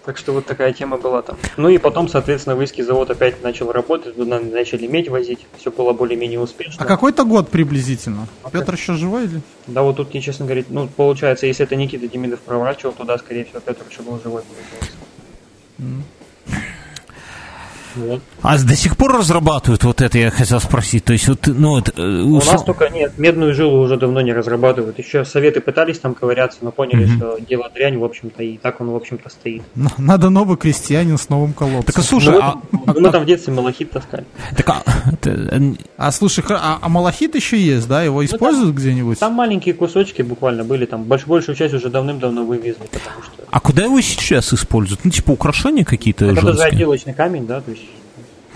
[0.09, 1.37] Так что вот такая тема была там.
[1.59, 5.93] Ну и потом, соответственно, выиски завод опять начал работать, туда начали медь возить, все было
[5.93, 6.83] более-менее успешно.
[6.83, 8.27] А какой-то год приблизительно?
[8.51, 9.43] Петр еще живой или?
[9.67, 13.61] Да вот тут, честно говоря, ну, получается, если это Никита Демидов проворачивал, туда, скорее всего,
[13.61, 14.41] Петр еще был живой,
[15.77, 16.09] получается.
[17.97, 18.21] Вот.
[18.43, 21.05] А до сих пор разрабатывают вот это, я хотел спросить.
[21.05, 24.21] То есть, вот, ну, вот, э, У усл- нас только нет, медную жилу уже давно
[24.21, 24.99] не разрабатывают.
[24.99, 28.91] Еще советы пытались там ковыряться, но поняли, что дело дрянь, в общем-то, и так он,
[28.91, 29.63] в общем-то, стоит.
[29.99, 31.83] Надо новый крестьянин с новым колодцем.
[31.85, 34.25] Так, а слушай, Ну, а, вот, мы там в детстве малахит таскали.
[34.57, 34.83] так, а,
[35.25, 38.03] э, А слушай, а, а малахит еще есть, да?
[38.03, 39.19] Его используют где-нибудь?
[39.19, 43.45] Там маленькие кусочки буквально были, там больш- большую часть уже давным-давно вывезли, потому что...
[43.51, 45.05] а куда его сейчас используют?
[45.05, 46.67] Ну, типа, украшения какие-то это же женские?
[46.69, 47.83] отделочный камень, да, то есть...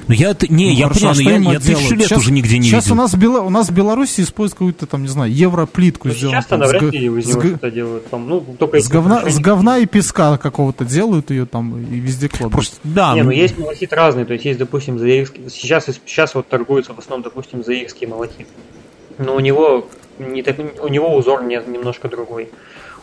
[0.08, 2.08] Ну, я, это- не, Ну, я хорошо, понимаю, а но что я, я тысячу лет
[2.08, 2.94] Щас- уже нигде не Сейчас видел.
[2.96, 6.14] у нас, в Бела- у нас в Беларуси используют какую-то там, не знаю, европлитку Ну,
[6.14, 6.42] сделанную.
[6.42, 8.10] сейчас-то навряд ли из с него г- что-то делают.
[8.10, 12.28] Там, ну, только С говна, с говна и песка какого-то делают ее там и везде
[12.28, 12.52] кладут.
[12.52, 16.34] Просто, да, Не, ну ну, есть малахит разный, то есть есть, допустим, заирский, сейчас, сейчас
[16.34, 18.46] вот торгуется в основном, допустим, заирский малахит.
[19.18, 19.88] Но у него,
[20.18, 22.48] не так, у него узор не, немножко другой.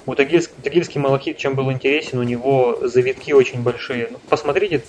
[0.06, 4.08] У тагильск- тагильский малахит, чем был интересен, у него завитки очень большие.
[4.12, 4.82] Ну, посмотрите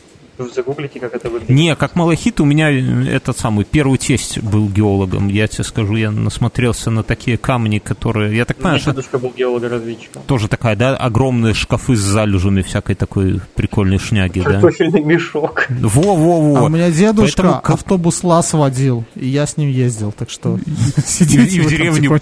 [0.49, 1.51] загуглите, как это выглядит.
[1.51, 5.29] Не, как малахит у меня э, этот самый первый тесть был геологом.
[5.29, 8.37] Я тебе скажу, я насмотрелся на такие камни, которые...
[8.37, 10.23] Я так У меня понимаю, что дедушка был геолого-разведчиком.
[10.27, 14.53] тоже такая, да, огромные шкафы с залежами всякой такой прикольной шняги, да?
[14.53, 15.67] Картофельный мешок.
[15.69, 16.59] Во-во-во.
[16.59, 20.59] А у меня дедушка Поэтому автобус ЛАЗ водил, и я с ним ездил, так что
[20.59, 20.61] И,
[21.25, 22.21] в деревне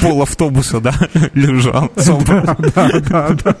[0.00, 0.94] пол автобуса, да,
[1.34, 1.90] лежал.
[2.20, 3.56] Да, да, да.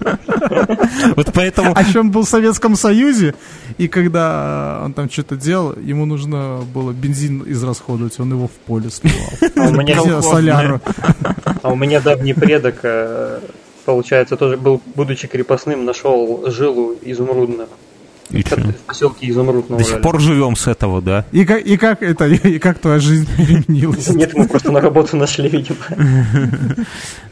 [1.16, 1.72] Вот поэтому...
[1.74, 3.34] А еще он был в Советском Союзе,
[3.78, 8.90] и когда он там что-то делал, ему нужно было бензин израсходовать, он его в поле
[8.90, 9.28] сливал.
[9.56, 10.80] А у меня, соляру.
[11.62, 13.40] а у меня давний предок, э,
[13.84, 17.68] получается, тоже был, будучи крепостным, нашел жилу изумрудную.
[18.30, 18.42] И?
[18.42, 21.24] В поселке Изумруд на До сих пор живем с этого, да?
[21.32, 24.08] И как, и как это, и как твоя жизнь переменилась?
[24.14, 25.78] Нет, мы просто на работу нашли, видимо.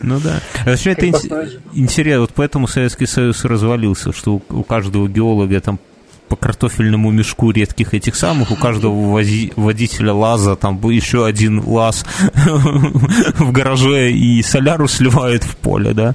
[0.00, 0.40] Ну да.
[0.64, 1.06] Вообще это
[1.72, 5.78] интересно, вот поэтому Советский Союз развалился, что у каждого геолога там
[6.28, 12.04] по картофельному мешку редких этих самых, у каждого вози- водителя лаза там еще один лаз
[13.38, 16.14] в гараже и соляру сливает в поле, да?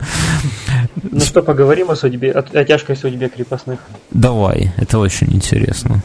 [1.12, 3.80] Ну что, поговорим о судьбе, о, о тяжкой судьбе крепостных.
[4.12, 6.02] Давай, это очень интересно.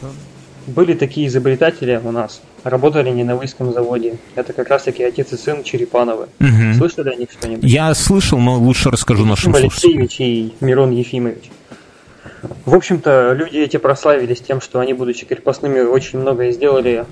[0.67, 4.17] Были такие изобретатели у нас, работали не на Выйском заводе.
[4.35, 6.27] Это как раз таки отец и сын Черепановы.
[6.39, 6.75] Мгм.
[6.75, 7.69] Слышали о них что-нибудь?
[7.69, 10.01] Я слышал, но лучше расскажу нашим слушателям.
[10.01, 11.49] Алексеевич и Мирон Ефимович.
[12.65, 17.05] В общем-то, люди эти прославились тем, что они, будучи крепостными, очень многое сделали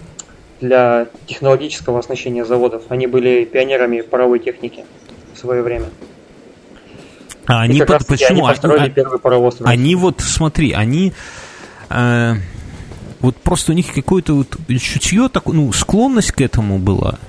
[0.61, 2.83] для технологического оснащения заводов.
[2.89, 4.85] Они были пионерами паровой техники
[5.33, 5.87] в свое время.
[7.45, 8.29] А они под- почему?
[8.29, 9.57] они построили А- первый паровоз.
[9.61, 11.13] Они вот, смотри, они...
[11.89, 12.33] э,
[13.21, 17.19] вот просто у них какое-то вот чутье, такое, ну, склонность к этому была.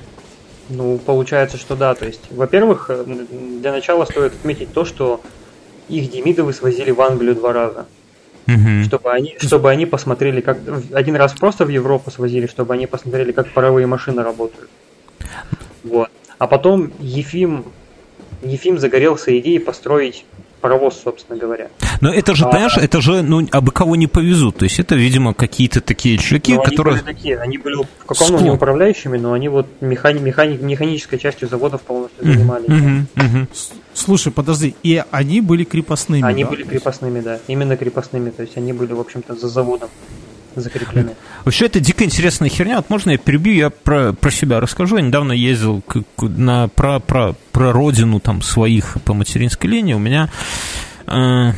[0.69, 1.95] Ну, получается, что да.
[1.95, 3.05] То есть, во-первых, э,
[3.61, 5.21] для начала стоит отметить то, что
[5.89, 7.87] их Демидовы свозили в Англию два раза.
[8.49, 8.85] Мгм.
[8.85, 10.57] Чтобы они, чтобы они посмотрели, как...
[10.93, 14.71] Один раз просто в Европу свозили, чтобы они посмотрели, как паровые машины работают.
[15.85, 16.11] Вот.
[16.39, 17.67] А потом Ефим,
[18.43, 20.25] Ефим загорелся идеей построить
[20.61, 21.69] паровоз, собственно говоря.
[22.01, 24.57] Но это же, А- понимаешь, это же, ну, абы кого не повезут.
[24.59, 26.97] То есть это, видимо, какие-то такие чуваки, они которые...
[26.97, 31.49] были такие, они были в каком-то не управляющими, но они вот механи, механи- механической частью
[31.49, 32.69] заводов полностью занимались.
[32.69, 33.49] Мгм, мгм.
[33.95, 36.51] Слушай, подожди, и они были крепостными, Они да?
[36.51, 39.89] были крепостными, да, именно крепостными, то есть они были, в общем-то, за заводом
[40.57, 41.13] закреплены.
[41.45, 42.77] Вообще, это дико интересная херня.
[42.77, 44.97] Вот можно я перебью, я про, про себя расскажу.
[44.97, 49.95] Я недавно ездил к- на, про, про, про родину там своих по материнской линии.
[49.95, 50.31] У меня
[51.07, 51.53] э,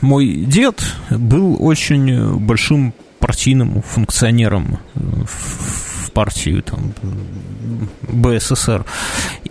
[0.00, 6.92] мой дед был очень большим партийным функционером в, в партии там,
[8.02, 8.84] БССР.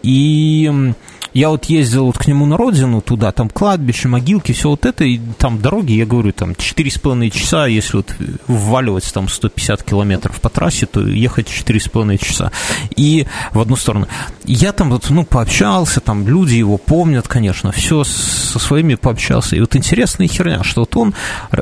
[0.04, 0.94] И
[1.38, 5.04] я вот ездил вот к нему на родину, туда, там кладбище, могилки, все вот это,
[5.04, 8.16] и там дороги, я говорю, там 4,5 часа, если вот
[8.48, 12.52] вваливать там 150 километров по трассе, то ехать 4,5 часа.
[12.96, 14.08] И в одну сторону.
[14.46, 19.58] Я там вот, ну, пообщался, там люди его помнят, конечно, все со своими пообщался.
[19.58, 21.14] И вот интересная херня, что вот он,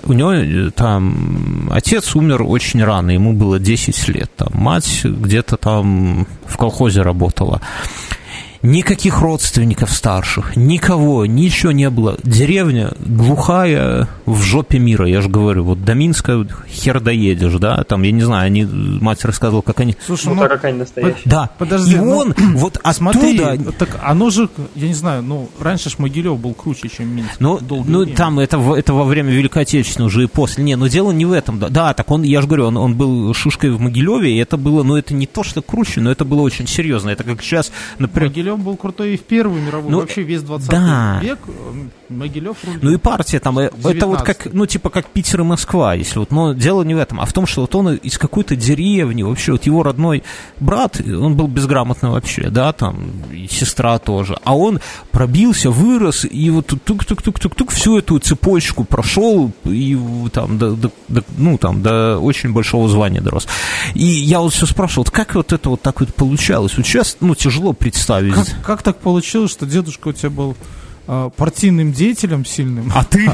[0.04, 5.58] у него э, там отец умер очень рано, ему было 10 лет, там мать где-то
[5.58, 7.60] там в колхозе работала.
[8.66, 12.18] Никаких родственников старших, никого, ничего не было.
[12.24, 18.02] Деревня глухая в жопе мира, я же говорю, вот до Минска хер доедешь, да, там,
[18.02, 19.96] я не знаю, они, мать рассказывала, как они...
[20.06, 21.22] Слушай, Ну, ну, таракань настоящий.
[21.26, 23.72] Да, Подожди, и ну, он вот смотри, оттуда...
[23.72, 27.36] так оно же, я не знаю, ну, раньше ж Могилев был круче, чем Минск.
[27.40, 28.16] Ну, ну время.
[28.16, 30.64] там это, это во время Великой Отечественной уже и после.
[30.64, 31.60] Не, но дело не в этом.
[31.60, 34.58] Да, да так он, я же говорю, он, он был шишкой в Могилеве, и это
[34.58, 37.10] было, ну, это не то, что круче, но это было очень серьезно.
[37.10, 40.70] Это как сейчас, например, Могилев был крутой и в Первую мировую, Ну, вообще весь 20
[40.70, 41.20] да.
[41.22, 41.40] век
[42.10, 42.58] Могилев.
[42.82, 43.76] Ну и партия там, э, это
[44.08, 44.26] вот 19.
[44.26, 47.26] как, ну типа как Питер и Москва, если вот, но дело не в этом, а
[47.26, 50.24] в том, что вот он из какой-то деревни, вообще вот его родной
[50.60, 54.80] брат, он был безграмотный вообще, да, там, и сестра тоже, а он
[55.12, 59.98] пробился, вырос, и вот тук-тук-тук-тук-тук всю эту цепочку прошел, и
[60.32, 63.48] там, до, до- до- ну там, до очень большого звания дорос.
[63.94, 66.78] И я вот все спрашивал, вот как вот это вот так вот получалось?
[66.78, 68.34] Вот сейчас, ну, тяжело представить.
[68.34, 70.56] Как, как так получилось, что дедушка у тебя был
[71.06, 73.30] партийным деятелем сильным, А ты?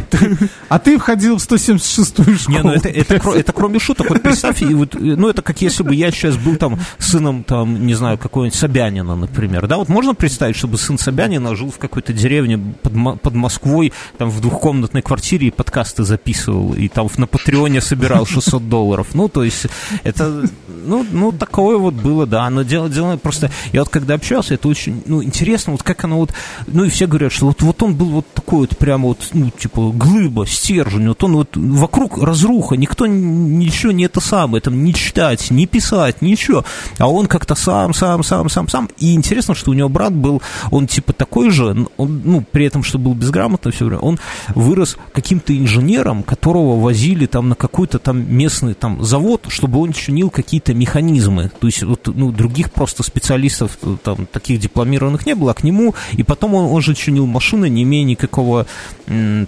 [0.70, 0.98] а ты?
[0.98, 2.58] Входил в 176-ю школу?
[2.58, 5.42] Не, ну это, это, кро- это кроме шуток, вот представь, и вот, э, ну это
[5.42, 9.78] как если бы я сейчас был там сыном, там, не знаю, какого-нибудь Собянина, например, да,
[9.78, 14.42] вот можно представить, чтобы сын Собянина жил в какой-то деревне под, под Москвой, там в
[14.42, 19.68] двухкомнатной квартире и подкасты записывал, и там на Патреоне собирал 600 долларов, ну, то есть
[20.04, 20.44] это,
[20.86, 24.68] ну, ну, такое вот было, да, но дело, дело просто, я вот когда общался, это
[24.68, 26.34] очень, ну, интересно, вот как оно вот,
[26.68, 29.50] ну, и все говорят, что вот вот, он был вот такой вот прямо вот, ну,
[29.50, 34.94] типа, глыба, стержень, вот он вот вокруг разруха, никто ничего не это самое, там, не
[34.94, 36.66] читать, не писать, ничего,
[36.98, 40.42] а он как-то сам, сам, сам, сам, сам, и интересно, что у него брат был,
[40.72, 44.20] он типа такой же, он, ну, при этом, что был безграмотно все время, он
[44.56, 50.30] вырос каким-то инженером, которого возили там на какой-то там местный там завод, чтобы он чинил
[50.30, 55.52] какие-то механизмы, то есть вот, ну, других просто специалистов э, там таких дипломированных не было,
[55.52, 58.66] а к нему, и потом он, он же чинил машины, не имея никакого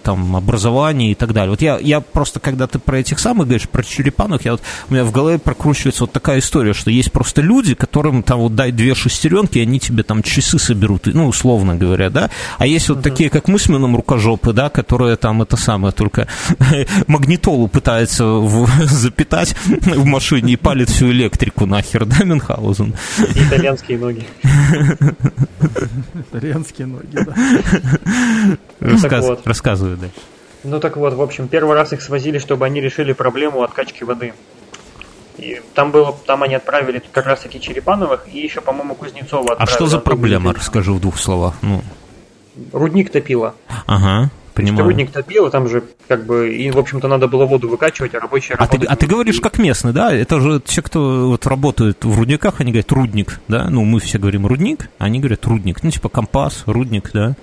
[0.03, 1.51] там образования и так далее.
[1.51, 4.93] Вот я, я просто, когда ты про этих самых говоришь, про черепанов, я вот, у
[4.93, 8.71] меня в голове прокручивается вот такая история, что есть просто люди, которым там вот дай
[8.71, 13.01] две шестеренки, и они тебе там часы соберут, ну, условно говоря, да, а есть вот
[13.01, 16.27] такие, как мы с Мином рукожопы, да, которые там это самое, только
[17.07, 22.93] магнитолу пытаются в- запитать в машине и палит всю электрику нахер, да, Мюнхгаузен?
[23.35, 24.25] Итальянские ноги.
[26.31, 27.33] Итальянские ноги, да.
[28.79, 29.47] Рассказ- вот.
[29.47, 30.07] Рассказывай, да.
[30.63, 34.33] Ну так вот, в общем, первый раз их свозили, чтобы они решили проблему откачки воды.
[35.37, 39.51] И там было, там они отправили как раз таки Черепановых и еще, по-моему, Кузнецова А
[39.53, 39.73] отправили.
[39.75, 40.53] что за проблема?
[40.53, 41.55] Расскажи в двух словах.
[41.61, 41.81] Ну,
[42.71, 43.55] Рудник топило.
[43.87, 44.85] ага, понимаю.
[44.85, 48.55] Рудник топило, там же как бы, и, в общем-то, надо было воду выкачивать, а рабочие
[48.59, 50.13] А ты, а ты говоришь как местный, да?
[50.13, 53.67] Это же те, кто вот работают в рудниках, они говорят рудник, да?
[53.71, 55.81] Ну, мы все говорим рудник, а они говорят рудник.
[55.81, 57.33] Ну, типа компас, рудник, да?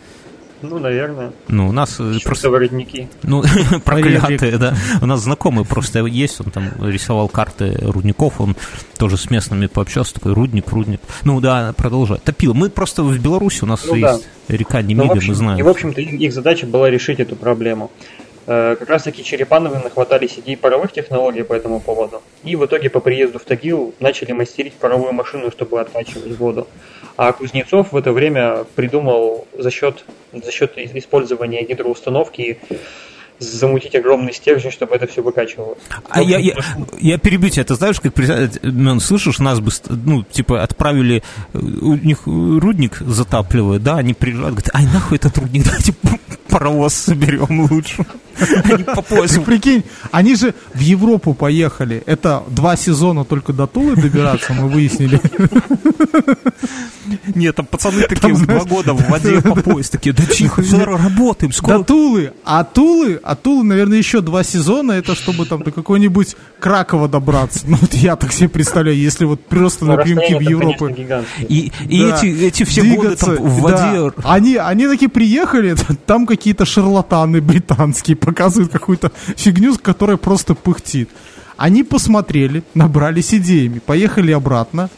[0.62, 1.32] Ну, наверное.
[1.48, 2.50] Ну, у нас э, просто...
[2.50, 3.08] Воротники.
[3.22, 3.42] Ну,
[3.84, 4.74] проклятые, да.
[5.00, 8.56] У нас знакомый просто есть, он там рисовал карты рудников, он
[8.98, 11.00] тоже с местными пообщался, такой рудник, рудник.
[11.24, 12.18] Ну да, продолжай.
[12.18, 12.54] Топил.
[12.54, 15.58] Мы просто в Беларуси, у нас Ну есть река Ну, в Немига, общем, мы знаем.
[15.58, 17.90] И, в общем-то, их, их задача была решить эту проблему.
[18.46, 22.22] Э, Как раз таки Черепановы нахватались идей паровых технологий по этому поводу.
[22.42, 26.66] И в итоге по приезду в Тагил начали мастерить паровую машину, чтобы откачивать воду.
[27.16, 32.58] А Кузнецов в это время придумал за счет, за счет использования гидроустановки
[33.40, 35.78] замутить огромный стержень, чтобы это все выкачивалось.
[36.08, 36.54] А я, я,
[37.00, 38.16] я перебью тебя, ты знаешь, как
[38.62, 41.22] Мен, слышишь, нас бы, ну, типа, отправили,
[41.52, 45.94] э, у них рудник затапливают, да, они приезжают, говорят, ай, нахуй этот рудник, давайте
[46.50, 48.04] паровоз соберем лучше.
[48.64, 49.42] Они по поясу.
[49.42, 52.02] прикинь, они же в Европу поехали.
[52.06, 55.20] Это два сезона только до Тулы добираться, мы выяснили.
[57.34, 60.84] Нет, там пацаны такие в два года в воде по пояс, такие, да тихо, все
[60.84, 62.32] работаем, До Тулы.
[62.44, 67.64] А Тулы, а Тулы, наверное, еще два сезона, это чтобы там до какой-нибудь Кракова добраться.
[67.66, 70.88] Ну, вот я так себе представляю, если вот просто Ну, напрямки в расстояние там, Европу.
[71.48, 72.16] И, и Да.
[72.16, 73.92] эти, эти все годы Двигаться, там в да.
[73.92, 74.12] воде...
[74.24, 75.74] Они, они такие приехали,
[76.06, 81.10] там какие-то шарлатаны британские показывают какую-то фигню, которая просто пыхтит.
[81.56, 84.88] Они посмотрели, набрались идеями, поехали обратно.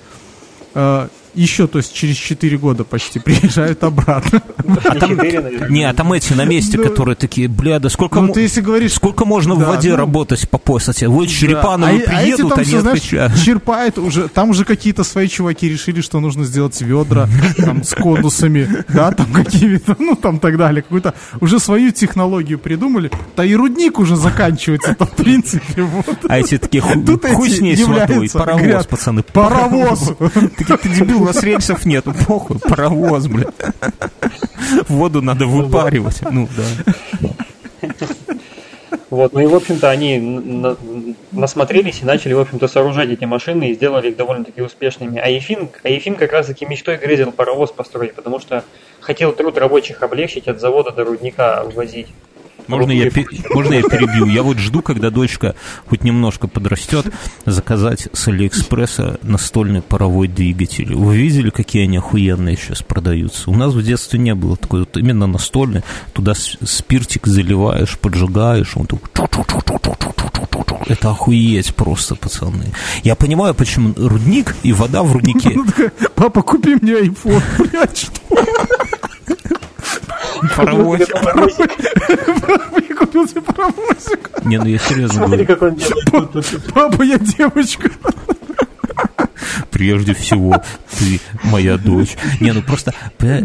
[1.34, 4.42] Еще, то есть через 4 года почти приезжают обратно.
[4.84, 8.20] А Не там, не, а там эти на месте, Ну, которые такие, бля, да сколько,
[8.20, 8.92] Ну, ты если говоришь...
[8.94, 10.88] сколько можно в Да, воде ну, работать по пояс?
[10.90, 12.12] А те, Вот Черепановы Да.
[12.12, 13.00] А- а эти приедут, там они знаешь,
[13.44, 18.84] черпают уже, там уже какие-то свои чуваки решили, что нужно сделать ведра там, с конусами,
[18.88, 23.98] да, там какими-то, ну там так далее, какую-то уже свою технологию придумали, да и рудник
[23.98, 26.18] уже заканчивается, в принципе, вот.
[26.28, 29.22] А эти такие, хуй с ней с водой, паровоз, пацаны.
[29.22, 30.12] Паровоз!
[30.59, 33.55] Такие, ты дебил, у нас рельсов нету, похуй, паровоз, блядь.
[34.89, 36.20] Воду надо выпаривать.
[36.31, 37.89] Ну, да.
[39.11, 40.19] Вот, ну и, в общем-то, они
[41.32, 45.19] насмотрелись и начали, в общем-то, сооружать эти машины и сделали их довольно-таки успешными.
[45.19, 48.65] А Ефим, а Ефим как раз-таки мечтой грезил паровоз построить, потому что
[49.01, 52.09] хотел труд рабочих облегчить от завода до рудника возить.
[52.68, 53.10] Можно я,
[53.51, 54.26] можно я перебью?
[54.26, 55.55] Я вот жду, когда дочка
[55.86, 57.06] хоть немножко подрастет,
[57.44, 60.94] заказать с Алиэкспресса настольный паровой двигатель.
[60.94, 63.51] Вы видели, какие они охуенные сейчас продаются?
[63.51, 65.82] У нас в детстве не было такой вот именно настольный.
[66.12, 69.09] Туда спиртик заливаешь, поджигаешь, он такой...
[70.86, 72.72] Это охуеть просто, пацаны.
[73.05, 75.51] Я понимаю, почему рудник и вода в руднике.
[75.55, 75.64] Ну,
[76.14, 78.12] Папа, купи мне iPhone, блядь, что?
[80.56, 81.09] Паровозик.
[82.88, 84.30] Я купил тебе паровозик.
[84.44, 85.46] Не, ну я серьезно Смотри, говорю.
[85.46, 86.72] как он делает.
[86.72, 87.90] Папа, я девочка.
[89.70, 90.62] Прежде всего,
[90.98, 92.16] ты моя дочь.
[92.40, 92.94] Не, ну просто...
[93.20, 93.42] э,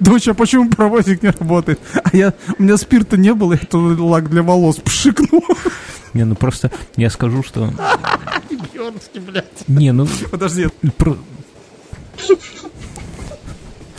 [0.00, 1.80] Дочь, а почему паровозик не работает?
[2.04, 5.44] А я, у меня спирта не было, это лак для волос пшикнул.
[6.14, 7.72] Не, ну просто я скажу, что...
[9.68, 10.06] Не, ну...
[10.30, 10.68] Подожди,
[10.98, 11.16] про-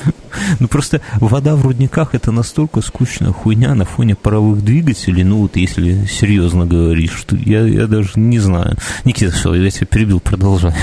[0.60, 5.56] Ну просто вода в рудниках это настолько скучная хуйня на фоне паровых двигателей, ну вот
[5.56, 8.78] если серьезно говорить, что я, я даже не знаю.
[9.06, 10.74] Никита, все, я тебя перебил, продолжай.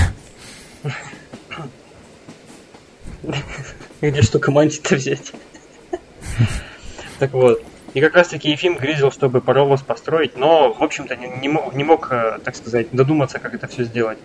[4.01, 5.31] Где что команде-то взять?
[7.19, 7.63] Так вот.
[7.93, 11.75] И как раз таки Ефим грезил, чтобы паровоз построить, но, в общем-то, не, не мог,
[11.75, 14.17] не мог, э, так сказать, додуматься, как это все сделать.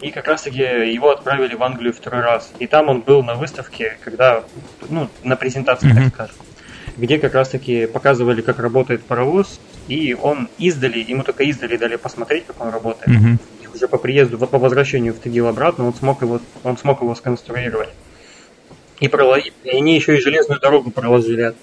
[0.00, 2.52] И как раз таки его отправили в Англию второй раз.
[2.58, 4.44] И там он был на выставке, когда,
[4.88, 6.36] ну, на презентации, так скажем,
[6.96, 11.96] где как раз таки показывали, как работает паровоз, и он издали, ему только издали дали
[11.96, 13.08] посмотреть, как он работает.
[13.08, 13.38] Мгм.
[13.62, 17.14] И уже по приезду, по возвращению в Тагил обратно, он смог его, он смог его
[17.14, 17.90] сконструировать.
[19.00, 21.54] И, проло- и они еще и железную дорогу проложили.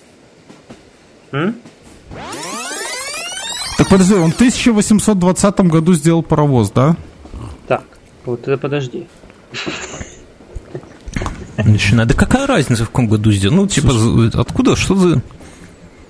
[1.32, 1.56] М?
[3.78, 6.95] Так подожди, он в 1820 году сделал паровоз, да?
[8.26, 9.07] Вот это подожди.
[11.57, 12.07] Начинаю.
[12.07, 13.56] Да какая разница, в каком году сделал?
[13.56, 15.22] Ну, типа, за- откуда, что за...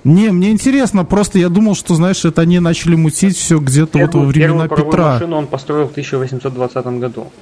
[0.04, 4.14] Не, мне интересно, просто я думал, что, знаешь, это они начали мутить все где-то вот
[4.14, 5.12] во времена первую Петра.
[5.14, 7.32] машину он построил в 1820 году.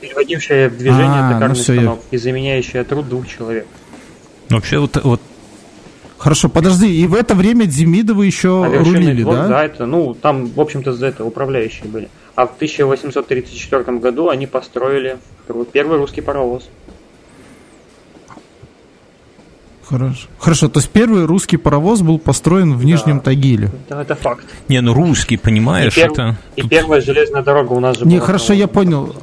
[0.00, 3.66] Переводившая в движение А, ну токарный я- станок и заменяющая труд двух человек.
[4.50, 5.20] Вообще, вот, вот
[6.18, 9.48] Хорошо, подожди, и в это время Демидовы еще А рулили, двор, да?
[9.48, 12.08] да, это, ну, там, в общем-то, за это управляющие были.
[12.34, 15.18] А в 1834 году они построили
[15.72, 16.68] первый- русский паровоз.
[19.88, 20.28] Хорошо.
[20.38, 23.70] Хорошо, то есть первый русский паровоз был построен в Нижнем Тагиле.
[23.88, 24.46] Это, это факт.
[24.68, 26.36] Не, ну русский, понимаешь, и, перв- это...
[26.56, 28.26] и первая железная дорога у нас же Не, была.
[28.26, 29.14] хорошо, я понял.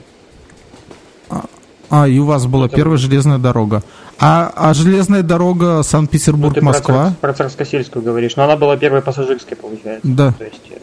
[1.29, 1.45] А,
[1.89, 3.81] А, и у вас была Это- первая железная дорога.
[4.19, 7.15] А, а железная дорога Ну, ты Санкт-Петербург-Москва?
[7.19, 10.01] Про Царскосельскую говоришь, но она была первой пассажирской, получается.
[10.07, 10.31] Да.
[10.37, 10.77] То есть, э,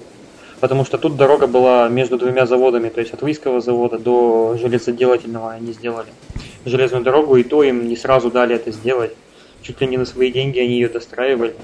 [0.61, 5.53] потому что тут дорога была между двумя заводами, то есть от Выйского завода до железоделательного
[5.53, 6.09] они сделали
[6.65, 9.15] железную дорогу, и то им не сразу дали это сделать.
[9.63, 11.55] Чуть ли не на свои деньги они ее достраивали.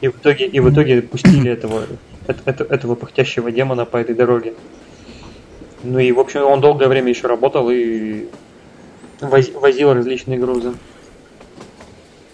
[0.00, 1.84] И в итоге, и в итоге пустили этого,
[2.26, 4.54] эт- эт- этого пыхтящего демона по этой дороге.
[5.82, 8.26] Ну и, в общем, он долгое время еще работал и
[9.20, 10.74] воз- возил различные грузы.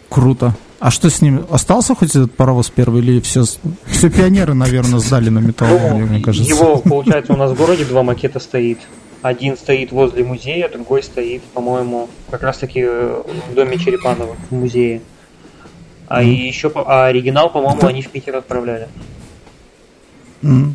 [0.08, 0.52] Круто.
[0.82, 1.46] А что с ним?
[1.48, 3.44] Остался хоть этот паровоз первый или все,
[3.86, 6.50] все пионеры, наверное, сдали на металлургию, мне кажется?
[6.52, 8.78] Его, получается, у нас в городе два макета стоит.
[9.22, 13.22] Один стоит возле музея, другой стоит, по-моему, как раз таки э,
[13.52, 15.02] в доме Черепанова, в музее.
[16.08, 18.88] А и еще, по- а оригинал, по-моему, они в Питер отправляли.
[20.42, 20.74] М.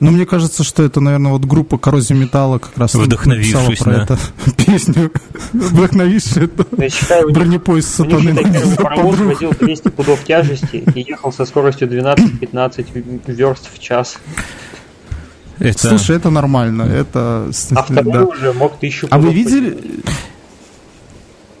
[0.00, 4.02] Ну, мне кажется, что это, наверное, вот группа коррозия металла как раз написала про да.
[4.02, 4.18] это
[4.64, 5.10] песню.
[5.52, 11.44] Вдохновившись у них, бронепоезд у них, сатаны паровоз возил 200 пудов тяжести и ехал со
[11.44, 14.18] скоростью 12-15 верст в час.
[15.58, 15.88] это...
[15.88, 16.82] Слушай, это нормально.
[16.82, 17.50] Это...
[17.74, 18.24] А второй да.
[18.24, 19.78] уже мог тысячу А вы видели...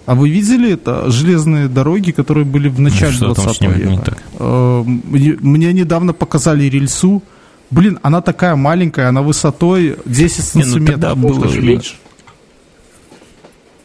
[0.06, 3.96] А вы видели это железные дороги, которые были в начале там 20 с ними не
[3.96, 4.16] века?
[4.38, 7.22] Э, Мне мне недавно показали рельсу.
[7.70, 10.86] Блин, она такая маленькая, она высотой 10 Не, ну сантиметров.
[11.00, 11.94] тогда было меньше.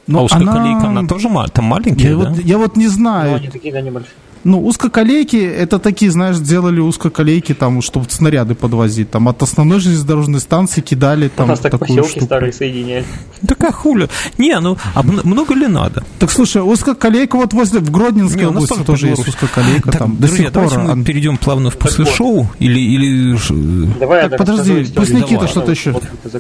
[0.07, 2.29] но а узкоколейка, она тоже ма- там маленькая, Я, да?
[2.29, 3.35] вот, я вот не Ну, знаю.
[3.35, 4.13] они такие, да, небольшие.
[4.43, 9.09] Ну, узкоколейки, это такие, знаешь, делали узкоколейки, там, чтобы снаряды подвозить.
[9.09, 12.25] Там от основной железнодорожной станции кидали У там нас так такую поселки штуку.
[12.25, 13.05] старые соединяли.
[13.47, 14.09] Так а хули?
[14.37, 16.03] Не, ну, а много ли надо?
[16.19, 19.91] Так слушай, узкоколейка вот возле, в Гродненской Не, у нас области тоже тоже есть узкоколейка.
[19.91, 20.95] Так, там, до друзья, сих пор.
[20.95, 22.13] мы перейдем плавно в после вот.
[22.13, 23.51] шоу или, или ж-
[23.99, 25.95] Давай я Так, подожди, пусть Никита что-то еще.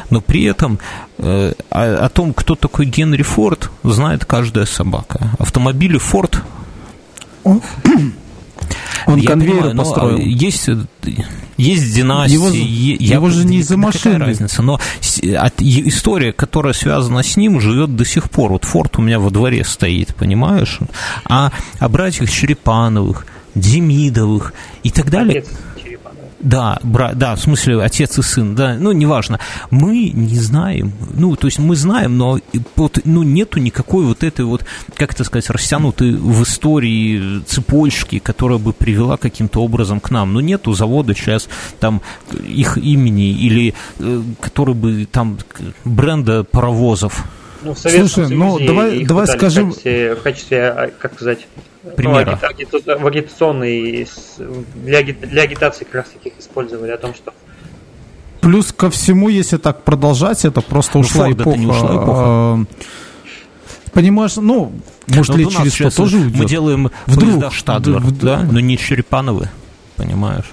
[0.10, 0.80] Но при этом
[1.18, 5.32] э, о, о том, кто такой Генри Форд, знает каждая собака.
[5.40, 6.42] Автомобили Форд
[7.44, 7.62] Он,
[9.08, 10.18] он я конвейер понимаю, но, построил.
[10.18, 10.78] а, есть, э,
[11.58, 12.34] есть династии.
[12.34, 14.18] Его- е- его же не из-за машины.
[14.20, 14.62] разница?
[14.62, 18.52] Но с- от- и- история, которая связана с ним, живет до сих пор.
[18.52, 20.80] Вот форт у меня во дворе стоит, понимаешь?
[21.26, 23.26] А о братьях Черепановых,
[23.56, 24.54] Демидовых
[24.84, 25.40] и так далее.
[25.40, 25.50] Отец.
[26.42, 29.40] Да, бра, да, в смысле отец и сын, да, ну, неважно.
[29.72, 32.40] Мы не знаем, ну, то есть мы знаем, но
[32.78, 34.64] вот, ну, нету никакой вот этой вот,
[34.96, 40.32] как это сказать, растянутой в истории цепочки, которая бы привела каким-то образом к нам.
[40.34, 41.50] Ну, нету завода сейчас
[41.82, 42.02] там
[42.32, 45.38] их имени или э, который бы там
[45.84, 47.26] бренда паровозов.
[47.64, 50.68] Ну, в Советском Слушай, ну, Союзе давай- их давай пытались скажем- В качестве, в качестве,
[50.70, 51.48] а, как сказать,
[51.96, 52.40] Примера.
[52.42, 54.08] Ну, агиту- в агитационной,
[54.76, 57.34] для, для агитации как раз таких использовали, о том, что
[58.42, 61.58] Плюс ко всему, если так продолжать, это просто Ну, ушла эпоха.
[61.58, 62.68] не ушла эпоха.
[62.72, 64.72] э, Понимаешь, ну,
[65.08, 66.48] может, лет через сто тоже Мы уйдет.
[66.48, 69.50] делаем Вдруг, вд- да, но не Черепановы,
[69.98, 70.46] понимаешь?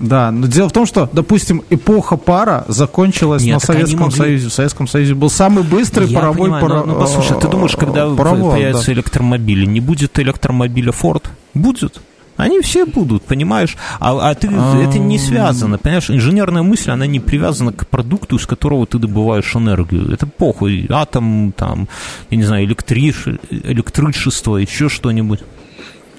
[0.00, 4.48] Да, но дело в том, что, допустим, эпоха пара закончилась Нет, на Советском могли- Союзе.
[4.48, 7.76] В Советском Союзе был самый быстрый Я паровой понимаю, пара- но, ну, послушай, ты думаешь,
[7.76, 8.92] когда э, паровоз, появятся да.
[8.92, 11.24] электромобили, не будет электромобиля Ford?
[11.54, 12.00] Будет.
[12.36, 13.76] Они все будут, понимаешь?
[13.98, 16.10] А, а ты это не связано, понимаешь?
[16.10, 20.12] Инженерная мысль, она не привязана к продукту, из которого ты добываешь энергию.
[20.12, 20.86] Это похуй.
[20.90, 21.88] Атом, там,
[22.28, 25.40] я не знаю, электриш, электричество, еще что-нибудь.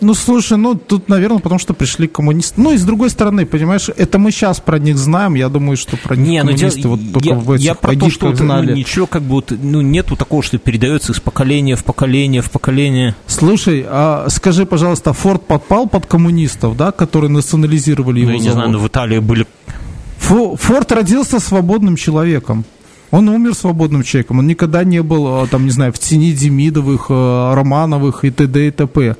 [0.01, 2.61] Ну, слушай, ну, тут, наверное, потому что пришли коммунисты.
[2.61, 5.97] Ну, и с другой стороны, понимаешь, это мы сейчас про них знаем, я думаю, что
[5.97, 8.29] про них Не, ну коммунисты дело- вот только я, в этих я про то, что
[8.29, 8.73] ну, знали.
[8.75, 13.15] ничего как бы вот, ну, нету такого, что передается из поколения в поколение в поколение.
[13.27, 18.49] Слушай, а скажи, пожалуйста, Форд подпал под коммунистов, да, которые национализировали его Ну, я не
[18.51, 19.45] знаю, но в Италии были
[20.19, 22.65] Фо- Форд родился свободным человеком.
[23.11, 24.39] Он умер свободным человеком.
[24.39, 28.67] Он никогда не был, э, там, не знаю, в тени Демидовых, э, Романовых и т.д.
[28.67, 29.15] и т.п.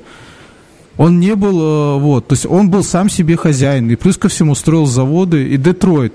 [0.98, 3.88] Он не был, э, вот, то есть он был сам себе хозяин.
[3.90, 6.14] И плюс ко всему строил заводы и Детройт.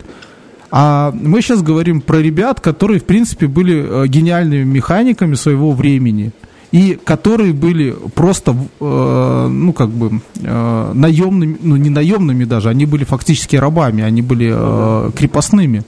[0.69, 6.31] А мы сейчас говорим про ребят, которые, в принципе, были э, гениальными механиками своего времени.
[6.73, 12.85] И которые были просто, э, ну, как бы, э, наемными, ну, не наемными даже, они
[12.85, 15.83] были фактически рабами, они были э, крепостными.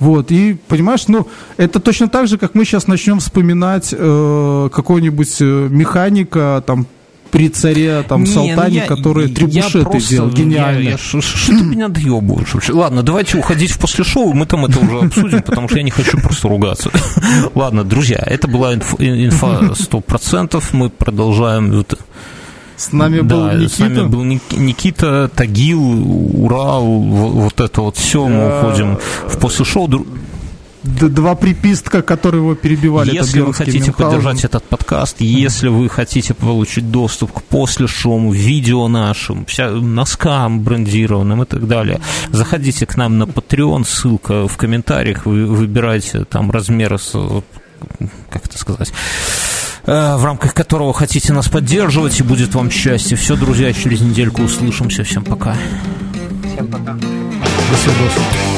[0.00, 5.36] Вот, и, понимаешь, ну, это точно так же, как мы сейчас начнем вспоминать э, какого-нибудь
[5.40, 6.86] э, механика, там,
[7.30, 10.78] при царе, там, Не, ну Салтане, я- который я требушеты просто- делал, гениально.
[10.80, 12.72] я- я- Что ты меня доебываешь вообще?
[12.72, 15.90] Ладно, давайте уходить в после шоу, мы там это уже обсудим, потому что я не
[15.90, 16.90] хочу просто ругаться.
[17.54, 21.70] Ладно, друзья, это была инф- инфа 100%, мы продолжаем.
[21.72, 21.98] Вот,
[22.76, 23.74] С нами был да, Никита.
[23.74, 28.98] с нами был Ник- Никита, Тагил, Урал, во- вот это вот все, мы уходим
[29.28, 29.88] в после шоу.
[30.82, 33.14] Два припистка, которые его перебивали.
[33.14, 34.16] Если вы хотите Мюнхгаузен.
[34.16, 40.62] поддержать этот подкаст, если вы хотите получить доступ к после шоу, видео нашим, вся, носкам
[40.62, 42.00] брендированным и так далее,
[42.30, 47.12] заходите к нам на Patreon, ссылка в комментариях, вы выбирайте там размер, с,
[48.30, 48.90] как это сказать,
[49.84, 53.18] э, в рамках которого хотите нас поддерживать, и будет вам счастье.
[53.18, 55.04] Все, друзья, через недельку услышимся.
[55.04, 55.54] Всем пока.
[56.54, 56.94] всем пока.
[56.94, 58.49] До свидания.